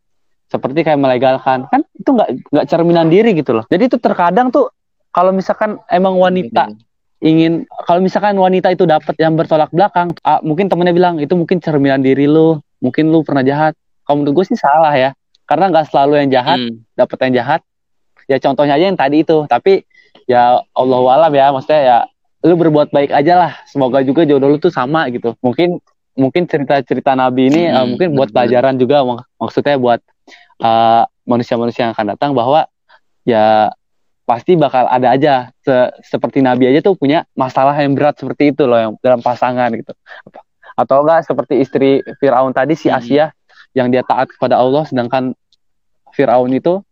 seperti 0.53 0.85
kayak 0.85 1.01
melegalkan 1.01 1.65
kan 1.73 1.81
itu 1.97 2.13
nggak 2.13 2.53
nggak 2.53 2.67
cerminan 2.69 3.09
diri 3.09 3.33
gitu 3.33 3.57
loh 3.57 3.65
jadi 3.73 3.89
itu 3.89 3.97
terkadang 3.97 4.53
tuh 4.53 4.69
kalau 5.19 5.33
misalkan 5.33 5.81
emang 5.91 6.15
wanita. 6.15 6.71
Ingin 7.19 7.67
kalau 7.87 7.99
misalkan 7.99 8.39
wanita 8.39 8.71
itu 8.71 8.87
dapat 8.87 9.19
yang 9.19 9.35
bertolak 9.35 9.71
belakang 9.75 10.15
uh, 10.23 10.39
mungkin 10.47 10.71
temennya 10.71 10.95
bilang 10.95 11.15
itu 11.19 11.35
mungkin 11.35 11.59
cerminan 11.59 11.99
diri 11.99 12.31
lo 12.31 12.63
mungkin 12.79 13.11
lu 13.11 13.27
pernah 13.27 13.43
jahat 13.43 13.75
kalau 14.07 14.23
menurut 14.23 14.43
gue 14.43 14.55
sih 14.55 14.59
salah 14.59 14.95
ya 14.95 15.11
karena 15.51 15.73
nggak 15.75 15.91
selalu 15.91 16.23
yang 16.23 16.31
jahat 16.31 16.59
hmm. 16.63 16.79
dapat 16.95 17.19
yang 17.27 17.35
jahat 17.43 17.61
ya 18.31 18.37
contohnya 18.39 18.79
aja 18.79 18.87
yang 18.87 19.01
tadi 19.01 19.27
itu 19.27 19.49
tapi 19.51 19.83
ya 20.31 20.63
Allah 20.77 21.01
alam 21.19 21.33
ya 21.35 21.51
maksudnya 21.51 21.83
ya 21.83 21.99
lu 22.47 22.55
berbuat 22.55 22.95
baik 22.95 23.11
aja 23.11 23.35
lah 23.35 23.53
semoga 23.67 23.99
juga 24.07 24.23
jodoh 24.23 24.55
lu 24.55 24.59
tuh 24.63 24.71
sama 24.71 25.11
gitu 25.11 25.35
mungkin 25.43 25.83
mungkin 26.15 26.47
cerita-cerita 26.47 27.19
Nabi 27.19 27.51
ini 27.51 27.63
hmm. 27.67 27.75
uh, 27.75 27.87
mungkin 27.89 28.09
buat 28.15 28.31
pelajaran 28.31 28.79
juga 28.79 29.03
mak 29.03 29.27
maksudnya 29.43 29.75
buat 29.75 30.01
manusia 30.59 30.63
uh, 30.63 31.05
manusia-manusia 31.27 31.83
yang 31.89 31.93
akan 31.99 32.07
datang 32.15 32.31
bahwa 32.33 32.67
ya 33.27 33.75
pasti 34.29 34.61
bakal 34.61 34.85
ada 34.85 35.17
aja. 35.17 35.49
Se 35.65 35.89
seperti 36.05 36.45
Nabi 36.45 36.69
aja 36.69 36.85
tuh 36.85 37.01
punya 37.01 37.25
masalah 37.33 37.73
yang 37.81 37.97
berat 37.97 38.21
seperti 38.21 38.53
itu 38.53 38.69
loh 38.69 38.77
yang 38.77 38.93
dalam 39.01 39.25
pasangan 39.25 39.73
gitu. 39.73 39.97
Atau 40.77 41.01
enggak 41.01 41.25
seperti 41.25 41.65
istri 41.65 42.05
Firaun 42.21 42.53
tadi 42.53 42.77
si 42.77 42.93
hmm. 42.93 42.99
Asia 43.01 43.33
yang 43.73 43.89
dia 43.89 44.05
taat 44.05 44.29
kepada 44.29 44.61
Allah 44.61 44.85
sedangkan 44.85 45.33
Firaun 46.13 46.53
itu 46.53 46.85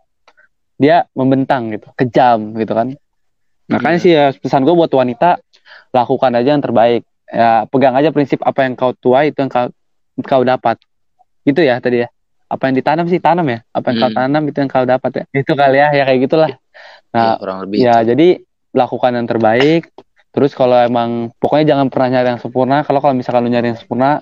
dia 0.80 1.04
membentang 1.12 1.68
gitu 1.76 1.92
kejam 1.92 2.56
gitu 2.56 2.72
kan. 2.72 2.96
Makanya 3.68 3.98
sih 4.00 4.16
ya 4.16 4.32
pesan 4.32 4.64
gue 4.64 4.72
buat 4.72 4.90
wanita 4.90 5.36
lakukan 5.92 6.32
aja 6.32 6.56
yang 6.56 6.64
terbaik. 6.64 7.04
Ya 7.28 7.68
pegang 7.68 7.92
aja 7.98 8.14
prinsip 8.14 8.40
apa 8.46 8.64
yang 8.64 8.78
kau 8.78 8.96
tuai 8.96 9.28
itu 9.28 9.44
yang 9.44 9.52
kau 9.52 9.68
kau 10.24 10.40
dapat. 10.40 10.80
Itu 11.44 11.60
ya 11.60 11.84
tadi 11.84 12.00
ya. 12.00 12.08
Apa 12.46 12.70
yang 12.70 12.78
ditanam 12.78 13.06
sih 13.10 13.18
tanam 13.18 13.44
ya. 13.50 13.60
Apa 13.74 13.92
yang 13.92 13.98
hmm. 13.98 14.04
kau 14.06 14.12
tanam 14.14 14.42
itu 14.48 14.56
yang 14.62 14.70
kau 14.70 14.86
dapat 14.86 15.10
ya. 15.12 15.24
Itu 15.34 15.52
kali 15.52 15.76
ya 15.82 15.88
ya 15.92 16.02
kayak 16.06 16.20
gitulah 16.30 16.48
nah 17.14 17.34
ya, 17.34 17.40
kurang 17.40 17.58
lebih 17.64 17.76
ya 17.80 17.94
itu. 18.02 18.08
jadi 18.12 18.28
lakukan 18.76 19.12
yang 19.16 19.26
terbaik. 19.26 19.88
Terus 20.36 20.52
kalau 20.52 20.76
emang 20.76 21.32
pokoknya 21.40 21.72
jangan 21.72 21.88
pernah 21.88 22.08
nyari 22.12 22.28
yang 22.36 22.42
sempurna. 22.44 22.84
Kalau 22.84 23.00
kalau 23.00 23.16
misalkan 23.16 23.48
lu 23.48 23.50
nyari 23.50 23.72
yang 23.72 23.80
sempurna 23.80 24.20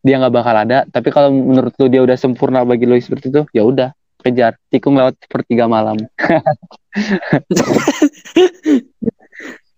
dia 0.00 0.16
nggak 0.16 0.32
bakal 0.32 0.56
ada. 0.56 0.88
Tapi 0.88 1.08
kalau 1.12 1.28
menurut 1.28 1.76
lu 1.76 1.86
dia 1.92 2.00
udah 2.00 2.16
sempurna 2.16 2.64
bagi 2.64 2.88
lu 2.88 2.96
seperti 2.96 3.28
itu 3.28 3.44
ya 3.52 3.68
udah 3.68 3.92
kejar. 4.24 4.56
Tikung 4.72 4.96
lewat 4.96 5.20
sepertiga 5.20 5.68
malam. 5.68 6.00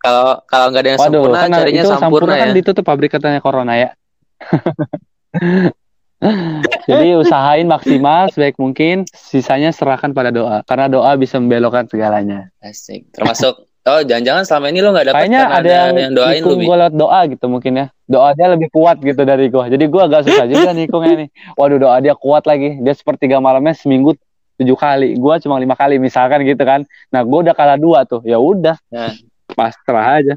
Kalau 0.02 0.42
kalau 0.50 0.66
nggak 0.74 0.82
ada 0.82 0.90
yang 0.90 0.98
Waduh, 0.98 1.14
sempurna 1.14 1.38
kan 1.38 1.50
carinya 1.62 1.82
itu 1.86 1.94
sempurna, 1.94 2.26
kan 2.26 2.34
ya. 2.34 2.42
kan 2.42 2.50
ditutup 2.58 2.82
pabrik 2.82 3.10
katanya 3.14 3.38
corona 3.38 3.74
ya 3.78 3.94
jadi 6.90 7.18
usahain 7.18 7.66
maksimal 7.66 8.30
sebaik 8.30 8.56
mungkin 8.56 9.04
sisanya 9.10 9.74
serahkan 9.74 10.14
pada 10.14 10.30
doa 10.30 10.62
karena 10.64 10.86
doa 10.86 11.12
bisa 11.18 11.42
membelokkan 11.42 11.90
segalanya 11.90 12.48
asik 12.62 13.10
termasuk 13.10 13.66
Oh, 13.82 13.98
jangan-jangan 13.98 14.46
selama 14.46 14.70
ini 14.70 14.78
lo 14.78 14.94
gak 14.94 15.10
dapet 15.10 15.26
Kayaknya 15.26 15.42
ada, 15.42 15.58
ada 15.58 15.70
yang, 15.74 15.94
yang 15.98 16.14
doain 16.14 16.42
lu. 16.46 16.54
gue 16.54 16.76
lewat 16.86 16.94
doa 16.94 17.20
gitu 17.26 17.46
mungkin 17.50 17.72
ya. 17.74 17.86
Doa 18.06 18.30
dia 18.38 18.46
lebih 18.54 18.70
kuat 18.70 19.02
gitu 19.02 19.26
dari 19.26 19.50
gue. 19.50 19.64
Jadi 19.74 19.84
gue 19.90 20.02
agak 20.06 20.22
susah 20.22 20.46
juga 20.46 20.70
nikungnya 20.78 21.26
nih. 21.26 21.28
Waduh, 21.58 21.82
doa 21.82 21.98
dia 21.98 22.14
kuat 22.14 22.46
lagi. 22.46 22.78
Dia 22.78 22.94
sepertiga 22.94 23.42
malamnya 23.42 23.74
seminggu 23.74 24.14
tujuh 24.62 24.78
kali. 24.78 25.18
Gue 25.18 25.34
cuma 25.42 25.58
lima 25.58 25.74
kali 25.74 25.98
misalkan 25.98 26.46
gitu 26.46 26.62
kan. 26.62 26.86
Nah, 27.10 27.26
gue 27.26 27.38
udah 27.42 27.58
kalah 27.58 27.74
dua 27.74 28.06
tuh. 28.06 28.22
Ya 28.22 28.38
udah. 28.38 28.78
Nah. 28.86 29.18
Pasrah 29.50 30.22
aja. 30.22 30.34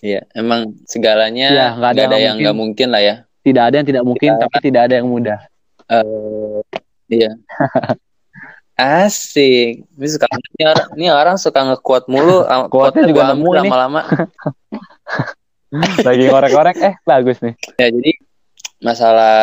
Iya, 0.00 0.24
emang 0.32 0.80
segalanya 0.88 1.48
ya, 1.52 1.66
gak 1.76 1.92
ada, 1.92 2.00
gak 2.00 2.08
ada 2.08 2.18
yang 2.24 2.36
nggak 2.40 2.56
mungkin 2.56 2.88
lah 2.88 3.02
ya. 3.04 3.14
Tidak 3.40 3.62
ada 3.62 3.74
yang 3.80 3.88
tidak 3.88 4.04
mungkin, 4.04 4.36
Kita, 4.36 4.42
tapi 4.44 4.56
tidak 4.60 4.82
ada 4.88 4.94
yang 5.00 5.08
mudah. 5.08 5.38
Uh, 5.88 6.60
iya. 7.08 7.32
Asik. 8.80 9.84
Ini 9.84 10.06
suka 10.08 10.26
ini 10.56 10.64
orang, 10.64 10.88
ini 10.96 11.06
orang 11.12 11.36
suka 11.36 11.60
ngekuat 11.68 12.08
mulu. 12.08 12.48
Kuatnya 12.72 13.04
juga 13.04 13.32
nemu 13.32 13.50
lama-lama. 13.52 14.00
Lagi 16.06 16.24
ngorek-ngorek, 16.26 16.76
eh 16.82 16.94
bagus 17.06 17.38
nih. 17.44 17.54
Ya 17.78 17.92
jadi 17.92 18.12
masalah 18.80 19.36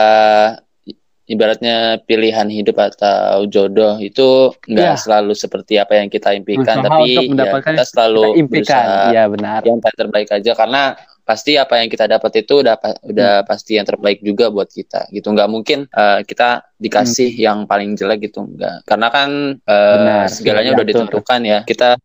ibaratnya 1.28 2.02
pilihan 2.08 2.48
hidup 2.48 2.80
atau 2.80 3.46
jodoh 3.48 4.00
itu 4.00 4.52
nggak 4.66 4.96
ya. 4.96 5.00
selalu 5.00 5.36
seperti 5.36 5.76
apa 5.80 6.00
yang 6.00 6.08
kita 6.08 6.34
impikan, 6.34 6.82
Usaha 6.82 6.88
tapi 6.88 7.36
ya, 7.36 7.60
kita 7.62 7.84
selalu 7.84 8.24
kita 8.24 8.40
impikan. 8.42 8.84
berusaha 8.84 9.12
ya, 9.14 9.24
benar. 9.28 9.62
yang 9.68 9.80
terbaik 9.84 10.30
aja 10.32 10.52
karena 10.56 10.82
pasti 11.28 11.60
apa 11.60 11.84
yang 11.84 11.92
kita 11.92 12.08
dapat 12.08 12.48
itu 12.48 12.64
udah 12.64 12.80
udah 13.04 13.34
hmm. 13.44 13.48
pasti 13.52 13.76
yang 13.76 13.84
terbaik 13.84 14.24
juga 14.24 14.48
buat 14.48 14.72
kita 14.72 15.12
gitu 15.12 15.28
nggak 15.36 15.50
mungkin 15.52 15.84
uh, 15.92 16.24
kita 16.24 16.64
dikasih 16.80 17.36
hmm. 17.36 17.44
yang 17.44 17.58
paling 17.68 18.00
jelek 18.00 18.32
gitu 18.32 18.48
nggak 18.48 18.88
karena 18.88 19.08
kan 19.12 19.30
uh, 19.68 19.96
Benar, 20.00 20.26
segalanya 20.32 20.72
udah 20.72 20.86
ditentukan 20.88 21.40
ya 21.44 21.60
kita 21.68 22.00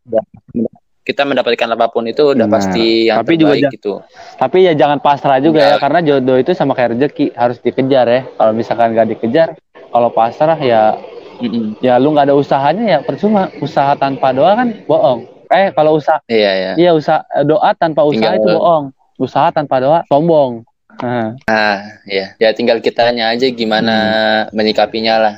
kita 1.03 1.27
mendapatkan 1.27 1.67
apa 1.75 1.91
pun 1.91 2.07
itu 2.07 2.31
udah 2.31 2.47
nah, 2.47 2.55
pasti 2.59 3.11
yang 3.11 3.27
tapi 3.27 3.35
terbaik 3.35 3.63
juga 3.67 3.75
gitu. 3.75 3.93
Tapi 4.39 4.59
ya 4.71 4.73
jangan 4.79 5.03
pasrah 5.03 5.43
juga 5.43 5.75
ya 5.75 5.77
karena 5.83 5.99
jodoh 5.99 6.39
itu 6.39 6.55
sama 6.55 6.79
kayak 6.79 6.95
rezeki 6.95 7.35
harus 7.35 7.59
dikejar 7.59 8.07
ya. 8.07 8.23
Kalau 8.39 8.53
misalkan 8.55 8.95
nggak 8.95 9.19
dikejar, 9.19 9.59
kalau 9.91 10.15
pasrah 10.15 10.59
ya 10.63 10.95
mm-mm. 11.43 11.83
ya 11.83 11.99
lu 11.99 12.15
nggak 12.15 12.31
ada 12.31 12.39
usahanya 12.39 12.85
ya 12.87 12.99
percuma. 13.03 13.51
Usaha 13.59 13.99
tanpa 13.99 14.31
doa 14.31 14.55
kan 14.55 14.79
bohong. 14.87 15.27
Eh 15.51 15.75
kalau 15.75 15.99
usaha 15.99 16.23
iya 16.31 16.51
iya. 16.55 16.73
Iya 16.79 16.91
usaha 16.95 17.27
doa 17.43 17.75
tanpa 17.75 18.07
usaha 18.07 18.39
tinggal, 18.39 18.39
itu 18.39 18.51
bohong. 18.55 18.85
Usaha 19.23 19.55
tanpa 19.55 19.79
doa 19.79 20.03
sombong. 20.11 20.67
Nah. 20.99 21.39
Ah, 21.47 22.03
iya. 22.11 22.35
Ya 22.43 22.51
tinggal 22.51 22.83
kitanya 22.83 23.31
aja 23.31 23.47
gimana 23.55 23.95
hmm. 23.95 24.59
menyikapinya 24.59 25.15
lah. 25.23 25.35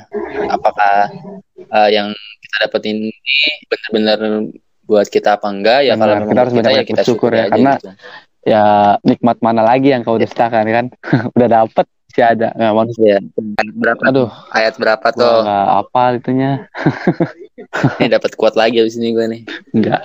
Apakah 0.49 1.13
uh, 1.69 1.89
yang 1.93 2.09
kita 2.41 2.55
dapetin 2.65 2.97
ini 3.13 3.49
benar-benar 3.69 4.19
buat 4.85 5.07
kita 5.09 5.41
apa 5.41 5.49
enggak 5.49 5.79
ya 5.89 5.93
kalau 5.97 6.13
kita 6.29 6.41
harus 6.45 6.53
kita, 6.53 6.69
ya 6.69 6.83
kita 6.85 7.01
bersyukur 7.01 7.31
ya 7.33 7.45
karena 7.49 7.73
gitu. 7.81 7.89
ya 8.45 8.65
nikmat 9.01 9.37
mana 9.41 9.65
lagi 9.65 9.89
yang 9.89 10.05
kau 10.05 10.21
dustakan 10.21 10.65
kan 10.69 10.85
udah 11.35 11.47
dapet 11.49 11.85
sih 12.13 12.23
ada 12.23 12.53
nggak 12.55 12.75
manusia 12.77 13.17
berapa 13.75 14.01
aduh 14.07 14.29
ayat 14.53 14.77
berapa 14.77 15.07
tuh 15.11 15.43
apa 15.43 16.21
itunya 16.21 16.69
ini 17.99 18.07
dapat 18.07 18.31
kuat 18.39 18.55
lagi 18.55 18.79
abis 18.79 18.95
ini 19.01 19.11
gue 19.11 19.25
nih 19.25 19.41
enggak 19.75 20.01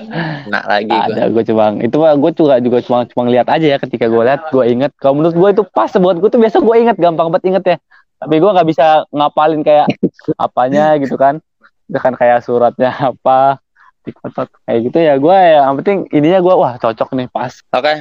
enggak 0.50 0.64
lagi 0.66 0.96
ada 0.98 1.22
gue 1.30 1.42
coba 1.46 1.64
itu 1.78 1.96
gue 1.96 2.30
juga 2.34 2.54
juga 2.58 2.78
cuma 2.82 2.98
cuma 3.06 3.22
lihat 3.30 3.46
aja 3.46 3.66
ya 3.76 3.78
ketika 3.78 4.06
gue 4.10 4.22
lihat 4.22 4.50
gue 4.50 4.64
inget. 4.66 4.92
Kalau 4.98 5.14
menurut 5.18 5.34
gue 5.34 5.48
itu 5.54 5.62
pas 5.70 5.90
buat 5.94 6.16
gue 6.18 6.30
tuh 6.30 6.40
biasa 6.40 6.58
gue 6.58 6.76
inget 6.76 6.96
gampang 6.98 7.30
banget 7.30 7.44
inget 7.54 7.64
ya. 7.64 7.76
Tapi 8.20 8.34
gue 8.36 8.50
nggak 8.50 8.68
bisa 8.68 8.86
ngapalin 9.14 9.62
kayak 9.62 9.86
apanya 10.44 10.98
gitu 10.98 11.14
kan. 11.14 11.38
Kan 11.90 12.14
kayak 12.14 12.42
suratnya 12.46 12.90
apa 13.14 13.58
TikTok 14.00 14.48
kayak 14.66 14.80
gitu 14.90 14.98
ya. 14.98 15.14
Gue 15.16 15.36
ya 15.36 15.66
yang 15.68 15.76
penting 15.80 15.98
ininya 16.10 16.40
gue 16.42 16.54
wah 16.54 16.74
cocok 16.80 17.08
nih 17.16 17.28
pas. 17.30 17.52
Oke 17.70 17.82
okay. 17.84 17.96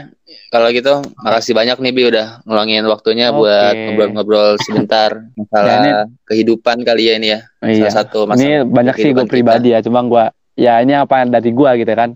kalau 0.54 0.70
gitu 0.70 1.02
makasih 1.22 1.54
banyak 1.58 1.78
nih 1.82 1.92
bi 1.94 2.04
udah 2.10 2.46
ngulangin 2.46 2.86
waktunya 2.90 3.30
okay. 3.30 3.38
buat 3.38 3.76
ngobrol-ngobrol 3.76 4.50
sebentar 4.62 5.10
masalah 5.40 5.70
ya, 5.70 5.78
ini, 5.82 5.92
kehidupan 6.30 6.86
kali 6.86 7.10
ya 7.10 7.14
ini 7.18 7.28
ya. 7.34 7.40
Iya. 7.60 7.90
salah 7.90 7.96
satu 8.06 8.20
masalah 8.30 8.46
ini 8.46 8.56
banyak 8.64 8.96
sih 8.96 9.12
gue 9.12 9.26
pribadi 9.28 9.76
ya 9.76 9.84
cuma 9.84 10.00
gue 10.06 10.24
ya 10.60 10.84
ini 10.84 10.94
apa 10.94 11.24
yang 11.24 11.32
dari 11.32 11.50
gue 11.56 11.72
gitu 11.80 11.94
kan. 11.96 12.12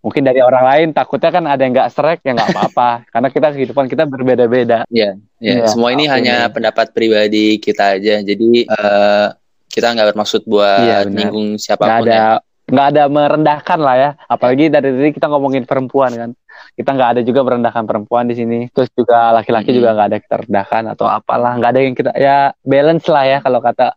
Mungkin 0.00 0.24
dari 0.24 0.40
orang 0.40 0.64
lain 0.64 0.88
takutnya 0.96 1.28
kan 1.28 1.44
ada 1.44 1.60
yang 1.60 1.76
nggak 1.76 1.92
serek 1.92 2.24
ya 2.24 2.32
nggak 2.32 2.48
apa-apa. 2.54 2.90
Karena 3.12 3.28
kita 3.28 3.48
kehidupan 3.52 3.84
kita 3.90 4.08
berbeda-beda. 4.08 4.88
Ya 4.88 5.18
ya, 5.42 5.52
ya 5.62 5.66
semua 5.68 5.92
ini 5.92 6.08
hanya 6.08 6.48
pendapat 6.48 6.96
pribadi 6.96 7.60
kita 7.60 8.00
aja. 8.00 8.24
Jadi 8.24 8.64
uh, 8.70 9.34
kita 9.68 9.92
nggak 9.92 10.16
bermaksud 10.16 10.48
buat 10.48 10.80
ya, 10.80 11.04
nyinggung 11.04 11.60
siapa 11.60 11.84
pun 11.84 11.92
gak 11.92 12.00
ada 12.08 12.14
ya. 12.16 12.26
nggak 12.66 12.86
ada 12.94 13.02
merendahkan 13.12 13.78
lah 13.82 13.96
ya. 14.00 14.10
Apalagi 14.30 14.72
dari 14.72 14.88
tadi 14.96 15.10
kita 15.12 15.26
ngomongin 15.28 15.68
perempuan 15.68 16.12
kan. 16.16 16.30
Kita 16.72 16.96
nggak 16.96 17.10
ada 17.12 17.20
juga 17.20 17.44
merendahkan 17.44 17.84
perempuan 17.84 18.24
di 18.32 18.34
sini. 18.38 18.58
Terus 18.72 18.88
juga 18.96 19.36
laki-laki 19.36 19.76
hmm. 19.76 19.76
juga 19.76 19.88
nggak 19.92 20.08
ada 20.08 20.18
kita 20.24 20.36
rendahkan 20.48 20.82
atau 20.96 21.04
apalah. 21.04 21.52
Nggak 21.60 21.70
ada 21.76 21.80
yang 21.84 21.94
kita 21.94 22.10
ya 22.16 22.36
balance 22.64 23.06
lah 23.12 23.24
ya 23.28 23.38
kalau 23.44 23.60
kata 23.60 23.92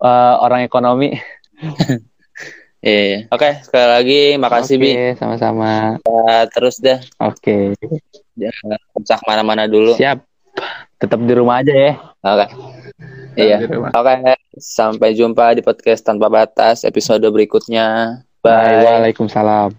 uh, 0.00 0.34
orang 0.40 0.64
ekonomi 0.64 1.12
Iya, 2.78 3.26
yeah. 3.26 3.34
oke 3.34 3.42
okay, 3.42 3.52
sekali 3.66 3.86
lagi 3.90 4.20
makasih 4.38 4.76
okay, 4.78 4.94
Bi. 5.10 5.18
sama-sama. 5.18 5.98
Uh, 6.06 6.46
terus 6.54 6.78
deh. 6.78 7.02
Oke. 7.18 7.74
Okay. 7.74 7.98
Jangan 8.38 8.78
pecah 8.94 9.20
mana-mana 9.26 9.66
dulu. 9.66 9.98
Siap. 9.98 10.22
Tetap 11.02 11.18
di 11.26 11.34
rumah 11.34 11.58
aja 11.58 11.74
ya. 11.74 11.92
Oke. 12.22 12.46
Okay. 12.46 12.48
Iya. 13.34 13.66
Oke, 13.66 13.82
okay. 13.90 14.38
sampai 14.62 15.18
jumpa 15.18 15.58
di 15.58 15.62
podcast 15.66 16.06
tanpa 16.06 16.30
batas 16.30 16.86
episode 16.86 17.26
berikutnya. 17.26 18.22
Bye. 18.46 18.86
Bye. 18.86 19.10
Waalaikumsalam. 19.10 19.74